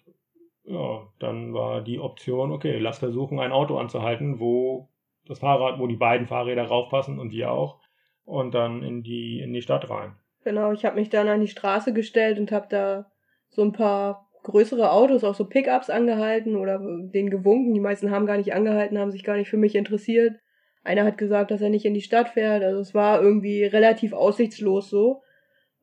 ja, 0.65 1.09
dann 1.19 1.53
war 1.53 1.83
die 1.83 1.99
Option, 1.99 2.53
okay, 2.53 2.79
lass 2.79 2.99
versuchen, 2.99 3.39
ein 3.39 3.53
Auto 3.53 3.79
anzuhalten, 3.79 4.41
wo 4.41 4.89
das 5.27 5.41
Fahrrad, 5.41 5.79
wo 5.79 5.87
die 5.87 5.97
beiden 5.97 6.27
Fahrräder 6.27 6.65
raufpassen 6.65 7.19
und 7.19 7.31
die 7.31 7.45
auch. 7.45 7.81
Und 8.25 8.55
dann 8.55 8.83
in 8.83 9.03
die, 9.03 9.41
in 9.41 9.53
die 9.53 9.63
Stadt 9.63 9.91
rein. 9.91 10.15
Genau, 10.45 10.73
ich 10.73 10.85
habe 10.85 10.97
mich 10.97 11.11
dann 11.11 11.29
an 11.29 11.41
die 11.41 11.49
Straße 11.49 11.93
gestellt 11.93 12.39
und 12.39 12.53
habe 12.53 12.67
da 12.71 13.11
so 13.49 13.63
ein 13.63 13.73
paar 13.73 14.29
größere 14.43 14.91
Autos, 14.91 15.25
auch 15.25 15.35
so 15.35 15.47
Pickups 15.47 15.91
angehalten 15.91 16.57
oder 16.57 16.79
denen 16.79 17.31
gewunken. 17.31 17.75
Die 17.75 17.81
meisten 17.81 18.11
haben 18.11 18.27
gar 18.27 18.37
nicht 18.37 18.55
angehalten, 18.55 18.99
haben 18.99 19.11
sich 19.11 19.25
gar 19.25 19.37
nicht 19.37 19.49
für 19.49 19.57
mich 19.57 19.75
interessiert. 19.75 20.35
Einer 20.83 21.05
hat 21.05 21.19
gesagt, 21.19 21.51
dass 21.51 21.61
er 21.61 21.71
nicht 21.71 21.85
in 21.85 21.95
die 21.95 22.01
Stadt 22.01 22.31
fährt. 22.31 22.63
Also 22.63 22.81
es 22.81 22.95
war 22.95 23.21
irgendwie 23.21 23.65
relativ 23.65 24.13
aussichtslos 24.13 24.89
so. 24.89 25.23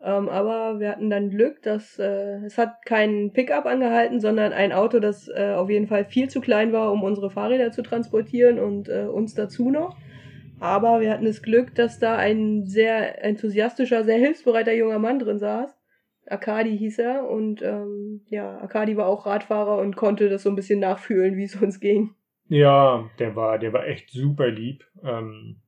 Ähm, 0.02 0.30
aber 0.30 0.80
wir 0.80 0.90
hatten 0.90 1.10
dann 1.10 1.30
Glück, 1.30 1.62
dass 1.64 1.98
äh, 1.98 2.38
es 2.46 2.58
hat 2.58 2.86
kein 2.86 3.32
Pickup 3.34 3.66
angehalten, 3.66 4.20
sondern 4.20 4.54
ein 4.54 4.72
Auto, 4.72 5.00
das 5.00 5.28
äh, 5.28 5.54
auf 5.56 5.70
jeden 5.70 5.88
Fall 5.88 6.06
viel 6.06 6.30
zu 6.30 6.40
klein 6.40 6.72
war, 6.72 6.92
um 6.92 7.04
unsere 7.04 7.32
Fahrräder 7.32 7.72
zu 7.72 7.82
transportieren 7.82 8.60
und 8.60 8.90
äh, 8.90 9.06
uns 9.06 9.34
dazu 9.34 9.72
noch. 9.72 9.98
Aber 10.60 11.02
wir 11.02 11.12
hatten 11.12 11.26
das 11.26 11.42
Glück, 11.42 11.74
dass 11.76 12.00
da 12.00 12.16
ein 12.16 12.66
sehr 12.66 13.24
enthusiastischer, 13.24 14.04
sehr 14.04 14.18
hilfsbereiter 14.18 14.74
junger 14.74 15.00
Mann 15.00 15.20
drin 15.20 15.40
saß. 15.40 15.76
Akadi 16.28 16.78
hieß 16.78 17.00
er 17.00 17.30
und 17.30 17.62
ähm, 17.62 18.22
ja, 18.28 18.58
Akadi 18.60 18.98
war 18.98 19.08
auch 19.08 19.26
Radfahrer 19.26 19.78
und 19.78 19.96
konnte 19.96 20.30
das 20.30 20.44
so 20.44 20.50
ein 20.50 20.56
bisschen 20.56 20.80
nachfühlen, 20.80 21.38
wie 21.38 21.46
es 21.46 21.56
uns 21.56 21.80
ging. 21.80 22.12
Ja, 22.50 23.10
der 23.20 23.36
war, 23.36 23.60
der 23.60 23.74
war 23.74 23.88
echt 23.88 24.10
super 24.12 24.48
lieb. 24.48 24.86
Ähm, 25.04 25.62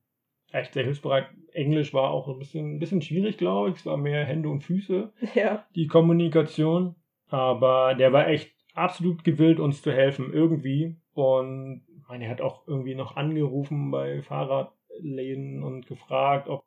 echt 0.52 0.74
sehr 0.74 0.84
hilfsbereit. 0.84 1.28
Englisch 1.54 1.94
war 1.94 2.12
auch 2.12 2.28
ein 2.28 2.40
bisschen, 2.40 2.76
ein 2.76 2.80
bisschen 2.80 3.02
schwierig, 3.02 3.38
glaube 3.38 3.70
ich. 3.70 3.76
Es 3.78 3.86
war 3.86 3.98
mehr 3.98 4.26
Hände 4.26 4.50
und 4.50 4.64
Füße, 4.64 5.12
Ja, 5.36 5.66
die 5.76 5.88
Kommunikation. 5.88 6.96
Aber 7.28 7.96
der 7.96 8.14
war 8.14 8.28
echt 8.28 8.52
absolut 8.74 9.24
gewillt, 9.24 9.60
uns 9.60 9.82
zu 9.82 9.92
helfen, 9.92 10.34
irgendwie. 10.34 10.96
Und 11.14 11.84
meine, 12.10 12.26
er 12.26 12.32
hat 12.32 12.42
auch 12.42 12.68
irgendwie 12.68 12.96
noch 12.96 13.16
angerufen 13.16 13.92
bei 13.92 14.22
Fahrradläden 14.22 15.64
und 15.64 15.86
gefragt, 15.88 16.50
ob, 16.50 16.66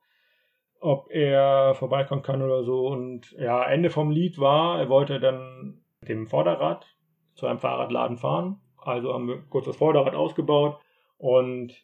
ob 0.80 1.10
er 1.10 1.74
vorbeikommen 1.74 2.22
kann 2.22 2.42
oder 2.42 2.62
so. 2.62 2.86
Und 2.86 3.32
ja, 3.32 3.64
Ende 3.64 3.90
vom 3.90 4.10
Lied 4.10 4.38
war, 4.38 4.78
er 4.78 4.88
wollte 4.88 5.20
dann 5.20 5.82
mit 6.00 6.08
dem 6.08 6.28
Vorderrad 6.28 6.86
zu 7.34 7.46
einem 7.46 7.58
Fahrradladen 7.58 8.16
fahren. 8.16 8.60
Also 8.84 9.12
haben 9.12 9.28
wir 9.28 9.42
kurz 9.48 9.66
das 9.66 9.76
Vorderrad 9.76 10.14
ausgebaut 10.14 10.80
und 11.18 11.74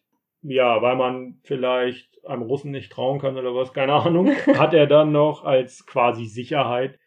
ja, 0.42 0.80
weil 0.82 0.96
man 0.96 1.40
vielleicht 1.42 2.24
einem 2.24 2.42
Russen 2.42 2.70
nicht 2.70 2.92
trauen 2.92 3.18
kann 3.18 3.36
oder 3.36 3.54
was, 3.54 3.72
keine 3.72 3.94
Ahnung, 3.94 4.28
hat 4.58 4.74
er 4.74 4.86
dann 4.86 5.12
noch 5.12 5.44
als 5.44 5.86
quasi 5.86 6.26
Sicherheit 6.26 6.98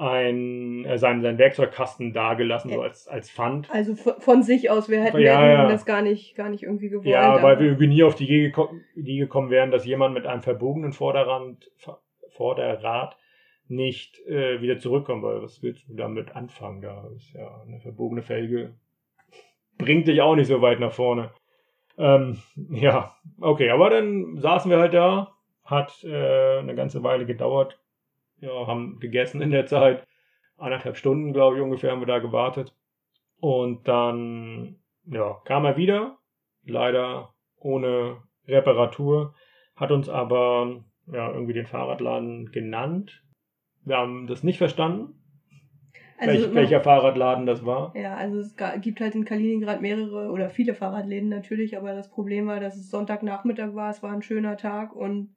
ein, 0.00 0.84
äh, 0.86 0.96
seinen, 0.98 1.20
seinen 1.20 1.38
Werkzeugkasten 1.38 2.12
dagelassen, 2.12 2.70
so 2.70 2.80
als, 2.80 3.06
als 3.06 3.30
Pfand. 3.30 3.70
also 3.70 3.94
von, 3.94 4.42
sich 4.42 4.70
aus, 4.70 4.88
wir 4.88 5.02
hätten, 5.02 5.18
Ja, 5.18 5.46
ja. 5.46 5.68
das 5.68 5.84
gar 5.84 6.00
nicht, 6.00 6.36
gar 6.36 6.48
nicht 6.48 6.62
irgendwie 6.62 6.88
gewollt. 6.88 7.06
Ja, 7.06 7.42
weil 7.42 7.58
wir 7.58 7.66
irgendwie 7.66 7.88
nie 7.88 8.02
auf 8.02 8.14
die 8.14 8.24
Idee, 8.24 8.46
geko 8.46 8.70
Idee 8.94 9.18
gekommen 9.18 9.50
wären, 9.50 9.70
dass 9.70 9.84
jemand 9.84 10.14
mit 10.14 10.26
einem 10.26 10.42
verbogenen 10.42 10.92
Vorderrand, 10.92 11.70
Vorderrad 12.30 13.16
nicht 13.68 14.18
äh, 14.26 14.62
wieder 14.62 14.78
zurückkommt, 14.78 15.22
weil 15.22 15.42
was 15.42 15.62
willst 15.62 15.88
du 15.88 15.94
damit 15.94 16.34
anfangen? 16.34 16.80
Da 16.80 17.06
ist 17.14 17.32
ja 17.34 17.62
eine 17.66 17.80
verbogene 17.80 18.22
Felge, 18.22 18.74
bringt 19.80 20.08
dich 20.08 20.20
auch 20.20 20.36
nicht 20.36 20.48
so 20.48 20.62
weit 20.62 20.80
nach 20.80 20.92
vorne. 20.92 21.32
Ähm, 21.98 22.38
ja, 22.70 23.14
okay, 23.40 23.70
aber 23.70 23.90
dann 23.90 24.38
saßen 24.38 24.70
wir 24.70 24.78
halt 24.78 24.94
da, 24.94 25.34
hat 25.64 26.02
äh, 26.04 26.58
eine 26.58 26.74
ganze 26.74 27.02
Weile 27.02 27.26
gedauert, 27.26 27.78
ja, 28.40 28.66
haben 28.66 28.98
gegessen 29.00 29.42
in 29.42 29.50
der 29.50 29.66
Zeit, 29.66 30.06
anderthalb 30.56 30.96
Stunden, 30.96 31.32
glaube 31.32 31.56
ich, 31.56 31.62
ungefähr 31.62 31.90
haben 31.90 32.00
wir 32.00 32.06
da 32.06 32.18
gewartet. 32.18 32.74
Und 33.40 33.88
dann, 33.88 34.76
ja, 35.06 35.40
kam 35.44 35.64
er 35.64 35.76
wieder, 35.76 36.18
leider 36.64 37.34
ohne 37.56 38.22
Reparatur, 38.46 39.34
hat 39.76 39.90
uns 39.90 40.08
aber 40.08 40.84
ja, 41.12 41.30
irgendwie 41.30 41.54
den 41.54 41.66
Fahrradladen 41.66 42.50
genannt. 42.52 43.22
Wir 43.84 43.96
haben 43.96 44.26
das 44.26 44.42
nicht 44.42 44.58
verstanden, 44.58 45.19
also 46.20 46.32
welch, 46.32 46.46
man- 46.46 46.54
welcher 46.54 46.80
Fahrradladen 46.80 47.46
das 47.46 47.64
war. 47.64 47.92
Ja, 47.96 48.14
also 48.14 48.38
es 48.38 48.54
gibt 48.80 49.00
halt 49.00 49.14
in 49.14 49.24
Kaliningrad 49.24 49.80
mehrere 49.80 50.30
oder 50.30 50.48
viele 50.50 50.74
Fahrradläden 50.74 51.28
natürlich, 51.28 51.76
aber 51.76 51.92
das 51.94 52.10
Problem 52.10 52.46
war, 52.46 52.60
dass 52.60 52.76
es 52.76 52.90
Sonntagnachmittag 52.90 53.74
war, 53.74 53.90
es 53.90 54.02
war 54.02 54.12
ein 54.12 54.22
schöner 54.22 54.56
Tag 54.56 54.94
und 54.94 55.34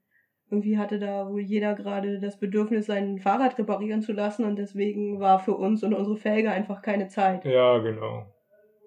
irgendwie 0.51 0.77
hatte 0.77 0.99
da 0.99 1.29
wohl 1.29 1.41
jeder 1.41 1.73
gerade 1.73 2.19
das 2.19 2.37
Bedürfnis, 2.39 2.85
sein 2.85 3.17
Fahrrad 3.17 3.57
reparieren 3.57 4.01
zu 4.01 4.11
lassen 4.13 4.43
und 4.45 4.57
deswegen 4.57 5.19
war 5.19 5.39
für 5.39 5.53
uns 5.53 5.83
und 5.83 5.93
unsere 5.93 6.15
Felge 6.17 6.51
einfach 6.51 6.81
keine 6.81 7.07
Zeit. 7.07 7.43
Ja, 7.45 7.79
genau. 7.79 8.27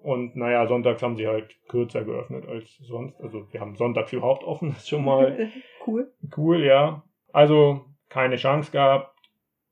Und 0.01 0.37
naja, 0.37 0.65
sonntags 0.67 1.01
haben 1.03 1.17
sie 1.17 1.27
halt 1.27 1.57
kürzer 1.67 2.05
geöffnet 2.05 2.47
als 2.47 2.77
sonst. 2.77 3.19
Also 3.19 3.51
wir 3.51 3.59
haben 3.59 3.75
sonntags 3.75 4.13
überhaupt 4.13 4.43
offen, 4.43 4.69
das 4.69 4.77
ist 4.83 4.89
schon 4.89 5.03
mal 5.03 5.49
cool. 5.87 6.09
cool, 6.37 6.63
ja. 6.63 7.03
Also 7.33 7.81
keine 8.07 8.37
Chance 8.37 8.71
gehabt. 8.71 9.16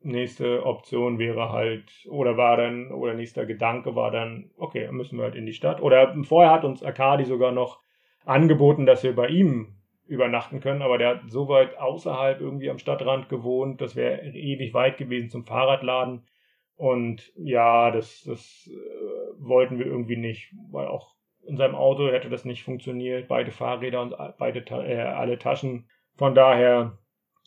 Nächste 0.05 0.65
Option 0.65 1.17
wäre 1.17 1.49
halt, 1.49 2.05
oder 2.07 2.37
war 2.37 2.57
dann, 2.57 2.91
oder 2.91 3.15
nächster 3.15 3.47
Gedanke 3.47 3.95
war 3.95 4.11
dann, 4.11 4.51
okay, 4.55 4.87
müssen 4.91 5.17
wir 5.17 5.25
halt 5.25 5.35
in 5.35 5.47
die 5.47 5.53
Stadt. 5.53 5.81
Oder 5.81 6.15
vorher 6.23 6.51
hat 6.51 6.63
uns 6.63 6.83
Akadi 6.83 7.25
sogar 7.25 7.51
noch 7.51 7.81
angeboten, 8.23 8.85
dass 8.85 9.03
wir 9.03 9.15
bei 9.15 9.27
ihm 9.29 9.75
übernachten 10.05 10.59
können, 10.59 10.83
aber 10.83 10.99
der 10.99 11.09
hat 11.09 11.21
so 11.27 11.47
weit 11.47 11.77
außerhalb 11.79 12.39
irgendwie 12.39 12.69
am 12.69 12.77
Stadtrand 12.77 13.29
gewohnt, 13.29 13.81
das 13.81 13.95
wäre 13.95 14.21
ewig 14.21 14.75
weit 14.75 14.97
gewesen 14.97 15.29
zum 15.31 15.43
Fahrradladen. 15.43 16.27
Und 16.75 17.31
ja, 17.35 17.89
das, 17.89 18.23
das 18.23 18.69
äh, 18.69 19.43
wollten 19.43 19.79
wir 19.79 19.87
irgendwie 19.87 20.17
nicht, 20.17 20.53
weil 20.71 20.87
auch 20.87 21.15
in 21.47 21.57
seinem 21.57 21.75
Auto 21.75 22.07
hätte 22.09 22.29
das 22.29 22.45
nicht 22.45 22.63
funktioniert, 22.63 23.27
beide 23.27 23.51
Fahrräder 23.51 24.01
und 24.01 24.13
beide 24.37 24.59
äh, 24.59 25.01
alle 25.01 25.39
Taschen. 25.39 25.89
Von 26.15 26.35
daher 26.35 26.97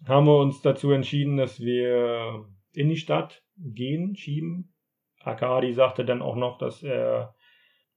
haben 0.07 0.27
wir 0.27 0.39
uns 0.39 0.63
dazu 0.63 0.91
entschieden, 0.93 1.37
dass 1.37 1.61
wir 1.61 2.45
in 2.73 2.89
die 2.89 2.97
Stadt 2.97 3.43
gehen, 3.57 4.15
schieben. 4.17 4.75
Akadi 5.21 5.73
sagte 5.73 6.05
dann 6.05 6.23
auch 6.23 6.37
noch, 6.37 6.59
dass 6.59 6.83
er 6.83 7.35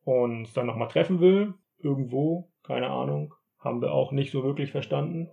uns 0.04 0.54
dann 0.54 0.66
nochmal 0.66 0.88
treffen 0.88 1.20
will. 1.20 1.54
Irgendwo, 1.78 2.50
keine 2.64 2.90
Ahnung. 2.90 3.34
Haben 3.60 3.82
wir 3.82 3.92
auch 3.94 4.12
nicht 4.12 4.32
so 4.32 4.44
wirklich 4.44 4.72
verstanden. 4.72 5.30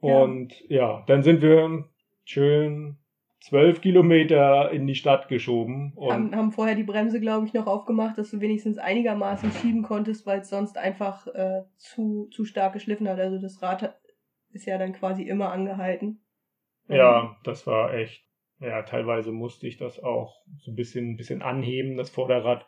Ja. 0.00 0.22
Und 0.22 0.52
ja, 0.68 1.02
dann 1.06 1.22
sind 1.22 1.42
wir 1.42 1.84
schön 2.24 2.98
zwölf 3.40 3.80
Kilometer 3.80 4.70
in 4.70 4.86
die 4.86 4.94
Stadt 4.94 5.28
geschoben. 5.28 5.92
Und 5.96 6.12
Haben, 6.12 6.36
haben 6.36 6.52
vorher 6.52 6.74
die 6.74 6.82
Bremse, 6.84 7.20
glaube 7.20 7.46
ich, 7.46 7.52
noch 7.54 7.66
aufgemacht, 7.66 8.18
dass 8.18 8.30
du 8.30 8.40
wenigstens 8.40 8.78
einigermaßen 8.78 9.50
schieben 9.52 9.82
konntest, 9.82 10.26
weil 10.26 10.40
es 10.40 10.48
sonst 10.48 10.78
einfach 10.78 11.26
äh, 11.28 11.62
zu, 11.76 12.28
zu 12.30 12.44
stark 12.44 12.72
geschliffen 12.72 13.08
hat. 13.08 13.18
Also 13.18 13.38
das 13.40 13.60
Rad 13.62 13.82
hat- 13.82 13.98
ist 14.56 14.66
ja 14.66 14.78
dann 14.78 14.92
quasi 14.92 15.22
immer 15.22 15.52
angehalten. 15.52 16.20
Ja, 16.88 17.36
das 17.44 17.66
war 17.66 17.94
echt. 17.94 18.24
Ja, 18.58 18.82
teilweise 18.82 19.32
musste 19.32 19.66
ich 19.66 19.76
das 19.76 20.02
auch 20.02 20.42
so 20.58 20.70
ein 20.70 20.76
bisschen, 20.76 21.10
ein 21.10 21.16
bisschen 21.16 21.42
anheben, 21.42 21.96
das 21.96 22.08
Vorderrad. 22.08 22.66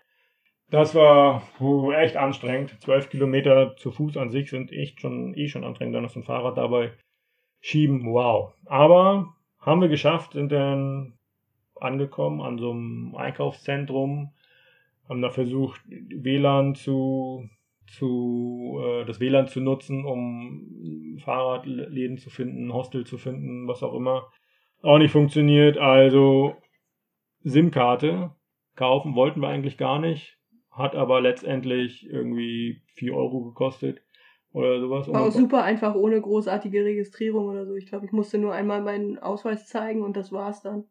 Das 0.71 0.95
war 0.95 1.43
puh, 1.57 1.93
echt 1.93 2.17
anstrengend. 2.17 2.79
Zwölf 2.83 3.09
Kilometer 3.09 3.75
zu 3.77 3.91
Fuß 3.91 4.19
an 4.19 4.31
sich 4.31 4.51
sind 4.51 4.71
echt 4.71 5.01
schon, 5.01 5.33
eh 5.35 5.49
schon 5.49 5.65
anstrengend. 5.65 5.95
Dann 5.95 6.03
noch 6.03 6.11
so 6.11 6.21
ein 6.21 6.25
Fahrrad 6.25 6.59
dabei 6.59 6.93
schieben. 7.61 8.13
Wow. 8.13 8.53
Aber 8.67 9.35
haben 9.61 9.81
wir 9.81 9.89
geschafft, 9.89 10.33
sind 10.33 10.53
dann 10.53 11.19
angekommen 11.81 12.43
an 12.43 12.59
so 12.59 12.71
einem 12.71 13.15
Einkaufszentrum, 13.17 14.35
haben 15.09 15.23
da 15.23 15.31
versucht, 15.31 15.81
WLAN 15.87 16.75
zu, 16.75 17.49
zu 17.89 18.81
äh, 18.83 19.05
das 19.05 19.21
WLAN 19.21 19.47
zu 19.47 19.61
nutzen, 19.61 20.05
um 20.05 21.19
Fahrradläden 21.25 22.19
zu 22.19 22.31
finden, 22.31 22.73
Hostel 22.73 23.05
zu 23.05 23.19
finden, 23.19 23.67
was 23.67 23.83
auch 23.83 23.95
immer. 23.95 24.31
Auch 24.83 24.99
nicht 24.99 25.13
funktioniert. 25.13 25.79
Also 25.79 26.55
SIM-Karte 27.43 28.35
kaufen 28.77 29.15
wollten 29.15 29.41
wir 29.41 29.49
eigentlich 29.49 29.77
gar 29.77 29.99
nicht, 29.99 30.39
hat 30.71 30.95
aber 30.95 31.21
letztendlich 31.21 32.09
irgendwie 32.09 32.83
4 32.95 33.15
Euro 33.15 33.45
gekostet. 33.45 34.03
oder 34.53 34.81
sowas. 34.81 35.09
War 35.09 35.27
auch 35.27 35.33
super 35.33 35.63
einfach, 35.63 35.95
ohne 35.95 36.21
großartige 36.21 36.85
Registrierung 36.85 37.49
oder 37.49 37.67
so. 37.67 37.75
Ich 37.75 37.87
glaube, 37.87 38.07
ich 38.07 38.13
musste 38.13 38.39
nur 38.39 38.55
einmal 38.55 38.83
meinen 38.83 39.19
Ausweis 39.19 39.67
zeigen 39.67 40.03
und 40.03 40.17
das 40.17 40.33
war's 40.33 40.63
dann. 40.63 40.85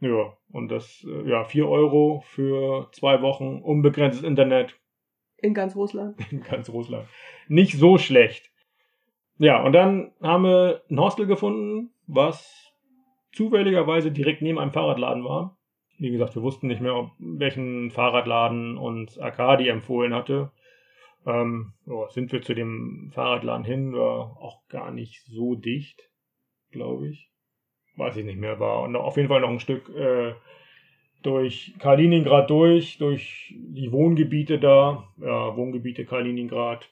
Ja, 0.00 0.36
und 0.50 0.68
das, 0.68 1.06
äh, 1.08 1.30
ja, 1.30 1.44
4 1.44 1.68
Euro 1.68 2.22
für 2.26 2.88
zwei 2.92 3.22
Wochen, 3.22 3.60
unbegrenztes 3.62 4.24
Internet. 4.24 4.81
In 5.42 5.54
ganz 5.54 5.76
Russland. 5.76 6.16
In 6.30 6.40
ganz 6.40 6.70
Russland. 6.70 7.06
Nicht 7.48 7.76
so 7.76 7.98
schlecht. 7.98 8.50
Ja, 9.38 9.62
und 9.62 9.72
dann 9.72 10.12
haben 10.22 10.44
wir 10.44 10.82
ein 10.88 11.00
Hostel 11.00 11.26
gefunden, 11.26 11.90
was 12.06 12.72
zufälligerweise 13.32 14.12
direkt 14.12 14.40
neben 14.40 14.58
einem 14.58 14.72
Fahrradladen 14.72 15.24
war. 15.24 15.58
Wie 15.98 16.10
gesagt, 16.10 16.36
wir 16.36 16.42
wussten 16.42 16.68
nicht 16.68 16.80
mehr, 16.80 16.94
ob, 16.94 17.10
welchen 17.18 17.90
Fahrradladen 17.90 18.78
uns 18.78 19.18
Arkadi 19.18 19.68
empfohlen 19.68 20.14
hatte. 20.14 20.52
Ähm, 21.26 21.72
ja, 21.86 22.08
sind 22.08 22.30
wir 22.32 22.42
zu 22.42 22.54
dem 22.54 23.10
Fahrradladen 23.12 23.64
hin, 23.64 23.92
war 23.92 24.36
auch 24.40 24.66
gar 24.68 24.92
nicht 24.92 25.24
so 25.26 25.54
dicht, 25.56 26.08
glaube 26.70 27.08
ich. 27.08 27.30
Weiß 27.96 28.16
ich 28.16 28.24
nicht 28.24 28.38
mehr, 28.38 28.60
war 28.60 28.82
und 28.82 28.96
auf 28.96 29.16
jeden 29.16 29.28
Fall 29.28 29.40
noch 29.40 29.50
ein 29.50 29.60
Stück 29.60 29.88
äh, 29.90 30.34
durch 31.22 31.74
Kaliningrad 31.78 32.50
durch, 32.50 32.98
durch 32.98 33.54
die 33.56 33.92
Wohngebiete 33.92 34.58
da, 34.58 35.08
ja, 35.20 35.56
Wohngebiete 35.56 36.04
Kaliningrad. 36.04 36.90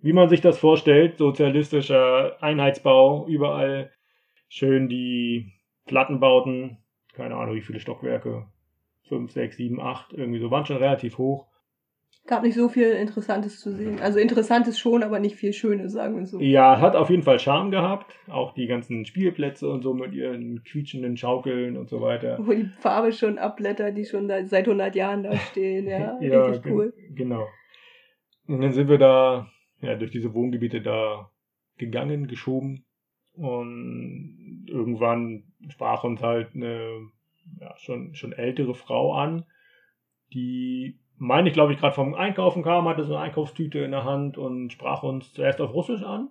Wie 0.00 0.12
man 0.12 0.28
sich 0.28 0.40
das 0.40 0.58
vorstellt, 0.58 1.18
sozialistischer 1.18 2.42
Einheitsbau, 2.42 3.26
überall 3.26 3.92
schön 4.48 4.88
die 4.88 5.52
Plattenbauten, 5.86 6.78
keine 7.12 7.36
Ahnung 7.36 7.54
wie 7.54 7.62
viele 7.62 7.80
Stockwerke, 7.80 8.46
5, 9.08 9.30
6, 9.30 9.56
7, 9.56 9.80
8, 9.80 10.12
irgendwie 10.14 10.40
so, 10.40 10.50
waren 10.50 10.66
schon 10.66 10.78
relativ 10.78 11.18
hoch. 11.18 11.46
Gab 12.26 12.44
nicht 12.44 12.54
so 12.54 12.68
viel 12.68 12.90
Interessantes 12.90 13.58
zu 13.58 13.72
sehen. 13.72 13.98
Also 14.00 14.20
Interessantes 14.20 14.78
schon, 14.78 15.02
aber 15.02 15.18
nicht 15.18 15.34
viel 15.34 15.52
Schönes, 15.52 15.92
sagen 15.92 16.16
wir 16.16 16.26
so. 16.26 16.38
Ja, 16.40 16.80
hat 16.80 16.94
auf 16.94 17.10
jeden 17.10 17.24
Fall 17.24 17.40
Charme 17.40 17.72
gehabt. 17.72 18.14
Auch 18.28 18.54
die 18.54 18.68
ganzen 18.68 19.04
Spielplätze 19.04 19.68
und 19.68 19.82
so 19.82 19.92
mit 19.92 20.14
ihren 20.14 20.62
quietschenden 20.62 21.16
Schaukeln 21.16 21.76
und 21.76 21.88
so 21.88 22.00
weiter. 22.00 22.38
Wo 22.40 22.52
die 22.52 22.70
Farbe 22.78 23.12
schon 23.12 23.38
abblättert, 23.38 23.96
die 23.96 24.04
schon 24.04 24.28
seit 24.28 24.66
100 24.66 24.94
Jahren 24.94 25.24
da 25.24 25.36
stehen. 25.36 25.88
Ja, 25.88 26.16
ja 26.20 26.44
richtig 26.46 26.72
cool. 26.72 26.94
Genau. 27.14 27.48
Und 28.46 28.60
dann 28.60 28.72
sind 28.72 28.88
wir 28.88 28.98
da 28.98 29.48
ja, 29.80 29.96
durch 29.96 30.12
diese 30.12 30.32
Wohngebiete 30.32 30.80
da 30.80 31.30
gegangen, 31.76 32.28
geschoben. 32.28 32.84
Und 33.34 34.66
irgendwann 34.68 35.44
sprach 35.68 36.04
uns 36.04 36.22
halt 36.22 36.54
eine 36.54 37.08
ja, 37.60 37.74
schon, 37.78 38.14
schon 38.14 38.32
ältere 38.32 38.74
Frau 38.74 39.12
an, 39.12 39.44
die 40.32 40.98
meine 41.16 41.48
ich, 41.48 41.54
glaube 41.54 41.72
ich, 41.72 41.78
gerade 41.78 41.94
vom 41.94 42.14
Einkaufen 42.14 42.62
kam, 42.62 42.88
hatte 42.88 43.04
so 43.04 43.14
eine 43.14 43.24
Einkaufstüte 43.24 43.78
in 43.80 43.92
der 43.92 44.04
Hand 44.04 44.38
und 44.38 44.72
sprach 44.72 45.02
uns 45.02 45.32
zuerst 45.32 45.60
auf 45.60 45.72
Russisch 45.72 46.02
an, 46.02 46.30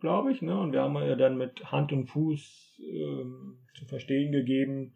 glaube 0.00 0.32
ich. 0.32 0.42
Ne? 0.42 0.58
Und 0.58 0.72
wir 0.72 0.82
haben 0.82 0.96
ihr 0.96 1.16
dann 1.16 1.36
mit 1.36 1.70
Hand 1.70 1.92
und 1.92 2.06
Fuß 2.06 2.80
ähm, 2.80 3.58
zu 3.74 3.84
verstehen 3.84 4.32
gegeben, 4.32 4.94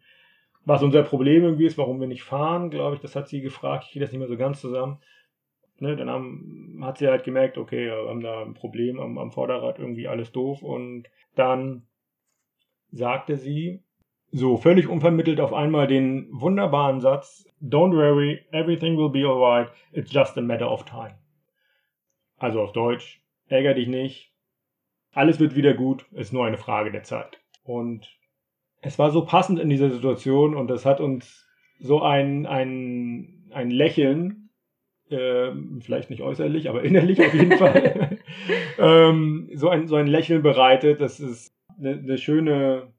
was 0.65 0.83
unser 0.83 1.03
Problem 1.03 1.43
irgendwie 1.43 1.65
ist, 1.65 1.77
warum 1.77 1.99
wir 1.99 2.07
nicht 2.07 2.23
fahren, 2.23 2.69
glaube 2.69 2.95
ich. 2.95 3.01
Das 3.01 3.15
hat 3.15 3.27
sie 3.27 3.41
gefragt. 3.41 3.85
Ich 3.87 3.93
gehe 3.93 4.01
das 4.01 4.11
nicht 4.11 4.19
mehr 4.19 4.27
so 4.27 4.37
ganz 4.37 4.61
zusammen. 4.61 4.99
Ne, 5.79 5.95
dann 5.95 6.09
haben, 6.09 6.79
hat 6.83 6.99
sie 6.99 7.07
halt 7.07 7.23
gemerkt, 7.23 7.57
okay, 7.57 7.87
wir 7.87 8.09
haben 8.09 8.21
da 8.21 8.43
ein 8.43 8.53
Problem 8.53 8.99
am, 8.99 9.17
am 9.17 9.31
Vorderrad, 9.31 9.79
irgendwie 9.79 10.07
alles 10.07 10.31
doof. 10.31 10.61
Und 10.61 11.07
dann 11.35 11.87
sagte 12.91 13.37
sie, 13.37 13.83
so 14.31 14.57
völlig 14.57 14.87
unvermittelt 14.87 15.39
auf 15.39 15.53
einmal 15.53 15.87
den 15.87 16.27
wunderbaren 16.31 17.01
Satz, 17.01 17.45
Don't 17.61 17.95
worry, 17.95 18.39
everything 18.51 18.97
will 18.97 19.09
be 19.09 19.27
alright, 19.27 19.69
it's 19.91 20.11
just 20.11 20.37
a 20.37 20.41
matter 20.41 20.71
of 20.71 20.85
time. 20.85 21.15
Also 22.37 22.61
auf 22.61 22.71
Deutsch, 22.71 23.21
ärger 23.47 23.73
dich 23.73 23.87
nicht, 23.87 24.33
alles 25.13 25.39
wird 25.39 25.55
wieder 25.55 25.73
gut, 25.73 26.05
ist 26.11 26.33
nur 26.33 26.45
eine 26.45 26.57
Frage 26.57 26.91
der 26.91 27.03
Zeit. 27.03 27.39
Und 27.63 28.09
es 28.81 28.97
war 28.97 29.11
so 29.11 29.25
passend 29.25 29.59
in 29.59 29.69
dieser 29.69 29.91
Situation 29.91 30.55
und 30.55 30.67
das 30.67 30.85
hat 30.85 31.01
uns 31.01 31.47
so 31.79 32.01
ein, 32.01 32.45
ein, 32.45 33.49
ein 33.51 33.69
Lächeln, 33.69 34.49
äh, 35.09 35.51
vielleicht 35.81 36.09
nicht 36.09 36.21
äußerlich, 36.21 36.69
aber 36.69 36.83
innerlich 36.83 37.19
auf 37.19 37.33
jeden 37.33 37.57
Fall, 37.57 38.17
ähm, 38.79 39.49
so, 39.53 39.69
ein, 39.69 39.87
so 39.87 39.97
ein 39.97 40.07
Lächeln 40.07 40.41
bereitet. 40.41 41.01
Das 41.01 41.19
ist 41.19 41.53
eine, 41.77 41.91
eine 41.91 42.17
schöne 42.17 42.93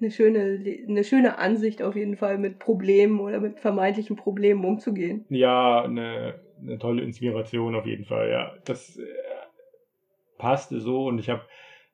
eine 0.00 0.10
schöne, 0.10 0.64
eine 0.88 1.04
schöne 1.04 1.38
Ansicht 1.38 1.82
auf 1.82 1.96
jeden 1.96 2.16
Fall, 2.16 2.38
mit 2.38 2.58
Problemen 2.58 3.20
oder 3.20 3.40
mit 3.40 3.60
vermeintlichen 3.60 4.16
Problemen 4.16 4.64
umzugehen. 4.64 5.24
Ja, 5.28 5.82
eine, 5.82 6.40
eine 6.60 6.78
tolle 6.78 7.02
Inspiration 7.02 7.74
auf 7.74 7.86
jeden 7.86 8.04
Fall, 8.04 8.30
ja. 8.30 8.52
Das 8.64 8.96
äh, 8.96 9.02
passte 10.38 10.80
so 10.80 11.06
und 11.06 11.18
ich 11.18 11.30
habe, 11.30 11.42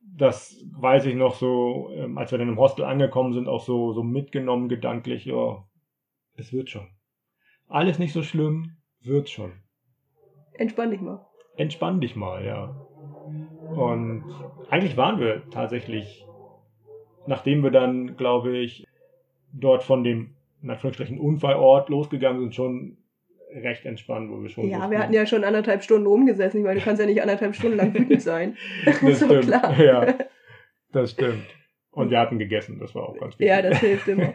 das 0.03 0.65
weiß 0.73 1.07
ich 1.07 1.15
noch 1.15 1.35
so, 1.35 1.91
ähm, 1.95 2.17
als 2.19 2.33
wir 2.33 2.39
dann 2.39 2.49
im 2.49 2.59
Hostel 2.59 2.85
angekommen 2.85 3.33
sind, 3.33 3.49
auch 3.49 3.63
so, 3.63 3.93
so 3.93 4.03
mitgenommen 4.03 4.69
gedanklich, 4.69 5.27
ja, 5.27 5.65
es 6.37 6.53
wird 6.53 6.71
schon. 6.71 6.89
Alles 7.69 7.99
nicht 7.99 8.13
so 8.13 8.23
schlimm, 8.23 8.77
wird 9.03 9.29
schon. 9.29 9.53
Entspann 10.55 10.91
dich 10.91 11.01
mal. 11.01 11.27
Entspann 11.57 12.01
dich 12.01 12.17
mal, 12.17 12.45
ja. 12.45 12.75
Und 13.75 14.25
eigentlich 14.71 14.97
waren 14.97 15.21
wir 15.21 15.49
tatsächlich 15.51 16.27
nachdem 17.31 17.63
wir 17.63 17.71
dann, 17.71 18.17
glaube 18.17 18.59
ich, 18.59 18.85
dort 19.53 19.85
von 19.85 20.03
dem, 20.03 20.35
in 20.63 20.71
Anführungsstrichen, 20.71 21.19
Unfallort 21.19 21.89
losgegangen 21.89 22.41
sind, 22.41 22.55
schon 22.55 22.97
recht 23.55 23.87
entspannt, 23.87 24.31
wo 24.31 24.43
wir 24.43 24.49
schon. 24.49 24.69
Ja, 24.69 24.79
wussten. 24.79 24.91
wir 24.91 24.99
hatten 24.99 25.13
ja 25.13 25.27
schon 25.27 25.45
anderthalb 25.45 25.83
Stunden 25.83 26.07
rumgesessen. 26.07 26.61
Ich 26.61 26.67
meine, 26.67 26.81
du 26.81 26.85
kannst 26.85 27.01
ja 27.01 27.07
nicht 27.07 27.23
anderthalb 27.23 27.55
Stunden 27.55 27.79
lang 27.79 27.95
wütend 27.95 28.21
sein. 28.21 28.57
Das, 28.85 29.01
das 29.01 29.17
stimmt. 29.17 29.47
Klar. 29.47 29.79
Ja, 29.81 30.15
das 30.93 31.13
stimmt. 31.13 31.47
Und 31.93 32.11
wir 32.11 32.19
hatten 32.19 32.39
gegessen, 32.39 32.79
das 32.81 32.95
war 32.95 33.09
auch 33.09 33.19
ganz 33.19 33.39
wichtig. 33.39 33.47
Ja, 33.47 33.63
das 33.63 33.79
hilft 33.79 34.09
immer. 34.09 34.35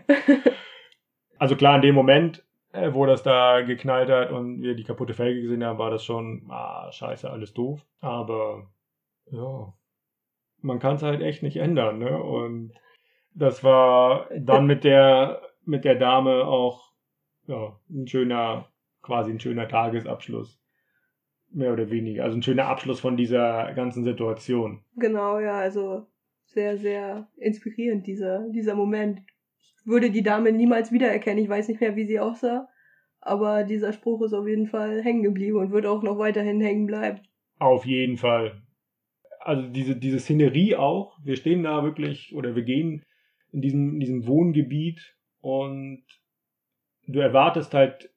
also 1.37 1.55
klar, 1.55 1.75
in 1.75 1.81
dem 1.81 1.95
Moment, 1.95 2.43
äh, 2.71 2.93
wo 2.93 3.05
das 3.05 3.23
da 3.23 3.61
geknallt 3.61 4.09
hat 4.09 4.31
und 4.31 4.61
wir 4.61 4.75
die 4.75 4.83
kaputte 4.83 5.13
Felge 5.13 5.41
gesehen 5.41 5.63
haben, 5.65 5.79
war 5.79 5.91
das 5.91 6.03
schon, 6.03 6.43
ah, 6.49 6.89
scheiße, 6.91 7.29
alles 7.29 7.53
doof. 7.53 7.85
Aber 7.99 8.67
ja, 9.31 9.73
man 10.61 10.79
kann 10.79 10.95
es 10.95 11.03
halt 11.03 11.21
echt 11.21 11.43
nicht 11.43 11.57
ändern, 11.57 11.99
ne? 11.99 12.17
Und 12.21 12.73
das 13.35 13.63
war 13.63 14.29
dann 14.37 14.65
mit 14.65 14.83
der 14.83 15.41
mit 15.65 15.83
der 15.83 15.95
Dame 15.95 16.45
auch 16.45 16.93
ja, 17.47 17.79
ein 17.89 18.07
schöner, 18.07 18.69
quasi 19.01 19.31
ein 19.31 19.39
schöner 19.39 19.67
Tagesabschluss. 19.67 20.59
Mehr 21.51 21.73
oder 21.73 21.89
weniger. 21.89 22.23
Also 22.23 22.37
ein 22.37 22.43
schöner 22.43 22.67
Abschluss 22.67 22.99
von 22.99 23.17
dieser 23.17 23.73
ganzen 23.73 24.03
Situation. 24.03 24.83
Genau, 24.95 25.39
ja, 25.39 25.57
also 25.59 26.07
sehr, 26.45 26.77
sehr 26.77 27.27
inspirierend, 27.37 28.07
dieser, 28.07 28.49
dieser 28.49 28.75
Moment. 28.75 29.21
Ich 29.59 29.85
würde 29.85 30.09
die 30.09 30.23
Dame 30.23 30.51
niemals 30.51 30.91
wiedererkennen. 30.91 31.43
Ich 31.43 31.49
weiß 31.49 31.67
nicht 31.67 31.81
mehr, 31.81 31.95
wie 31.95 32.05
sie 32.05 32.19
aussah. 32.19 32.67
Aber 33.21 33.63
dieser 33.63 33.93
Spruch 33.93 34.21
ist 34.23 34.33
auf 34.33 34.47
jeden 34.47 34.67
Fall 34.67 35.01
hängen 35.01 35.23
geblieben 35.23 35.57
und 35.57 35.71
wird 35.71 35.85
auch 35.85 36.03
noch 36.03 36.17
weiterhin 36.17 36.61
hängen 36.61 36.87
bleiben. 36.87 37.21
Auf 37.59 37.85
jeden 37.85 38.17
Fall 38.17 38.61
also 39.39 39.67
diese, 39.67 39.95
diese 39.95 40.19
Szenerie 40.19 40.75
auch. 40.75 41.17
Wir 41.23 41.35
stehen 41.35 41.63
da 41.63 41.83
wirklich 41.83 42.35
oder 42.35 42.55
wir 42.55 42.63
gehen 42.63 43.05
in 43.55 43.61
diesem, 43.61 43.93
in 43.93 43.99
diesem 44.01 44.27
Wohngebiet 44.27 45.15
und 45.39 46.03
du 47.07 47.19
erwartest 47.19 47.73
halt 47.73 48.09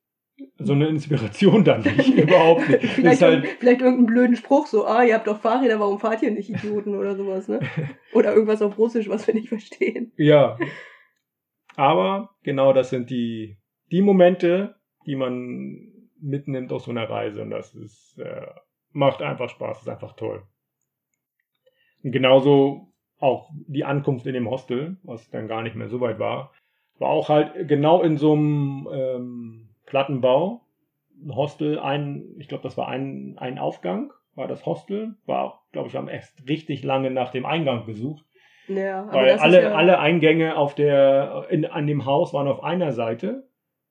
so 0.59 0.73
eine 0.73 0.89
Inspiration 0.89 1.65
dann 1.65 1.83
nicht, 1.97 2.17
überhaupt 2.17 2.69
nicht. 2.69 2.85
vielleicht, 2.85 3.23
halt, 3.23 3.47
vielleicht 3.61 3.81
irgendeinen 3.81 4.07
blöden 4.07 4.37
Spruch, 4.37 4.67
so, 4.67 4.85
ah, 4.85 5.05
ihr 5.05 5.15
habt 5.15 5.29
doch 5.29 5.41
Fahrräder, 5.41 5.79
warum 5.79 6.01
fahrt 6.01 6.23
ihr 6.23 6.33
nicht, 6.33 6.51
Idioten, 6.51 6.97
oder 6.97 7.17
sowas, 7.17 7.49
ne? 7.49 7.61
Oder 8.15 8.35
irgendwas 8.35 8.63
auf 8.63 8.79
Russisch, 8.79 9.09
was 9.09 9.27
wir 9.27 9.35
nicht 9.35 9.49
verstehen. 9.49 10.13
Ja. 10.17 10.59
Aber 11.77 12.31
genau 12.43 12.73
das 12.73 12.91
sind 12.91 13.11
die, 13.11 13.59
die 13.93 14.03
Momente, 14.03 14.77
die 15.07 15.15
man 15.15 15.93
mitnimmt 16.21 16.73
aus 16.73 16.85
so 16.85 16.91
einer 16.91 17.09
Reise 17.09 17.43
und 17.43 17.51
das 17.51 17.75
ist, 17.75 18.19
äh, 18.19 18.47
macht 18.91 19.23
einfach 19.23 19.51
Spaß, 19.51 19.83
ist 19.83 19.89
einfach 19.89 20.17
toll. 20.17 20.43
Und 22.03 22.11
genauso 22.11 22.88
auch 23.21 23.51
die 23.67 23.85
Ankunft 23.85 24.27
in 24.27 24.35
dem 24.35 24.49
Hostel, 24.49 24.97
was 25.03 25.29
dann 25.31 25.49
gar 25.49 25.63
nicht 25.63 25.77
mehr 25.77 25.89
so 25.89 26.01
weit 26.01 26.19
war, 26.19 26.53
war 26.99 27.11
auch 27.11 27.29
halt 27.29 27.69
genau 27.69 28.03
in 28.03 28.17
so 28.17 28.33
einem 28.33 28.89
ähm, 28.93 29.69
Plattenbau. 29.87 30.63
Ein 31.25 31.35
Hostel, 31.35 31.79
ein, 31.79 32.25
ich 32.39 32.49
glaube, 32.49 32.63
das 32.63 32.77
war 32.77 32.89
ein, 32.89 33.37
ein 33.39 33.59
Aufgang, 33.59 34.13
war 34.35 34.47
das 34.47 34.67
Hostel, 34.67 35.17
war, 35.27 35.63
glaube 35.73 35.89
ich, 35.89 35.97
haben 35.97 36.09
erst 36.09 36.49
richtig 36.49 36.85
lange 36.85 37.11
nach 37.11 37.31
dem 37.31 37.45
Eingang 37.45 37.87
gesucht. 37.87 38.25
Ja, 38.69 39.05
aber 39.05 39.13
weil 39.13 39.39
alle, 39.39 39.63
ja 39.63 39.75
alle 39.75 39.99
Eingänge 39.99 40.57
auf 40.57 40.75
der, 40.75 41.47
in, 41.49 41.65
an 41.65 41.87
dem 41.87 42.05
Haus 42.05 42.35
waren 42.35 42.47
auf 42.47 42.63
einer 42.63 42.93
Seite 42.93 43.49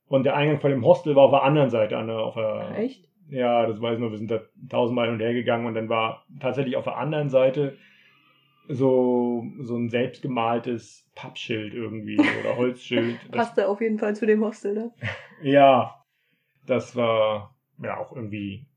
und 0.08 0.24
der 0.24 0.36
Eingang 0.36 0.60
von 0.60 0.72
dem 0.72 0.86
Hostel 0.86 1.16
war 1.16 1.24
auf 1.26 1.32
der 1.32 1.43
anderen 1.43 1.70
Seite. 1.70 1.97
An 1.97 2.08
der, 2.08 2.20
auf 2.20 2.36
der, 2.36 2.78
Echt? 2.78 3.10
Ja, 3.30 3.66
das 3.66 3.82
weiß 3.82 3.95
ich 3.95 3.99
noch, 3.99 4.12
wir 4.12 4.18
sind 4.18 4.32
da 4.32 4.39
tausendmal 4.70 5.08
hin 5.08 5.16
und 5.16 5.20
her 5.20 5.34
gegangen 5.34 5.66
und 5.66 5.74
dann 5.74 5.89
war 5.89 6.24
tatsächlich 6.39 6.78
auf 6.78 6.86
der 6.86 6.97
anderen 6.97 7.30
Seite 7.30 7.78
so, 8.68 9.45
so 9.61 9.76
ein 9.76 9.89
selbstgemaltes 9.89 11.09
Pappschild 11.15 11.74
irgendwie 11.74 12.20
oder 12.20 12.57
Holzschild. 12.57 13.20
Passte 13.32 13.68
auf 13.68 13.82
jeden 13.82 13.97
Fall 13.97 14.15
zu 14.15 14.26
dem 14.26 14.43
Hostel, 14.43 14.74
ne? 14.74 14.91
ja, 15.41 16.03
das 16.65 16.95
war 16.95 17.55
ja 17.82 17.97
auch 17.97 18.15
irgendwie 18.15 18.68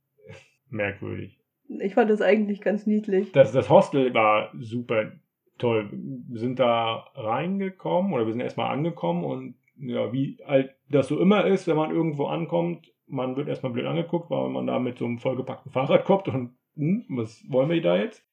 merkwürdig. 0.69 1.39
Ich 1.69 1.95
fand 1.95 2.11
das 2.11 2.21
eigentlich 2.21 2.61
ganz 2.61 2.87
niedlich. 2.87 3.33
Das, 3.33 3.53
das 3.53 3.71
Hostel 3.71 4.13
war 4.15 4.51
super 4.59 5.13
toll. 5.59 5.89
Wir 5.93 6.41
sind 6.41 6.59
da 6.59 7.07
reingekommen 7.15 8.13
oder 8.13 8.27
wir 8.27 8.33
sind 8.33 8.41
erstmal 8.41 8.73
angekommen 8.73 9.25
und 9.25 9.55
ja, 9.77 10.13
wie 10.13 10.39
halt 10.47 10.75
das 10.89 11.09
so 11.09 11.19
immer 11.19 11.47
ist, 11.47 11.67
wenn 11.67 11.77
man 11.77 11.91
irgendwo 11.91 12.27
ankommt, 12.27 12.93
man 13.07 13.37
wird 13.37 13.49
erstmal 13.49 13.73
blöd 13.73 13.87
angeguckt, 13.87 14.31
weil 14.31 14.49
man 14.51 14.67
da 14.67 14.79
mit 14.79 14.99
so 14.99 15.05
einem 15.05 15.19
vollgepackten 15.19 15.73
Fahrrad 15.73 16.05
kommt 16.05 16.29
und 16.29 16.57
hm, 16.77 17.05
was 17.09 17.45
wollen 17.49 17.71
wir 17.71 17.81
da 17.83 17.97
jetzt? 17.97 18.25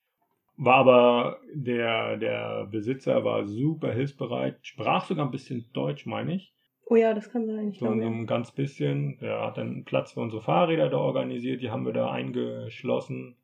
War 0.57 0.75
aber 0.75 1.39
der, 1.53 2.17
der 2.17 2.65
Besitzer 2.71 3.23
war 3.23 3.45
super 3.47 3.93
hilfsbereit, 3.93 4.57
sprach 4.63 5.05
sogar 5.05 5.25
ein 5.25 5.31
bisschen 5.31 5.65
Deutsch, 5.73 6.05
meine 6.07 6.33
ich. 6.35 6.53
Oh 6.85 6.95
ja, 6.95 7.13
das 7.13 7.29
kann 7.31 7.45
sein. 7.45 7.69
Ich 7.69 7.79
So, 7.79 7.85
glaube, 7.85 8.01
so 8.01 8.07
ja. 8.07 8.09
ein 8.09 8.25
ganz 8.25 8.51
bisschen. 8.51 9.17
Er 9.21 9.41
hat 9.45 9.57
dann 9.57 9.83
Platz 9.83 10.13
für 10.13 10.21
unsere 10.21 10.41
Fahrräder 10.41 10.89
da 10.89 10.97
organisiert, 10.97 11.61
die 11.61 11.69
haben 11.69 11.85
wir 11.85 11.93
da 11.93 12.09
eingeschlossen. 12.11 13.35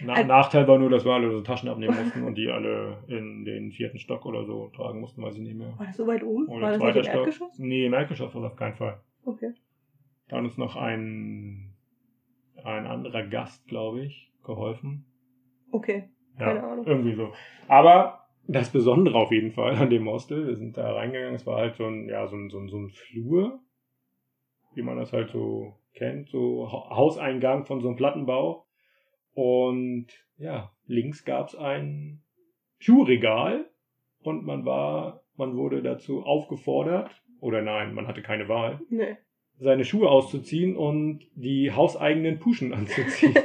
Na, 0.00 0.14
Al- 0.14 0.26
Nachteil 0.26 0.66
war 0.66 0.78
nur, 0.78 0.90
dass 0.90 1.04
wir 1.04 1.12
alle 1.12 1.30
so 1.30 1.40
Taschen 1.42 1.68
abnehmen 1.68 1.96
mussten 1.96 2.22
und 2.24 2.36
die 2.36 2.48
alle 2.48 3.04
in 3.08 3.44
den 3.44 3.72
vierten 3.72 3.98
Stock 3.98 4.26
oder 4.26 4.44
so 4.44 4.68
tragen 4.68 5.00
mussten, 5.00 5.22
weiß 5.22 5.34
ich 5.36 5.42
nicht 5.42 5.56
mehr. 5.56 5.74
War 5.78 5.86
das 5.86 5.96
so 5.96 6.06
weit 6.06 6.22
oben? 6.22 6.48
Oder 6.48 6.62
War 6.62 6.92
das 6.92 6.94
nicht 6.94 6.96
im 6.96 7.02
Stock. 7.04 7.14
Erdgeschoss? 7.26 7.58
Nee, 7.58 7.86
im 7.86 7.92
Erdgeschoss 7.94 8.34
war 8.34 8.42
das 8.42 8.52
auf 8.52 8.58
keinen 8.58 8.74
Fall. 8.76 9.00
Okay. 9.24 9.52
Da 10.28 10.36
hat 10.36 10.44
uns 10.44 10.56
noch 10.56 10.76
ein, 10.76 11.74
ein 12.64 12.86
anderer 12.86 13.24
Gast, 13.24 13.66
glaube 13.66 14.04
ich, 14.04 14.32
geholfen. 14.44 15.04
Okay. 15.72 16.08
Keine 16.38 16.62
Ahnung. 16.62 16.86
Irgendwie 16.86 17.14
so. 17.14 17.32
Aber 17.68 18.26
das 18.46 18.70
Besondere 18.70 19.16
auf 19.18 19.30
jeden 19.30 19.52
Fall 19.52 19.74
an 19.76 19.90
dem 19.90 20.08
Hostel, 20.08 20.46
wir 20.46 20.56
sind 20.56 20.76
da 20.76 20.92
reingegangen, 20.92 21.34
es 21.34 21.46
war 21.46 21.58
halt 21.58 21.76
so 21.76 21.84
ein, 21.86 22.08
ja, 22.08 22.26
so 22.28 22.36
ein, 22.36 22.48
so 22.50 22.58
ein, 22.58 22.68
so 22.68 22.78
ein 22.78 22.90
Flur, 22.90 23.60
wie 24.74 24.82
man 24.82 24.96
das 24.96 25.12
halt 25.12 25.30
so 25.30 25.74
kennt, 25.94 26.28
so 26.30 26.70
Ha- 26.72 26.96
Hauseingang 26.96 27.64
von 27.66 27.80
so 27.80 27.88
einem 27.88 27.96
Plattenbau. 27.96 28.66
Und 29.34 30.06
ja, 30.38 30.72
links 30.86 31.24
gab 31.24 31.48
es 31.48 31.54
ein 31.56 32.22
Schuhregal 32.78 33.68
und 34.22 34.44
man 34.44 34.64
war, 34.64 35.22
man 35.36 35.56
wurde 35.56 35.82
dazu 35.82 36.22
aufgefordert, 36.22 37.10
oder 37.40 37.62
nein, 37.62 37.94
man 37.94 38.08
hatte 38.08 38.22
keine 38.22 38.48
Wahl, 38.48 38.80
Nee. 38.88 39.16
Seine 39.60 39.84
Schuhe 39.84 40.08
auszuziehen 40.08 40.76
und 40.76 41.20
die 41.34 41.72
hauseigenen 41.72 42.38
Puschen 42.38 42.72
anzuziehen. 42.74 43.34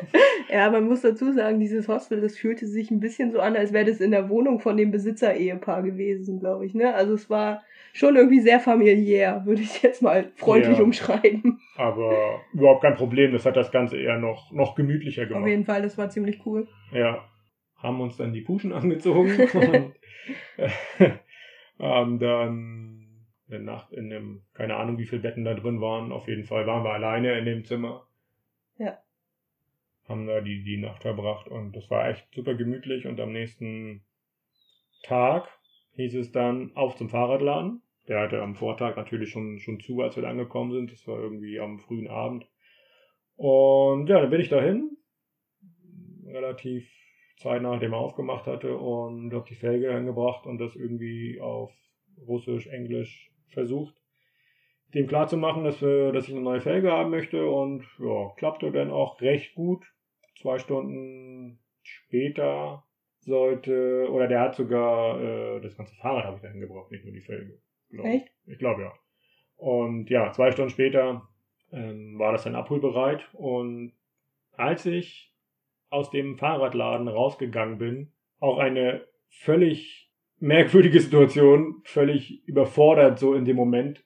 Ja, 0.51 0.69
man 0.69 0.83
muss 0.87 1.01
dazu 1.01 1.31
sagen, 1.33 1.59
dieses 1.59 1.87
Hostel, 1.87 2.21
das 2.21 2.37
fühlte 2.37 2.67
sich 2.67 2.91
ein 2.91 2.99
bisschen 2.99 3.31
so 3.31 3.39
an, 3.39 3.55
als 3.55 3.73
wäre 3.73 3.85
das 3.85 3.99
in 3.99 4.11
der 4.11 4.29
Wohnung 4.29 4.59
von 4.59 4.77
dem 4.77 4.91
Besitzer-Ehepaar 4.91 5.81
gewesen, 5.81 6.39
glaube 6.39 6.67
ich. 6.67 6.75
Ne? 6.75 6.93
Also 6.93 7.15
es 7.15 7.27
war 7.27 7.63
schon 7.91 8.15
irgendwie 8.15 8.39
sehr 8.41 8.59
familiär, 8.59 9.41
würde 9.45 9.63
ich 9.63 9.81
jetzt 9.81 10.03
mal 10.03 10.31
freundlich 10.35 10.77
Ja. 10.77 10.83
umschreiben. 10.83 11.59
Aber 11.75 12.41
überhaupt 12.53 12.83
kein 12.83 12.93
Problem, 12.93 13.31
das 13.31 13.47
hat 13.47 13.55
das 13.55 13.71
Ganze 13.71 13.97
eher 13.97 14.19
noch, 14.19 14.51
noch 14.51 14.75
gemütlicher 14.75 15.23
Auf 15.23 15.29
gemacht. 15.29 15.47
jeden 15.47 15.65
Fall, 15.65 15.81
das 15.81 15.97
war 15.97 16.09
ziemlich 16.11 16.45
cool. 16.45 16.67
Ja, 16.91 17.23
haben 17.77 17.99
uns 18.01 18.17
dann 18.17 18.31
die 18.31 18.41
Puschen 18.41 18.73
angezogen 18.73 19.31
und 19.55 19.93
äh, 20.57 21.09
haben 21.79 22.19
dann 22.19 23.02
eine 23.53 23.63
Nacht 23.63 23.91
in 23.93 24.09
dem, 24.09 24.41
keine 24.53 24.75
Ahnung 24.75 24.97
wie 24.97 25.05
viele 25.05 25.21
Betten 25.21 25.45
da 25.45 25.53
drin 25.53 25.81
waren, 25.81 26.11
auf 26.11 26.27
jeden 26.27 26.43
Fall 26.43 26.65
waren 26.67 26.83
wir 26.83 26.93
alleine 26.93 27.37
in 27.37 27.45
dem 27.45 27.65
Zimmer. 27.65 28.07
Ja. 28.77 28.97
Haben 30.07 30.27
da 30.27 30.41
die, 30.41 30.63
die 30.63 30.77
Nacht 30.77 31.03
verbracht 31.03 31.47
und 31.47 31.75
das 31.75 31.89
war 31.89 32.09
echt 32.09 32.27
super 32.33 32.55
gemütlich 32.55 33.07
und 33.07 33.19
am 33.19 33.31
nächsten 33.31 34.03
Tag 35.03 35.47
hieß 35.95 36.15
es 36.15 36.31
dann 36.31 36.71
auf 36.75 36.95
zum 36.95 37.09
Fahrradladen. 37.09 37.81
Der 38.07 38.19
hatte 38.19 38.41
am 38.41 38.55
Vortag 38.55 38.97
natürlich 38.97 39.29
schon, 39.29 39.59
schon 39.59 39.79
zu, 39.79 40.01
als 40.01 40.15
wir 40.15 40.23
da 40.23 40.29
angekommen 40.29 40.71
sind. 40.71 40.91
Das 40.91 41.07
war 41.07 41.19
irgendwie 41.19 41.59
am 41.59 41.79
frühen 41.79 42.07
Abend. 42.07 42.45
Und 43.35 44.07
ja, 44.07 44.19
dann 44.19 44.29
bin 44.29 44.41
ich 44.41 44.49
dahin. 44.49 44.97
Relativ 46.25 46.89
zeitnah, 47.37 47.73
nachdem 47.73 47.93
er 47.93 47.99
aufgemacht 47.99 48.45
hatte 48.45 48.77
und 48.77 49.33
habe 49.33 49.45
die 49.47 49.55
Felge 49.55 49.93
angebracht 49.93 50.45
und 50.45 50.57
das 50.57 50.75
irgendwie 50.75 51.39
auf 51.39 51.71
Russisch, 52.27 52.67
Englisch 52.67 53.32
versucht, 53.53 53.95
dem 54.93 55.07
klarzumachen, 55.07 55.63
dass, 55.63 55.79
dass 55.79 56.27
ich 56.27 56.33
eine 56.33 56.43
neue 56.43 56.61
Felge 56.61 56.91
haben 56.91 57.09
möchte 57.09 57.47
und 57.47 57.83
ja, 57.99 58.31
klappte 58.37 58.71
dann 58.71 58.91
auch 58.91 59.19
recht 59.21 59.55
gut. 59.55 59.85
Zwei 60.39 60.59
Stunden 60.59 61.59
später 61.81 62.83
sollte, 63.19 64.07
oder 64.11 64.27
der 64.27 64.41
hat 64.41 64.55
sogar 64.55 65.19
äh, 65.21 65.61
das 65.61 65.77
ganze 65.77 65.95
Fahrrad 65.95 66.25
habe 66.25 66.35
ich 66.37 66.41
dahin 66.41 66.59
gebracht, 66.59 66.91
nicht 66.91 67.05
nur 67.05 67.13
die 67.13 67.21
Felge. 67.21 67.59
glaub 67.89 68.05
ich. 68.05 68.13
Echt? 68.13 68.31
Ich 68.45 68.59
glaube 68.59 68.81
ja. 68.83 68.93
Und 69.55 70.09
ja, 70.09 70.31
zwei 70.31 70.51
Stunden 70.51 70.71
später 70.71 71.27
ähm, 71.71 72.19
war 72.19 72.31
das 72.31 72.43
dann 72.43 72.55
abholbereit 72.55 73.27
und 73.33 73.93
als 74.51 74.85
ich 74.85 75.33
aus 75.89 76.09
dem 76.09 76.37
Fahrradladen 76.37 77.07
rausgegangen 77.07 77.77
bin, 77.77 78.11
auch 78.39 78.57
eine 78.57 79.07
völlig 79.29 80.11
merkwürdige 80.43 80.99
Situation, 80.99 81.81
völlig 81.85 82.45
überfordert 82.47 83.17
so 83.17 83.33
in 83.33 83.45
dem 83.45 83.55
Moment, 83.55 84.05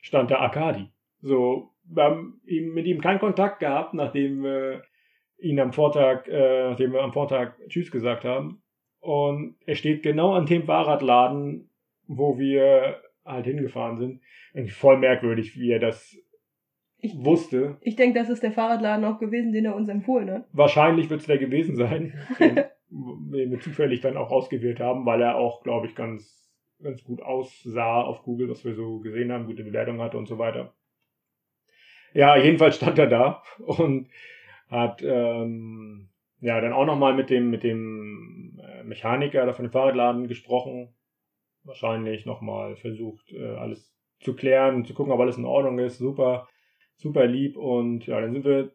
stand 0.00 0.30
der 0.30 0.40
Akadi. 0.40 0.90
So, 1.20 1.74
wir 1.84 2.04
haben 2.04 2.40
mit 2.46 2.86
ihm 2.86 3.00
keinen 3.02 3.18
Kontakt 3.18 3.60
gehabt, 3.60 3.92
nachdem 3.92 4.42
wir 4.42 4.82
ihn 5.38 5.60
am 5.60 5.72
Vortag, 5.72 6.26
äh, 6.26 6.70
nachdem 6.70 6.92
wir 6.92 7.02
am 7.02 7.12
Vortag 7.12 7.52
Tschüss 7.68 7.90
gesagt 7.90 8.24
haben. 8.24 8.62
Und 9.00 9.56
er 9.66 9.74
steht 9.74 10.02
genau 10.02 10.32
an 10.32 10.46
dem 10.46 10.64
Fahrradladen, 10.64 11.70
wo 12.06 12.38
wir 12.38 13.02
halt 13.24 13.44
hingefahren 13.44 13.98
sind. 13.98 14.70
Voll 14.70 14.96
merkwürdig, 14.96 15.54
wie 15.56 15.70
er 15.70 15.80
das 15.80 16.16
Ich, 16.96 17.14
wusste. 17.14 17.76
ich 17.82 17.94
denke, 17.94 18.18
das 18.18 18.30
ist 18.30 18.42
der 18.42 18.52
Fahrradladen 18.52 19.04
auch 19.04 19.18
gewesen, 19.18 19.52
den 19.52 19.66
er 19.66 19.76
uns 19.76 19.90
empfohlen 19.90 20.30
hat. 20.30 20.48
Wahrscheinlich 20.52 21.10
wird 21.10 21.20
es 21.20 21.26
der 21.26 21.38
gewesen 21.38 21.76
sein, 21.76 22.14
den, 22.90 23.50
wir 23.50 23.60
zufällig 23.60 24.00
dann 24.00 24.16
auch 24.16 24.30
ausgewählt 24.30 24.80
haben, 24.80 25.04
weil 25.06 25.20
er 25.22 25.36
auch, 25.36 25.62
glaube 25.62 25.86
ich, 25.86 25.94
ganz, 25.94 26.50
ganz 26.82 27.02
gut 27.04 27.20
aussah 27.22 28.02
auf 28.02 28.22
Google, 28.22 28.48
was 28.48 28.64
wir 28.64 28.74
so 28.74 29.00
gesehen 29.00 29.32
haben, 29.32 29.46
gute 29.46 29.64
Bewertung 29.64 30.00
hatte 30.00 30.18
und 30.18 30.26
so 30.26 30.38
weiter. 30.38 30.74
Ja, 32.14 32.36
jedenfalls 32.36 32.76
stand 32.76 32.98
er 32.98 33.06
da 33.06 33.42
und 33.58 34.08
hat 34.68 35.02
ähm, 35.02 36.08
ja 36.40 36.60
dann 36.60 36.72
auch 36.72 36.86
nochmal 36.86 37.14
mit 37.14 37.30
dem, 37.30 37.50
mit 37.50 37.62
dem 37.62 38.58
äh, 38.62 38.82
Mechaniker 38.84 39.44
da 39.44 39.52
von 39.52 39.66
dem 39.66 39.72
Fahrradladen 39.72 40.28
gesprochen. 40.28 40.94
Wahrscheinlich 41.64 42.24
nochmal 42.24 42.76
versucht, 42.76 43.30
äh, 43.32 43.56
alles 43.56 43.94
zu 44.20 44.34
klären, 44.34 44.84
zu 44.84 44.94
gucken, 44.94 45.12
ob 45.12 45.20
alles 45.20 45.36
in 45.36 45.44
Ordnung 45.44 45.78
ist. 45.78 45.98
Super, 45.98 46.48
super 46.96 47.26
lieb. 47.26 47.56
Und 47.56 48.06
ja, 48.06 48.20
dann 48.20 48.32
sind 48.32 48.44
wir 48.44 48.72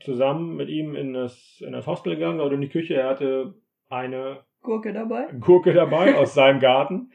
zusammen 0.00 0.56
mit 0.56 0.68
ihm 0.68 0.94
in 0.94 1.12
das, 1.14 1.62
in 1.64 1.72
das 1.72 1.86
Hostel 1.86 2.14
gegangen 2.14 2.40
oder 2.40 2.54
in 2.54 2.60
die 2.60 2.68
Küche. 2.68 2.94
Er 2.94 3.08
hatte 3.10 3.54
eine 3.88 4.40
Gurke 4.62 4.92
dabei. 4.92 5.26
Gurke 5.40 5.72
dabei 5.72 6.14
aus 6.18 6.34
seinem 6.34 6.60
Garten 6.60 7.10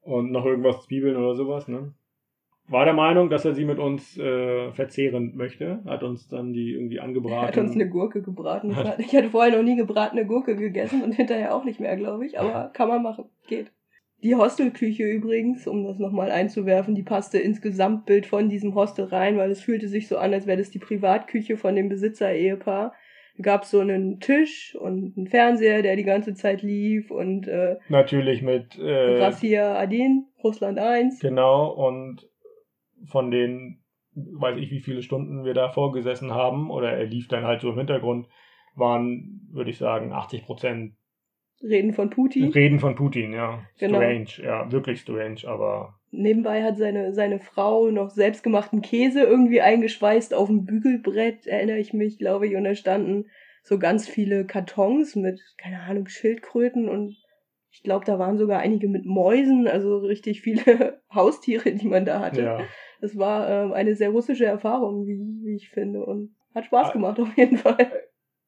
und 0.00 0.30
noch 0.30 0.44
irgendwas 0.44 0.82
Zwiebeln 0.84 1.16
oder 1.16 1.34
sowas. 1.34 1.68
Ne? 1.68 1.94
War 2.66 2.84
der 2.84 2.94
Meinung, 2.94 3.28
dass 3.28 3.44
er 3.44 3.54
sie 3.54 3.64
mit 3.66 3.78
uns 3.78 4.16
äh, 4.18 4.72
verzehren 4.72 5.36
möchte. 5.36 5.82
Hat 5.84 6.02
uns 6.02 6.28
dann 6.28 6.52
die 6.52 6.72
irgendwie 6.72 6.96
Er 6.96 7.04
angebraten. 7.04 7.46
hat 7.48 7.58
uns 7.58 7.74
eine 7.74 7.88
Gurke 7.88 8.22
gebraten. 8.22 8.74
Ich 8.98 9.14
hatte 9.14 9.30
vorher 9.30 9.56
noch 9.56 9.62
nie 9.62 9.76
gebratene 9.76 10.26
Gurke 10.26 10.56
gegessen 10.56 11.02
und 11.02 11.12
hinterher 11.12 11.54
auch 11.54 11.64
nicht 11.64 11.80
mehr, 11.80 11.96
glaube 11.96 12.24
ich. 12.24 12.38
Aber 12.38 12.68
kann 12.72 12.88
man 12.88 13.02
machen. 13.02 13.26
Geht. 13.46 13.70
Die 14.24 14.36
Hostelküche 14.36 15.04
übrigens, 15.04 15.66
um 15.66 15.84
das 15.84 15.98
nochmal 15.98 16.30
einzuwerfen, 16.30 16.94
die 16.94 17.02
passte 17.02 17.36
ins 17.36 17.60
Gesamtbild 17.60 18.24
von 18.24 18.48
diesem 18.48 18.74
Hostel 18.74 19.04
rein, 19.04 19.36
weil 19.36 19.50
es 19.50 19.60
fühlte 19.60 19.86
sich 19.86 20.08
so 20.08 20.16
an, 20.16 20.32
als 20.32 20.46
wäre 20.46 20.56
das 20.56 20.70
die 20.70 20.78
Privatküche 20.78 21.58
von 21.58 21.76
dem 21.76 21.90
Besitzer-Ehepaar. 21.90 22.94
Da 23.36 23.42
gab 23.42 23.66
so 23.66 23.80
einen 23.80 24.20
Tisch 24.20 24.74
und 24.80 25.14
einen 25.14 25.26
Fernseher, 25.26 25.82
der 25.82 25.96
die 25.96 26.04
ganze 26.04 26.32
Zeit 26.32 26.62
lief 26.62 27.10
und 27.10 27.46
äh, 27.48 27.76
Natürlich 27.90 28.40
mit 28.40 28.78
äh, 28.78 29.18
Rassia 29.18 29.76
Adin, 29.76 30.24
Russland 30.42 30.78
1. 30.78 31.20
Genau, 31.20 31.68
und 31.68 32.26
von 33.04 33.30
den, 33.30 33.84
weiß 34.14 34.56
ich, 34.56 34.70
wie 34.70 34.80
viele 34.80 35.02
Stunden 35.02 35.44
wir 35.44 35.52
da 35.52 35.68
vorgesessen 35.68 36.32
haben, 36.32 36.70
oder 36.70 36.92
er 36.92 37.04
lief 37.04 37.28
dann 37.28 37.44
halt 37.44 37.60
so 37.60 37.68
im 37.68 37.76
Hintergrund, 37.76 38.26
waren, 38.74 39.42
würde 39.52 39.68
ich 39.68 39.76
sagen, 39.76 40.14
80 40.14 40.46
Prozent 40.46 40.94
Reden 41.62 41.92
von 41.94 42.10
Putin. 42.10 42.50
Reden 42.52 42.78
von 42.80 42.94
Putin, 42.94 43.32
ja. 43.32 43.60
Genau. 43.78 43.96
Strange, 43.98 44.26
ja, 44.42 44.70
wirklich 44.72 45.00
strange, 45.00 45.40
aber 45.46 45.94
Nebenbei 46.10 46.62
hat 46.62 46.76
seine, 46.78 47.12
seine 47.12 47.40
Frau 47.40 47.90
noch 47.90 48.10
selbstgemachten 48.10 48.82
Käse 48.82 49.22
irgendwie 49.22 49.60
eingeschweißt 49.60 50.32
auf 50.34 50.48
dem 50.48 50.64
Bügelbrett, 50.64 51.46
erinnere 51.46 51.78
ich 51.78 51.92
mich, 51.92 52.18
glaube 52.18 52.46
ich. 52.46 52.54
Und 52.54 52.64
da 52.64 52.74
standen 52.74 53.26
so 53.62 53.78
ganz 53.78 54.06
viele 54.08 54.44
Kartons 54.46 55.16
mit, 55.16 55.40
keine 55.58 55.80
Ahnung, 55.80 56.06
Schildkröten 56.06 56.88
und 56.88 57.16
ich 57.70 57.82
glaube, 57.82 58.04
da 58.04 58.18
waren 58.20 58.38
sogar 58.38 58.60
einige 58.60 58.86
mit 58.88 59.04
Mäusen, 59.04 59.66
also 59.66 59.98
richtig 59.98 60.42
viele 60.42 61.00
Haustiere, 61.12 61.72
die 61.72 61.88
man 61.88 62.04
da 62.04 62.20
hatte. 62.20 62.42
ja. 62.42 62.60
Das 63.00 63.16
war 63.18 63.48
ähm, 63.50 63.72
eine 63.72 63.96
sehr 63.96 64.10
russische 64.10 64.46
Erfahrung, 64.46 65.06
wie, 65.06 65.18
wie 65.44 65.56
ich 65.56 65.68
finde. 65.70 66.04
Und 66.06 66.36
hat 66.54 66.66
Spaß 66.66 66.90
Ah. 66.90 66.92
gemacht 66.92 67.18
auf 67.18 67.36
jeden 67.36 67.58
Fall. 67.58 67.90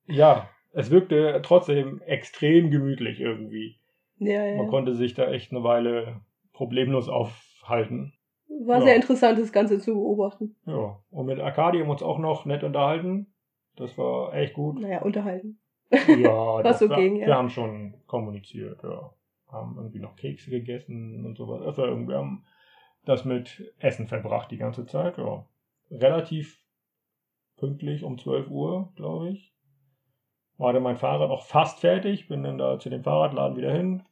Ja, 0.07 0.49
es 0.77 0.91
wirkte 0.91 1.41
trotzdem 1.43 2.03
extrem 2.03 2.70
gemütlich 2.70 3.20
irgendwie. 3.20 3.79
Ja, 4.18 4.41
Man 4.57 4.64
ja. 4.66 4.70
konnte 4.70 4.95
sich 4.95 5.14
da 5.14 5.31
echt 5.31 5.51
eine 5.51 5.64
Weile 5.64 6.20
problemlos 6.53 7.09
aufhalten. 7.09 8.12
War 8.49 8.79
Ja. 8.79 8.85
sehr 8.85 8.97
interessant, 8.97 9.39
das 9.39 9.53
Ganze 9.53 9.79
zu 9.79 9.95
beobachten. 9.95 10.55
Ja, 10.66 10.99
und 11.11 11.27
mit 11.27 11.41
Arkadi 11.41 11.79
haben 11.79 11.87
wir 11.89 11.93
uns 11.93 12.03
auch 12.03 12.18
noch 12.18 12.45
nett 12.45 12.62
unterhalten. 12.62 13.27
Das 13.77 13.97
war 13.99 14.35
echt 14.35 14.55
gut. 14.55 14.79
Naja, 14.81 15.03
unterhalten. 15.03 15.59
Ja, 15.91 15.95
Was 16.64 16.79
so 16.79 16.89
wir, 16.89 16.97
ging, 16.97 17.16
ja. 17.16 17.27
wir 17.27 17.35
haben 17.37 17.51
schon 17.51 17.95
kommuniziert, 18.07 18.83
ja. 18.83 19.12
Haben 19.49 19.77
irgendwie 19.77 20.01
noch 20.01 20.16
Kekse 20.16 20.51
gegessen 20.51 21.24
und 21.24 21.37
sowas. 21.37 21.62
Also 21.62 21.85
irgendwie 21.85 22.14
haben 22.14 22.45
das 23.05 23.24
mit 23.24 23.72
Essen 23.79 24.07
verbracht 24.09 24.51
die 24.51 24.57
ganze 24.59 24.85
Zeit, 24.87 25.16
ja. 25.18 25.47
Relativ 25.91 26.59
pünktlich 27.57 28.03
um 28.03 28.18
12 28.18 28.51
Uhr, 28.51 28.93
glaube 28.97 29.31
ich. 29.31 29.55
War 30.59 30.73
dann 30.73 30.83
mein 30.83 30.97
Fahrrad 30.97 31.31
auch 31.31 31.45
fast 31.45 31.81
fertig, 31.81 32.29
bin 32.29 32.43
dann 32.43 32.59
da 32.59 32.79
zu 32.79 32.89
dem 32.89 33.03
Fahrradladen 33.03 33.57
wieder 33.57 33.73
hin, 33.73 34.03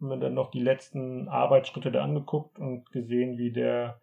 mir 0.00 0.18
dann 0.18 0.34
noch 0.34 0.50
die 0.50 0.60
letzten 0.60 1.28
Arbeitsschritte 1.28 1.92
da 1.92 2.02
angeguckt 2.02 2.58
und 2.58 2.90
gesehen, 2.90 3.38
wie 3.38 3.52
der 3.52 4.00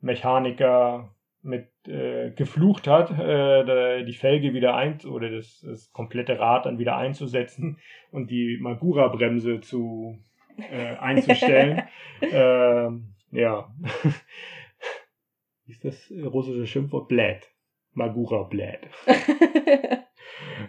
Mechaniker 0.00 1.14
mit 1.42 1.68
äh, 1.88 2.30
geflucht 2.30 2.86
hat, 2.86 3.10
äh, 3.18 4.04
die 4.04 4.12
Felge 4.12 4.54
wieder 4.54 4.76
ein 4.76 5.00
oder 5.04 5.28
das, 5.30 5.60
das 5.60 5.92
komplette 5.92 6.38
Rad 6.38 6.66
dann 6.66 6.78
wieder 6.78 6.96
einzusetzen 6.96 7.78
und 8.12 8.30
die 8.30 8.58
Magura-Bremse 8.60 9.60
zu 9.60 10.18
äh, 10.56 10.96
einzustellen. 10.96 11.82
ähm, 12.20 13.14
ja. 13.32 13.74
Wie 15.64 15.72
ist 15.72 15.84
das 15.84 16.12
russische 16.12 16.66
Schimpfwort? 16.66 17.08
Blät. 17.08 17.48
Magura 17.94 18.44
Blät. 18.44 18.88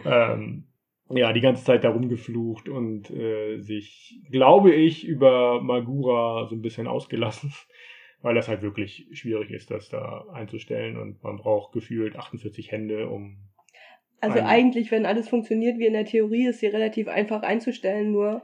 ähm, 0.05 0.67
ja, 1.15 1.33
die 1.33 1.41
ganze 1.41 1.63
Zeit 1.63 1.83
da 1.83 1.89
rumgeflucht 1.89 2.69
und 2.69 3.09
äh, 3.11 3.59
sich, 3.59 4.21
glaube 4.29 4.73
ich, 4.73 5.05
über 5.05 5.61
Magura 5.61 6.47
so 6.47 6.55
ein 6.55 6.61
bisschen 6.61 6.87
ausgelassen, 6.87 7.53
weil 8.21 8.35
das 8.35 8.47
halt 8.47 8.61
wirklich 8.61 9.07
schwierig 9.11 9.51
ist, 9.51 9.71
das 9.71 9.89
da 9.89 10.25
einzustellen 10.33 10.97
und 10.97 11.23
man 11.23 11.37
braucht 11.37 11.73
gefühlt 11.73 12.15
48 12.15 12.71
Hände, 12.71 13.07
um. 13.09 13.37
Also 14.21 14.39
eigentlich, 14.39 14.89
wenn 14.89 15.05
alles 15.05 15.27
funktioniert 15.27 15.79
wie 15.79 15.85
in 15.85 15.93
der 15.93 16.05
Theorie, 16.05 16.47
ist 16.47 16.61
sie 16.61 16.67
relativ 16.67 17.09
einfach 17.09 17.41
einzustellen. 17.41 18.13
Nur 18.13 18.41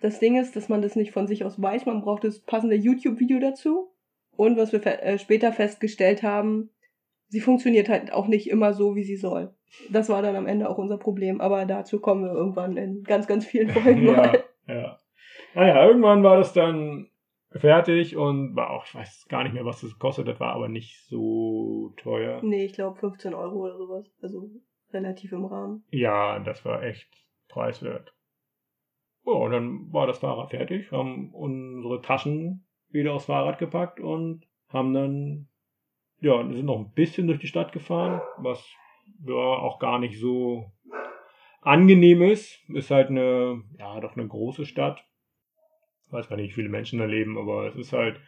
das 0.00 0.18
Ding 0.18 0.36
ist, 0.36 0.56
dass 0.56 0.68
man 0.68 0.82
das 0.82 0.96
nicht 0.96 1.12
von 1.12 1.28
sich 1.28 1.44
aus 1.44 1.62
weiß. 1.62 1.86
Man 1.86 2.00
braucht 2.00 2.24
das 2.24 2.40
passende 2.40 2.74
YouTube-Video 2.74 3.38
dazu. 3.38 3.92
Und 4.36 4.56
was 4.56 4.72
wir 4.72 4.80
fe 4.80 5.00
äh, 5.00 5.18
später 5.20 5.52
festgestellt 5.52 6.24
haben, 6.24 6.70
sie 7.32 7.40
funktioniert 7.40 7.88
halt 7.88 8.12
auch 8.12 8.28
nicht 8.28 8.50
immer 8.50 8.74
so, 8.74 8.94
wie 8.94 9.04
sie 9.04 9.16
soll. 9.16 9.54
Das 9.90 10.10
war 10.10 10.20
dann 10.20 10.36
am 10.36 10.46
Ende 10.46 10.68
auch 10.68 10.76
unser 10.76 10.98
Problem. 10.98 11.40
Aber 11.40 11.64
dazu 11.64 11.98
kommen 11.98 12.24
wir 12.24 12.32
irgendwann 12.32 12.76
in 12.76 13.02
ganz, 13.04 13.26
ganz 13.26 13.46
vielen 13.46 13.68
Folgen 13.70 14.04
ja, 14.04 14.12
mal. 14.12 14.44
ja. 14.68 14.98
Naja, 15.54 15.86
irgendwann 15.86 16.22
war 16.22 16.36
das 16.36 16.52
dann 16.52 17.08
fertig 17.50 18.16
und 18.16 18.54
war 18.54 18.70
auch, 18.70 18.84
ich 18.84 18.94
weiß 18.94 19.26
gar 19.28 19.44
nicht 19.44 19.54
mehr, 19.54 19.64
was 19.64 19.80
das 19.80 19.94
gekostet 19.94 20.28
hat, 20.28 20.40
war 20.40 20.52
aber 20.52 20.68
nicht 20.68 21.06
so 21.06 21.94
teuer. 21.96 22.40
Nee, 22.42 22.66
ich 22.66 22.74
glaube 22.74 22.98
15 22.98 23.32
Euro 23.32 23.64
oder 23.64 23.78
sowas. 23.78 24.06
Also 24.20 24.50
relativ 24.92 25.32
im 25.32 25.46
Rahmen. 25.46 25.84
Ja, 25.90 26.38
das 26.38 26.66
war 26.66 26.82
echt 26.82 27.08
preiswert. 27.48 28.14
Ja, 29.24 29.32
und 29.32 29.52
dann 29.52 29.92
war 29.92 30.06
das 30.06 30.18
Fahrrad 30.18 30.50
fertig, 30.50 30.92
haben 30.92 31.32
unsere 31.32 32.02
Taschen 32.02 32.66
wieder 32.90 33.14
aufs 33.14 33.24
Fahrrad 33.24 33.58
gepackt 33.58 34.00
und 34.00 34.46
haben 34.68 34.92
dann, 34.92 35.48
ja, 36.22 36.38
sind 36.38 36.64
noch 36.64 36.78
ein 36.78 36.92
bisschen 36.94 37.26
durch 37.26 37.40
die 37.40 37.48
Stadt 37.48 37.72
gefahren, 37.72 38.20
was 38.38 38.64
ja 39.26 39.34
auch 39.34 39.78
gar 39.78 39.98
nicht 39.98 40.18
so 40.18 40.70
angenehm 41.60 42.22
ist. 42.22 42.58
Ist 42.68 42.90
halt 42.90 43.10
eine, 43.10 43.62
ja, 43.78 44.00
doch 44.00 44.16
eine 44.16 44.26
große 44.26 44.64
Stadt. 44.64 45.04
Weiß 46.10 46.28
gar 46.28 46.36
nicht, 46.36 46.50
wie 46.50 46.62
viele 46.62 46.68
Menschen 46.68 46.98
da 46.98 47.06
leben, 47.06 47.38
aber 47.38 47.66
es 47.66 47.76
ist 47.76 47.92
halt, 47.92 48.20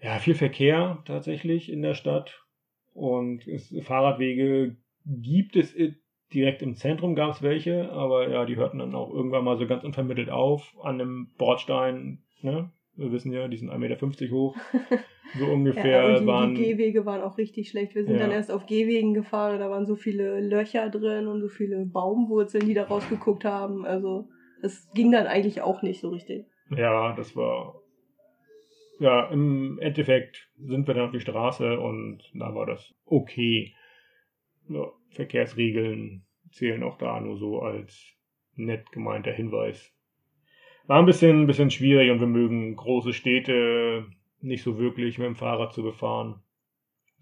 ja, 0.00 0.18
viel 0.18 0.34
Verkehr 0.34 1.02
tatsächlich 1.04 1.70
in 1.70 1.82
der 1.82 1.94
Stadt. 1.94 2.44
Und 2.94 3.46
es, 3.46 3.74
Fahrradwege 3.82 4.76
gibt 5.04 5.56
es 5.56 5.74
direkt 6.32 6.62
im 6.62 6.74
Zentrum 6.74 7.14
gab 7.14 7.30
es 7.30 7.42
welche, 7.42 7.90
aber 7.92 8.28
ja, 8.28 8.44
die 8.44 8.56
hörten 8.56 8.78
dann 8.78 8.94
auch 8.94 9.12
irgendwann 9.12 9.44
mal 9.44 9.56
so 9.56 9.66
ganz 9.66 9.84
unvermittelt 9.84 10.30
auf 10.30 10.76
an 10.82 11.00
einem 11.00 11.30
Bordstein, 11.38 12.22
ne? 12.42 12.70
Wir 12.98 13.12
wissen 13.12 13.32
ja, 13.32 13.46
die 13.46 13.56
sind 13.56 13.70
1,50 13.70 13.78
Meter 13.78 14.30
hoch. 14.30 14.56
So 15.38 15.44
ungefähr 15.44 15.86
ja, 15.86 16.06
und 16.16 16.22
die, 16.22 16.26
waren. 16.26 16.54
die 16.54 16.62
Gehwege 16.62 17.04
waren 17.04 17.20
auch 17.20 17.36
richtig 17.36 17.68
schlecht. 17.68 17.94
Wir 17.94 18.02
sind 18.06 18.14
Ja. 18.14 18.20
dann 18.20 18.30
erst 18.30 18.50
auf 18.50 18.64
Gehwegen 18.64 19.12
gefahren 19.12 19.52
und 19.56 19.60
da 19.60 19.68
waren 19.68 19.84
so 19.84 19.94
viele 19.94 20.40
Löcher 20.40 20.88
drin 20.88 21.26
und 21.26 21.42
so 21.42 21.48
viele 21.48 21.84
Baumwurzeln, 21.84 22.64
die 22.66 22.72
da 22.72 22.84
rausgeguckt 22.84 23.44
haben. 23.44 23.84
Also 23.84 24.26
es 24.62 24.88
ging 24.94 25.12
dann 25.12 25.26
eigentlich 25.26 25.60
auch 25.60 25.82
nicht 25.82 26.00
so 26.00 26.08
richtig. 26.08 26.46
Ja, 26.74 27.14
das 27.14 27.36
war. 27.36 27.74
Ja, 29.00 29.28
im 29.28 29.78
Endeffekt 29.80 30.48
sind 30.56 30.86
wir 30.86 30.94
dann 30.94 31.04
auf 31.08 31.12
die 31.12 31.20
Straße 31.20 31.78
und 31.78 32.22
da 32.32 32.54
war 32.54 32.64
das 32.64 32.94
okay. 33.04 33.74
Ja, 34.70 34.90
Verkehrsregeln 35.10 36.24
zählen 36.52 36.82
auch 36.82 36.96
da 36.96 37.20
nur 37.20 37.36
so 37.36 37.60
als 37.60 38.02
nett 38.54 38.90
gemeinter 38.92 39.32
Hinweis. 39.32 39.92
War 40.88 40.98
ein 40.98 41.06
bisschen, 41.06 41.42
ein 41.42 41.46
bisschen 41.46 41.70
schwierig 41.70 42.10
und 42.10 42.18
wir 42.18 42.26
mögen 42.26 42.74
große 42.74 43.12
Städte 43.12 44.06
nicht 44.40 44.62
so 44.62 44.78
wirklich 44.78 45.18
mit 45.18 45.26
dem 45.26 45.36
Fahrrad 45.36 45.72
zu 45.74 45.82
befahren. 45.82 46.40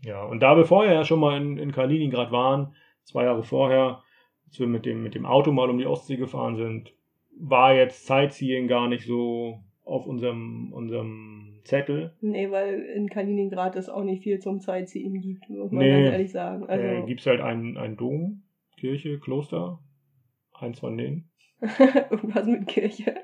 Ja, 0.05 0.25
und 0.25 0.41
da 0.41 0.57
wir 0.57 0.65
vorher 0.65 0.95
ja 0.95 1.05
schon 1.05 1.19
mal 1.19 1.37
in, 1.37 1.59
in 1.59 1.73
Kaliningrad 1.73 2.31
waren, 2.31 2.75
zwei 3.03 3.25
Jahre 3.25 3.43
vorher, 3.43 4.03
als 4.47 4.61
wir 4.61 4.69
mit 4.69 4.87
dem, 4.87 5.03
mit 5.03 5.17
dem 5.17 5.27
Auto 5.27 5.51
mal 5.51 5.69
um 5.69 5.79
die 5.79 5.87
Ostsee 5.87 6.17
gefahren 6.17 6.55
sind, 6.55 6.95
war 7.39 7.75
jetzt 7.75 8.07
Sightseeing 8.07 8.69
gar 8.69 8.89
nicht 8.89 9.05
so 9.05 9.59
auf 9.85 10.07
unserem, 10.07 10.73
unserem 10.73 11.61
Zettel. 11.65 12.15
Nee, 12.21 12.51
weil 12.53 12.81
in 12.95 13.09
Kaliningrad 13.09 13.75
es 13.75 13.89
auch 13.89 14.05
nicht 14.05 14.23
viel 14.23 14.39
zum 14.39 14.61
Sightseeing 14.61 15.21
gibt, 15.21 15.49
muss 15.51 15.73
man 15.73 15.85
Nee. 15.85 15.91
ganz 15.91 16.13
ehrlich 16.13 16.31
sagen. 16.33 16.67
Also 16.69 16.85
äh, 16.85 17.03
Gibt 17.05 17.21
es 17.21 17.27
halt 17.27 17.41
einen, 17.41 17.77
einen 17.77 17.97
Dom, 17.97 18.43
Kirche, 18.77 19.19
Kloster, 19.19 19.81
eins 20.55 20.79
von 20.79 20.97
denen. 20.97 21.31
irgendwas 22.11 22.47
mit 22.47 22.67
Kirche. 22.69 23.15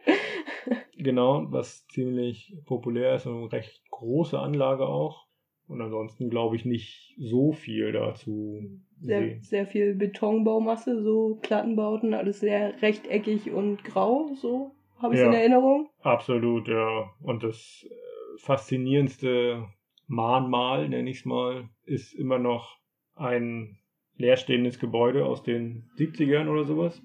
Genau, 1.03 1.46
was 1.50 1.86
ziemlich 1.88 2.55
populär 2.66 3.16
ist 3.16 3.26
und 3.26 3.36
eine 3.38 3.53
recht 3.53 3.82
große 3.90 4.38
Anlage 4.38 4.86
auch. 4.86 5.26
Und 5.68 5.80
ansonsten 5.80 6.28
glaube 6.28 6.57
ich 6.57 6.64
nicht 6.64 7.14
so 7.18 7.53
viel 7.53 7.92
dazu 7.92 8.61
Sehr, 9.00 9.38
sehr 9.40 9.66
viel 9.66 9.94
Betonbaumasse, 9.94 11.03
so 11.03 11.38
Plattenbauten, 11.40 12.14
alles 12.14 12.40
sehr 12.40 12.80
rechteckig 12.82 13.50
und 13.53 13.82
grau, 13.84 14.30
so 14.34 14.72
habe 14.98 15.14
ich 15.14 15.20
Ja. 15.20 15.28
in 15.28 15.32
Erinnerung. 15.34 15.88
Absolut, 16.00 16.68
ja. 16.68 17.11
Und 17.22 17.42
das 17.42 17.86
äh, 17.88 18.38
faszinierendste 18.38 19.66
Mahnmal, 20.07 20.88
nenne 20.88 21.11
ich 21.11 21.18
es 21.20 21.24
mal, 21.24 21.68
ist 21.84 22.12
immer 22.12 22.38
noch 22.38 22.78
ein 23.14 23.78
leerstehendes 24.16 24.78
Gebäude 24.78 25.24
aus 25.24 25.42
den 25.42 25.90
70ern 25.96 26.48
oder 26.48 26.64
sowas. 26.64 27.00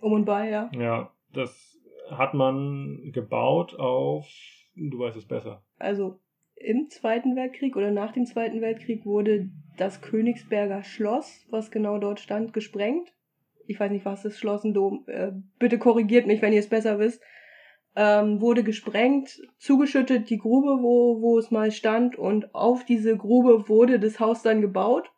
Um 0.00 0.12
und 0.12 0.24
bei, 0.24 0.48
ja. 0.50 0.70
Ja, 0.78 1.10
das 1.32 1.75
hat 2.10 2.34
man 2.34 3.10
gebaut 3.12 3.78
auf, 3.78 4.26
du 4.74 4.98
weißt 4.98 5.16
es 5.16 5.26
besser. 5.26 5.62
Also 5.78 6.20
im 6.56 6.88
Zweiten 6.88 7.36
Weltkrieg 7.36 7.76
oder 7.76 7.90
nach 7.90 8.12
dem 8.12 8.24
Zweiten 8.24 8.60
Weltkrieg 8.60 9.04
wurde 9.04 9.50
das 9.76 10.00
Königsberger 10.00 10.82
Schloss, 10.84 11.46
was 11.50 11.70
genau 11.70 11.98
dort 11.98 12.18
stand, 12.18 12.52
gesprengt. 12.52 13.12
Ich 13.66 13.78
weiß 13.78 13.90
nicht, 13.90 14.04
was 14.04 14.22
das 14.22 14.38
Schloss 14.38 14.64
ein 14.64 14.72
Dom. 14.72 15.04
Äh, 15.06 15.32
bitte 15.58 15.78
korrigiert 15.78 16.26
mich, 16.26 16.40
wenn 16.40 16.52
ihr 16.52 16.60
es 16.60 16.68
besser 16.68 16.98
wisst. 16.98 17.22
Ähm, 17.94 18.40
wurde 18.40 18.62
gesprengt, 18.62 19.40
zugeschüttet 19.58 20.30
die 20.30 20.38
Grube, 20.38 20.82
wo, 20.82 21.20
wo 21.20 21.38
es 21.38 21.50
mal 21.50 21.70
stand, 21.72 22.16
und 22.16 22.54
auf 22.54 22.84
diese 22.84 23.16
Grube 23.16 23.68
wurde 23.68 23.98
das 23.98 24.20
Haus 24.20 24.42
dann 24.42 24.60
gebaut. 24.60 25.10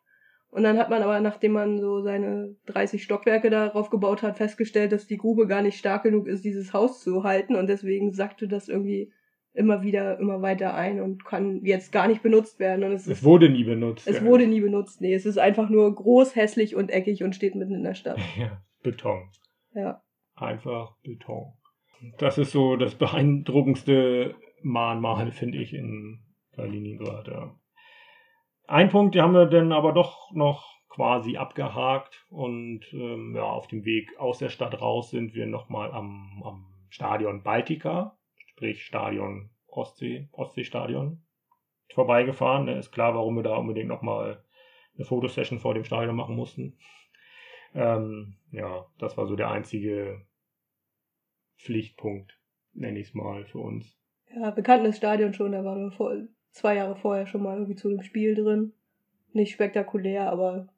Und 0.51 0.63
dann 0.63 0.77
hat 0.77 0.89
man 0.89 1.03
aber, 1.03 1.19
nachdem 1.19 1.51
man 1.51 1.79
so 1.79 2.01
seine 2.01 2.55
30 2.65 3.03
Stockwerke 3.03 3.49
darauf 3.49 3.89
gebaut 3.89 4.23
hat, 4.23 4.37
festgestellt, 4.37 4.91
dass 4.91 5.05
die 5.05 5.17
Grube 5.17 5.45
gar 5.45 5.61
nicht 5.61 5.77
stark 5.77 6.03
genug 6.03 6.27
ist, 6.27 6.43
dieses 6.43 6.73
Haus 6.73 7.01
zu 7.01 7.23
halten. 7.23 7.55
Und 7.55 7.67
deswegen 7.67 8.11
sackte 8.13 8.47
das 8.47 8.67
irgendwie 8.67 9.11
immer 9.53 9.83
wieder, 9.83 10.19
immer 10.19 10.41
weiter 10.41 10.73
ein 10.73 11.01
und 11.01 11.25
kann 11.25 11.63
jetzt 11.63 11.91
gar 11.91 12.07
nicht 12.07 12.23
benutzt 12.23 12.59
werden. 12.59 12.83
Und 12.83 12.93
es, 12.93 13.03
Es 13.07 13.19
ist, 13.19 13.23
wurde 13.23 13.49
nie 13.49 13.63
benutzt. 13.63 14.07
es 14.07 14.17
ja. 14.17 14.25
wurde 14.25 14.47
nie 14.47 14.61
benutzt. 14.61 15.01
Nee, 15.01 15.13
es 15.13 15.25
ist 15.25 15.37
einfach 15.37 15.69
nur 15.69 15.93
groß, 15.93 16.35
hässlich 16.35 16.75
und 16.75 16.89
eckig 16.89 17.23
und 17.23 17.35
steht 17.35 17.55
mitten 17.55 17.75
in 17.75 17.83
der 17.83 17.95
Stadt. 17.95 18.19
Ja, 18.37 18.61
Beton. 18.81 19.29
Ja. 19.73 20.01
Einfach 20.35 20.95
Beton. 21.03 21.53
Das 22.17 22.37
ist 22.37 22.51
so 22.51 22.75
das 22.75 22.95
beeindruckendste 22.95 24.35
Mahnmal, 24.61 25.31
finde 25.31 25.57
ich, 25.57 25.73
in 25.73 26.21
Kaliningrad. 26.55 27.27
Ja. 27.27 27.55
Ein 28.69 28.89
Punkt, 28.89 29.15
den 29.15 29.23
haben 29.23 29.33
wir 29.33 29.47
dann 29.47 29.71
aber 29.71 29.93
doch 29.93 30.31
noch 30.31 30.77
quasi 30.89 31.37
abgehakt 31.37 32.23
und 32.29 32.81
ähm, 32.93 33.33
ja, 33.35 33.41
auf 33.41 33.65
dem 33.65 33.83
Weg 33.83 34.19
aus 34.19 34.37
der 34.37 34.49
Stadt 34.49 34.79
raus 34.79 35.09
sind 35.09 35.33
wir 35.33 35.47
nochmal 35.47 35.91
am, 35.91 36.43
am 36.45 36.67
Stadion 36.89 37.41
Baltica, 37.41 38.15
sprich 38.45 38.85
Stadion 38.85 39.49
Ostsee, 39.65 40.29
Ostseestadion, 40.33 41.23
vorbeigefahren. 41.95 42.67
Da 42.67 42.73
ist 42.73 42.91
klar, 42.91 43.15
warum 43.15 43.37
wir 43.37 43.43
da 43.43 43.55
unbedingt 43.55 43.87
nochmal 43.87 44.43
eine 44.95 45.05
Fotosession 45.05 45.57
vor 45.57 45.73
dem 45.73 45.83
Stadion 45.83 46.15
machen 46.15 46.35
mussten. 46.35 46.77
Ähm, 47.73 48.35
ja, 48.51 48.85
das 48.99 49.17
war 49.17 49.25
so 49.25 49.35
der 49.35 49.49
einzige 49.49 50.27
Pflichtpunkt, 51.57 52.39
nenne 52.73 52.99
ich 52.99 53.07
es 53.07 53.13
mal, 53.15 53.45
für 53.45 53.59
uns. 53.59 53.99
Ja, 54.35 54.51
bekanntes 54.51 54.97
Stadion 54.97 55.33
schon, 55.33 55.53
da 55.53 55.63
waren 55.63 55.89
wir 55.89 55.91
vor, 55.91 56.13
zwei 56.51 56.75
Jahre 56.75 56.95
vorher 56.95 57.27
schon 57.27 57.43
mal 57.43 57.55
irgendwie 57.55 57.75
zu 57.75 57.89
einem 57.89 58.01
Spiel 58.01 58.35
drin. 58.35 58.73
Nicht 59.33 59.53
spektakulär, 59.53 60.31
aber 60.31 60.69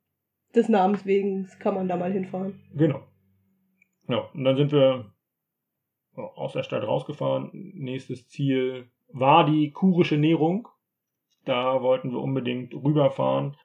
des 0.54 0.70
Namens 0.70 1.06
wegen 1.06 1.48
kann 1.60 1.76
man 1.76 1.88
da 1.88 1.96
mal 1.96 2.12
hinfahren. 2.12 2.60
Genau. 2.74 3.02
Ja, 4.08 4.30
und 4.34 4.44
dann 4.44 4.58
sind 4.58 4.72
wir 4.72 5.14
aus 6.16 6.54
der 6.54 6.64
Stadt 6.64 6.84
rausgefahren. 6.84 7.50
Nächstes 7.54 8.28
Ziel 8.28 8.90
war 9.10 9.46
die 9.46 9.72
kurische 9.72 10.18
Nährung. 10.18 10.68
Da 11.46 11.82
wollten 11.82 12.12
wir 12.12 12.20
unbedingt 12.20 12.74
rüberfahren 12.74 13.58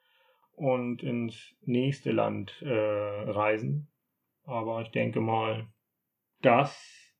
und 0.55 1.03
ins 1.03 1.55
nächste 1.65 2.11
Land 2.11 2.61
äh, 2.61 2.71
reisen. 2.71 3.89
Aber 4.43 4.81
ich 4.81 4.89
denke 4.91 5.19
mal, 5.19 5.67
das 6.41 7.13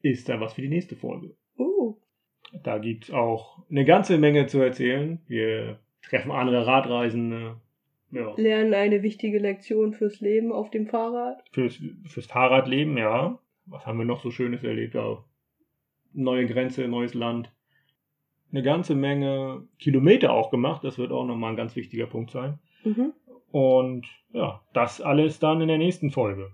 ist 0.00 0.28
dann 0.28 0.40
was 0.40 0.54
für 0.54 0.62
die 0.62 0.68
nächste 0.68 0.96
Folge. 0.96 1.36
Uh. 1.58 1.98
Da 2.62 2.78
gibt's 2.78 3.10
auch 3.10 3.58
eine 3.70 3.84
ganze 3.84 4.18
Menge 4.18 4.46
zu 4.46 4.60
erzählen. 4.60 5.20
Wir 5.26 5.78
treffen 6.02 6.30
andere 6.30 6.66
Radreisende. 6.66 7.56
Ja. 8.10 8.34
Lernen 8.36 8.74
eine 8.74 9.02
wichtige 9.02 9.38
Lektion 9.38 9.92
fürs 9.92 10.20
Leben 10.20 10.50
auf 10.52 10.70
dem 10.70 10.86
Fahrrad. 10.86 11.44
Fürs, 11.52 11.80
fürs 12.06 12.26
Fahrradleben, 12.26 12.96
ja. 12.96 13.38
Was 13.66 13.86
haben 13.86 13.98
wir 13.98 14.04
noch 14.04 14.22
so 14.22 14.30
Schönes 14.30 14.64
erlebt? 14.64 14.94
Ja. 14.94 15.24
Neue 16.12 16.46
Grenze, 16.46 16.88
neues 16.88 17.14
Land. 17.14 17.52
Eine 18.50 18.64
ganze 18.64 18.96
Menge 18.96 19.68
Kilometer 19.78 20.32
auch 20.32 20.50
gemacht. 20.50 20.82
Das 20.82 20.98
wird 20.98 21.12
auch 21.12 21.24
nochmal 21.24 21.52
ein 21.52 21.56
ganz 21.56 21.76
wichtiger 21.76 22.06
Punkt 22.06 22.32
sein. 22.32 22.58
Mhm. 22.82 23.12
Und 23.52 24.06
ja, 24.32 24.60
das 24.72 25.00
alles 25.00 25.38
dann 25.38 25.60
in 25.60 25.68
der 25.68 25.78
nächsten 25.78 26.10
Folge. 26.10 26.50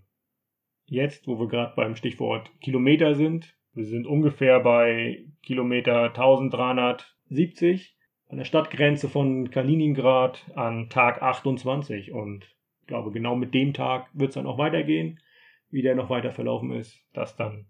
Jetzt, 0.87 1.27
wo 1.27 1.39
wir 1.39 1.49
gerade 1.49 1.73
beim 1.75 1.97
Stichwort 1.97 2.51
Kilometer 2.61 3.15
sind, 3.15 3.56
wir 3.77 3.85
sind 3.85 4.07
ungefähr 4.07 4.59
bei 4.61 5.27
Kilometer 5.43 6.05
1370 6.05 7.95
an 8.29 8.39
der 8.39 8.45
Stadtgrenze 8.45 9.09
von 9.09 9.51
Kaliningrad 9.51 10.47
an 10.55 10.89
Tag 10.89 11.23
28 11.23 12.11
und 12.11 12.45
ich 12.81 12.87
glaube 12.87 13.13
genau 13.13 13.37
mit 13.37 13.53
dem 13.53 13.75
Tag 13.75 14.09
wird 14.15 14.31
es 14.31 14.35
dann 14.35 14.47
auch 14.47 14.59
weitergehen. 14.59 15.21
Wie 15.69 15.83
der 15.83 15.95
noch 15.95 16.09
weiter 16.09 16.33
verlaufen 16.33 16.71
ist, 16.71 16.99
das 17.13 17.37
dann 17.37 17.67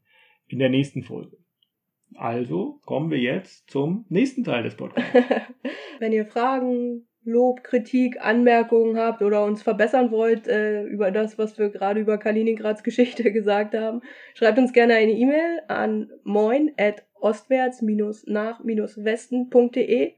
in 0.46 0.60
der 0.60 0.68
nächsten 0.68 1.02
Folge. 1.02 1.38
Also 2.14 2.78
kommen 2.84 3.10
wir 3.10 3.18
jetzt 3.18 3.68
zum 3.68 4.04
nächsten 4.08 4.44
Teil 4.44 4.62
des 4.62 4.76
Podcasts. 4.76 5.12
Wenn 5.98 6.12
ihr 6.12 6.26
Fragen, 6.26 7.08
Lob, 7.26 7.62
Kritik, 7.64 8.20
Anmerkungen 8.20 8.96
habt 8.96 9.20
oder 9.20 9.44
uns 9.44 9.62
verbessern 9.62 10.12
wollt 10.12 10.46
äh, 10.46 10.84
über 10.84 11.10
das, 11.10 11.36
was 11.38 11.58
wir 11.58 11.70
gerade 11.70 11.98
über 12.00 12.18
Kaliningrads 12.18 12.84
Geschichte 12.84 13.32
gesagt 13.32 13.74
haben, 13.74 14.02
schreibt 14.34 14.58
uns 14.58 14.72
gerne 14.72 14.94
eine 14.94 15.10
E-Mail 15.12 15.62
an 15.66 16.08
moin 16.22 16.70
at 16.78 17.02
ostwärts-nach-westen.de 17.20 20.12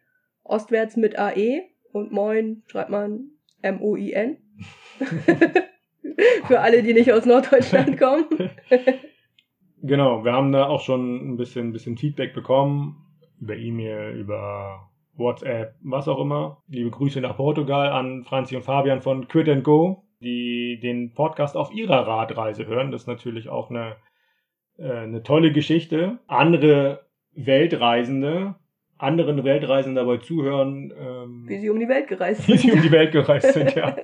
ostwärts 0.45 0.97
mit 0.97 1.19
AE 1.19 1.63
und 1.93 2.13
moin 2.13 2.63
schreibt 2.67 2.91
man 2.91 3.31
M-O-I-N. 3.63 4.37
Für 6.47 6.61
alle, 6.61 6.83
die 6.83 6.93
nicht 6.93 7.11
aus 7.13 7.25
Norddeutschland 7.25 7.99
kommen. 7.99 8.27
genau, 9.83 10.25
wir 10.25 10.33
haben 10.33 10.53
da 10.53 10.67
auch 10.67 10.83
schon 10.83 11.33
ein 11.33 11.39
bisschen, 11.39 11.69
ein 11.69 11.73
bisschen 11.73 11.97
Feedback 11.97 12.35
bekommen 12.35 13.07
über 13.41 13.57
E-Mail, 13.57 14.19
über 14.19 14.91
WhatsApp, 15.19 15.75
was 15.83 16.09
auch 16.09 16.21
immer. 16.21 16.63
Liebe 16.69 16.91
Grüße 16.91 17.21
nach 17.21 17.37
Portugal 17.37 17.91
an 17.91 18.25
Franzi 18.25 18.57
und 18.57 18.63
Fabian 18.63 19.03
von 19.03 19.29
Quit 19.29 19.65
Go, 19.65 20.05
die 20.21 20.79
den 20.81 21.13
Podcast 21.13 21.57
auf 21.57 21.73
ihrer 21.73 22.07
Radreise 22.07 22.67
hören. 22.67 22.93
Das 22.93 23.03
ist 23.03 23.09
natürlich 23.09 23.49
auch 23.49 23.71
eine, 23.71 23.97
äh, 24.79 24.91
eine 24.91 25.23
tolle 25.23 25.53
Geschichte. 25.53 26.19
Andere 26.29 27.07
Weltreisende, 27.35 28.55
anderen 28.97 29.45
Weltreisenden 29.45 30.07
dabei 30.07 30.19
zuhören. 30.19 30.93
Ähm, 30.99 31.45
Wie 31.49 31.59
sie 31.59 31.71
um 31.71 31.79
die 31.79 31.89
Welt 31.89 32.09
gereist 32.09 32.47
wie 32.49 32.57
sind. 32.57 32.61
sie 32.61 32.73
um 32.73 32.83
die 32.83 32.93
Welt 32.93 33.13
gereist 33.13 33.53
sind, 33.55 33.75
ja. 33.75 33.97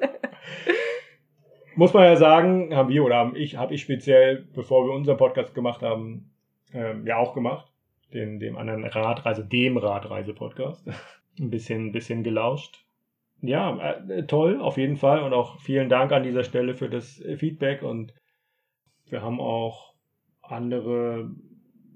Muss 1.76 1.92
man 1.92 2.04
ja 2.04 2.16
sagen, 2.16 2.74
haben 2.74 2.88
wir 2.88 3.04
oder 3.04 3.16
haben 3.16 3.34
ich, 3.34 3.56
habe 3.56 3.74
ich 3.74 3.82
speziell, 3.82 4.46
bevor 4.54 4.86
wir 4.86 4.94
unseren 4.94 5.16
Podcast 5.16 5.54
gemacht 5.54 5.82
haben, 5.82 6.30
ähm, 6.72 7.06
ja 7.06 7.16
auch 7.16 7.34
gemacht. 7.34 7.73
Den, 8.14 8.38
dem 8.38 8.56
anderen 8.56 8.84
Radreise, 8.84 9.44
dem 9.44 9.76
Radreise-Podcast. 9.76 10.88
ein 11.38 11.50
bisschen, 11.50 11.86
ein 11.86 11.92
bisschen 11.92 12.22
gelauscht. 12.22 12.86
Ja, 13.42 13.76
äh, 14.08 14.24
toll, 14.26 14.60
auf 14.60 14.78
jeden 14.78 14.96
Fall. 14.96 15.22
Und 15.22 15.32
auch 15.34 15.60
vielen 15.60 15.88
Dank 15.88 16.12
an 16.12 16.22
dieser 16.22 16.44
Stelle 16.44 16.74
für 16.74 16.88
das 16.88 17.22
Feedback. 17.36 17.82
Und 17.82 18.14
wir 19.06 19.20
haben 19.20 19.40
auch 19.40 19.94
andere 20.40 21.30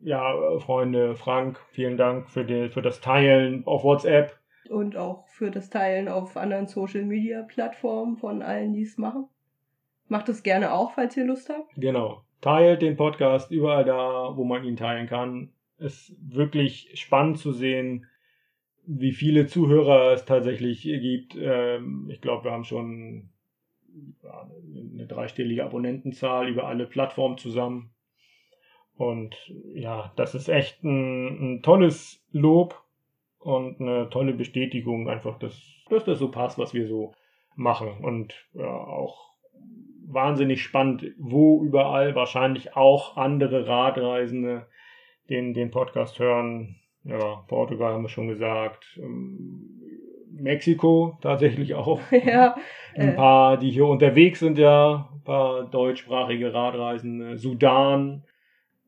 ja, 0.02 0.58
Freunde, 0.58 1.16
Frank, 1.16 1.60
vielen 1.70 1.96
Dank 1.96 2.28
für, 2.30 2.44
die, 2.44 2.68
für 2.68 2.82
das 2.82 3.00
Teilen 3.00 3.66
auf 3.66 3.84
WhatsApp. 3.84 4.38
Und 4.68 4.96
auch 4.96 5.26
für 5.28 5.50
das 5.50 5.70
Teilen 5.70 6.08
auf 6.08 6.36
anderen 6.36 6.66
Social 6.66 7.04
Media 7.04 7.42
Plattformen 7.42 8.16
von 8.16 8.42
allen, 8.42 8.74
die 8.74 8.82
es 8.82 8.98
machen. 8.98 9.28
Macht 10.08 10.28
es 10.28 10.42
gerne 10.42 10.72
auch, 10.72 10.92
falls 10.92 11.16
ihr 11.16 11.24
Lust 11.24 11.48
habt. 11.48 11.74
Genau. 11.76 12.22
Teilt 12.40 12.82
den 12.82 12.96
Podcast 12.96 13.50
überall 13.50 13.84
da, 13.84 14.36
wo 14.36 14.44
man 14.44 14.64
ihn 14.64 14.76
teilen 14.76 15.06
kann. 15.06 15.52
Es 15.78 16.08
ist 16.08 16.16
wirklich 16.34 16.90
spannend 16.94 17.38
zu 17.38 17.52
sehen, 17.52 18.06
wie 18.86 19.12
viele 19.12 19.46
Zuhörer 19.46 20.12
es 20.12 20.24
tatsächlich 20.24 20.82
gibt. 20.82 21.36
Ähm, 21.38 22.08
ich 22.10 22.20
glaube, 22.20 22.44
wir 22.44 22.52
haben 22.52 22.64
schon 22.64 23.30
eine 24.24 25.06
dreistellige 25.06 25.64
Abonnentenzahl 25.64 26.48
über 26.48 26.66
alle 26.66 26.86
Plattformen 26.86 27.38
zusammen. 27.38 27.90
Und 28.96 29.36
ja, 29.74 30.12
das 30.16 30.34
ist 30.34 30.48
echt 30.48 30.82
ein, 30.82 31.56
ein 31.56 31.62
tolles 31.62 32.24
Lob 32.32 32.82
und 33.38 33.80
eine 33.80 34.10
tolle 34.10 34.32
Bestätigung, 34.32 35.08
einfach, 35.08 35.38
dass, 35.38 35.62
dass 35.88 36.04
das 36.04 36.18
so 36.18 36.30
passt, 36.30 36.58
was 36.58 36.74
wir 36.74 36.88
so 36.88 37.14
machen. 37.54 38.02
Und 38.02 38.34
ja, 38.54 38.66
auch 38.66 39.28
wahnsinnig 40.06 40.62
spannend, 40.62 41.12
wo 41.18 41.62
überall 41.62 42.14
wahrscheinlich 42.14 42.74
auch 42.74 43.16
andere 43.16 43.68
Radreisende 43.68 44.66
den, 45.30 45.54
den 45.54 45.70
Podcast 45.70 46.18
hören. 46.18 46.76
Ja, 47.04 47.44
Portugal 47.48 47.92
haben 47.92 48.02
wir 48.02 48.08
schon 48.08 48.28
gesagt. 48.28 48.84
Ähm, 49.00 49.70
Mexiko 50.32 51.18
tatsächlich 51.20 51.74
auch. 51.74 52.00
ja. 52.10 52.56
Ein 52.94 53.10
Äh, 53.10 53.12
paar, 53.12 53.56
die 53.56 53.70
hier 53.70 53.86
unterwegs 53.86 54.40
sind, 54.40 54.58
ja. 54.58 55.08
Ein 55.12 55.24
paar 55.24 55.64
deutschsprachige 55.70 56.52
Radreisende. 56.52 57.36
Sudan 57.38 58.24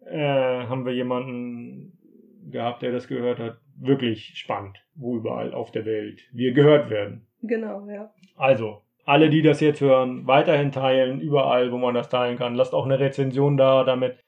äh, 0.06 0.18
haben 0.18 0.84
wir 0.84 0.92
jemanden 0.94 1.98
gehabt, 2.50 2.82
der 2.82 2.92
das 2.92 3.08
gehört 3.08 3.38
hat. 3.38 3.58
Wirklich 3.82 4.32
spannend, 4.36 4.84
wo 4.94 5.16
überall 5.16 5.54
auf 5.54 5.70
der 5.70 5.86
Welt 5.86 6.20
wir 6.32 6.52
gehört 6.52 6.90
werden. 6.90 7.26
genau, 7.42 7.86
ja. 7.88 8.10
Also, 8.36 8.82
alle, 9.06 9.30
die 9.30 9.40
das 9.42 9.60
jetzt 9.60 9.80
hören, 9.80 10.26
weiterhin 10.26 10.70
teilen, 10.72 11.20
überall, 11.20 11.72
wo 11.72 11.78
man 11.78 11.94
das 11.94 12.10
teilen 12.10 12.36
kann. 12.36 12.54
Lasst 12.54 12.74
auch 12.74 12.84
eine 12.84 13.00
Rezension 13.00 13.56
da, 13.56 13.82
damit 13.84 14.18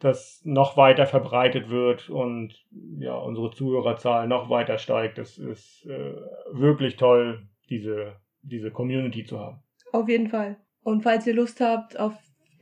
das 0.00 0.40
noch 0.44 0.76
weiter 0.76 1.06
verbreitet 1.06 1.68
wird 1.68 2.10
und 2.10 2.54
ja, 2.98 3.16
unsere 3.16 3.50
Zuhörerzahl 3.50 4.26
noch 4.26 4.50
weiter 4.50 4.78
steigt. 4.78 5.18
Das 5.18 5.38
ist 5.38 5.86
äh, 5.86 6.14
wirklich 6.52 6.96
toll, 6.96 7.46
diese, 7.68 8.16
diese 8.42 8.70
Community 8.70 9.24
zu 9.24 9.38
haben. 9.38 9.62
Auf 9.92 10.08
jeden 10.08 10.28
Fall. 10.28 10.56
Und 10.82 11.02
falls 11.02 11.26
ihr 11.26 11.34
Lust 11.34 11.60
habt, 11.60 11.98
auf 11.98 12.14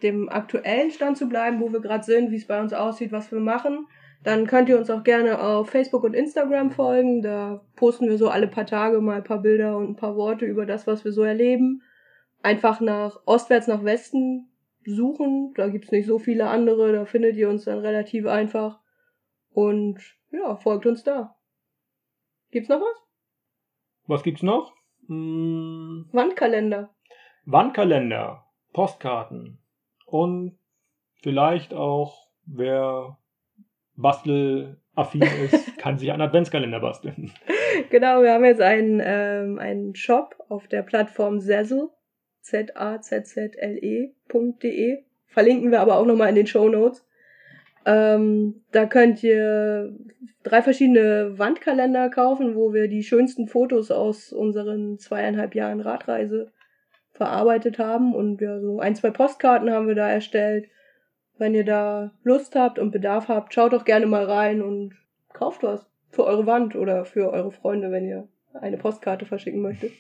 dem 0.03 0.28
aktuellen 0.28 0.91
Stand 0.91 1.16
zu 1.16 1.28
bleiben, 1.28 1.61
wo 1.61 1.72
wir 1.72 1.80
gerade 1.80 2.05
sind, 2.05 2.30
wie 2.30 2.36
es 2.36 2.47
bei 2.47 2.61
uns 2.61 2.72
aussieht, 2.72 3.12
was 3.12 3.30
wir 3.32 3.41
machen, 3.41 3.86
dann 4.24 4.47
könnt 4.47 4.68
ihr 4.68 4.78
uns 4.78 4.91
auch 4.91 5.05
gerne 5.05 5.41
auf 5.41 5.70
Facebook 5.70 6.03
und 6.03 6.14
Instagram 6.14 6.70
folgen. 6.70 7.22
Da 7.22 7.64
posten 7.76 8.09
wir 8.09 8.18
so 8.18 8.28
alle 8.28 8.49
paar 8.49 8.66
Tage 8.66 9.01
mal 9.01 9.18
ein 9.18 9.24
paar 9.24 9.43
Bilder 9.43 9.76
und 9.76 9.91
ein 9.91 9.97
paar 9.97 10.16
Worte 10.16 10.45
über 10.45 10.66
das, 10.66 10.86
was 10.86 11.05
wir 11.05 11.12
so 11.12 11.22
erleben. 11.22 11.82
Einfach 12.43 12.80
nach 12.80 13.20
ostwärts 13.26 13.68
nach 13.68 13.84
Westen 13.84 14.48
suchen. 14.95 15.53
Da 15.55 15.68
gibt's 15.68 15.91
nicht 15.91 16.07
so 16.07 16.18
viele 16.18 16.49
andere. 16.49 16.93
Da 16.93 17.05
findet 17.05 17.36
ihr 17.36 17.49
uns 17.49 17.64
dann 17.64 17.78
relativ 17.78 18.26
einfach. 18.26 18.80
Und 19.51 19.99
ja, 20.30 20.57
folgt 20.57 20.86
uns 20.86 21.05
da. 21.05 21.36
Gibt's 22.51 22.68
noch 22.68 22.80
was? 22.80 23.09
Was 24.07 24.22
gibt's 24.22 24.43
noch? 24.43 24.72
Hm, 25.07 26.09
Wandkalender. 26.12 26.95
Wandkalender, 27.45 28.45
Postkarten 28.72 29.59
und 30.05 30.59
vielleicht 31.22 31.72
auch, 31.72 32.28
wer 32.45 33.18
bastelaffin 33.97 35.22
ist, 35.51 35.78
kann 35.78 35.99
sich 35.99 36.12
einen 36.12 36.22
Adventskalender 36.22 36.80
basteln. 36.80 37.32
Genau, 37.91 38.22
wir 38.22 38.32
haben 38.32 38.45
jetzt 38.45 38.61
einen, 38.61 39.01
ähm, 39.03 39.59
einen 39.59 39.95
Shop 39.95 40.36
auf 40.49 40.68
der 40.68 40.82
Plattform 40.82 41.41
Zazzle, 41.41 41.91
Z-A-Z-Z-L-E.de. 42.51 44.09
Verlinken 45.27 45.71
wir 45.71 45.81
aber 45.81 45.97
auch 45.97 46.07
nochmal 46.07 46.31
in 46.31 46.35
den 46.35 46.47
Show 46.47 46.69
Notes. 46.69 47.05
Ähm, 47.85 48.63
da 48.73 48.87
könnt 48.87 49.23
ihr 49.23 49.97
drei 50.43 50.63
verschiedene 50.63 51.39
Wandkalender 51.39 52.11
kaufen, 52.11 52.55
wo 52.55 52.73
wir 52.73 52.89
die 52.89 53.03
schönsten 53.03 53.49
Fotos 53.49 53.91
aus 53.91 54.33
unseren 54.33 54.99
zweieinhalb 54.99 55.55
Jahren 55.55 55.81
Radreise 55.81 56.51
verarbeitet 57.13 57.79
haben. 57.79 58.15
Und 58.15 58.41
ja, 58.41 58.61
so 58.61 58.81
ein, 58.81 58.95
zwei 58.95 59.11
Postkarten 59.11 59.71
haben 59.71 59.89
wir 59.89 59.95
da 59.95 60.09
erstellt. 60.09 60.69
Wenn 61.37 61.55
ihr 61.55 61.65
da 61.65 62.13
Lust 62.25 62.57
habt 62.57 62.79
und 62.79 62.91
Bedarf 62.91 63.29
habt, 63.29 63.55
schaut 63.55 63.73
doch 63.73 63.85
gerne 63.85 64.07
mal 64.07 64.25
rein 64.25 64.61
und 64.61 64.95
kauft 65.33 65.63
was 65.63 65.89
für 66.11 66.25
eure 66.25 66.47
Wand 66.47 66.75
oder 66.75 67.05
für 67.05 67.31
eure 67.33 67.53
Freunde, 67.53 67.91
wenn 67.91 68.07
ihr 68.07 68.27
eine 68.55 68.77
Postkarte 68.77 69.25
verschicken 69.25 69.61
möchtet. 69.61 69.93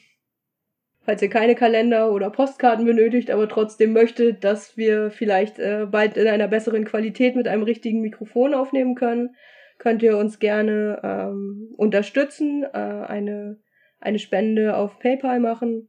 Falls 1.08 1.22
ihr 1.22 1.30
keine 1.30 1.54
Kalender 1.54 2.12
oder 2.12 2.28
Postkarten 2.28 2.84
benötigt, 2.84 3.30
aber 3.30 3.48
trotzdem 3.48 3.94
möchtet, 3.94 4.44
dass 4.44 4.76
wir 4.76 5.10
vielleicht 5.10 5.58
äh, 5.58 5.86
bald 5.90 6.18
in 6.18 6.28
einer 6.28 6.48
besseren 6.48 6.84
Qualität 6.84 7.34
mit 7.34 7.48
einem 7.48 7.62
richtigen 7.62 8.02
Mikrofon 8.02 8.52
aufnehmen 8.52 8.94
können, 8.94 9.34
könnt 9.78 10.02
ihr 10.02 10.18
uns 10.18 10.38
gerne 10.38 11.00
ähm, 11.02 11.72
unterstützen, 11.78 12.62
äh, 12.62 12.76
eine, 12.76 13.58
eine 14.00 14.18
Spende 14.18 14.76
auf 14.76 14.98
PayPal 14.98 15.40
machen. 15.40 15.88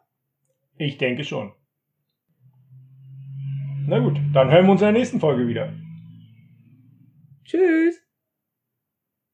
Ich 0.76 0.98
denke 0.98 1.22
schon. 1.22 1.52
Na 3.86 4.00
gut, 4.00 4.18
dann 4.34 4.50
hören 4.50 4.64
wir 4.64 4.72
uns 4.72 4.80
in 4.80 4.86
der 4.86 4.92
nächsten 4.92 5.20
Folge 5.20 5.46
wieder. 5.46 5.72
Tschüss. 7.44 8.02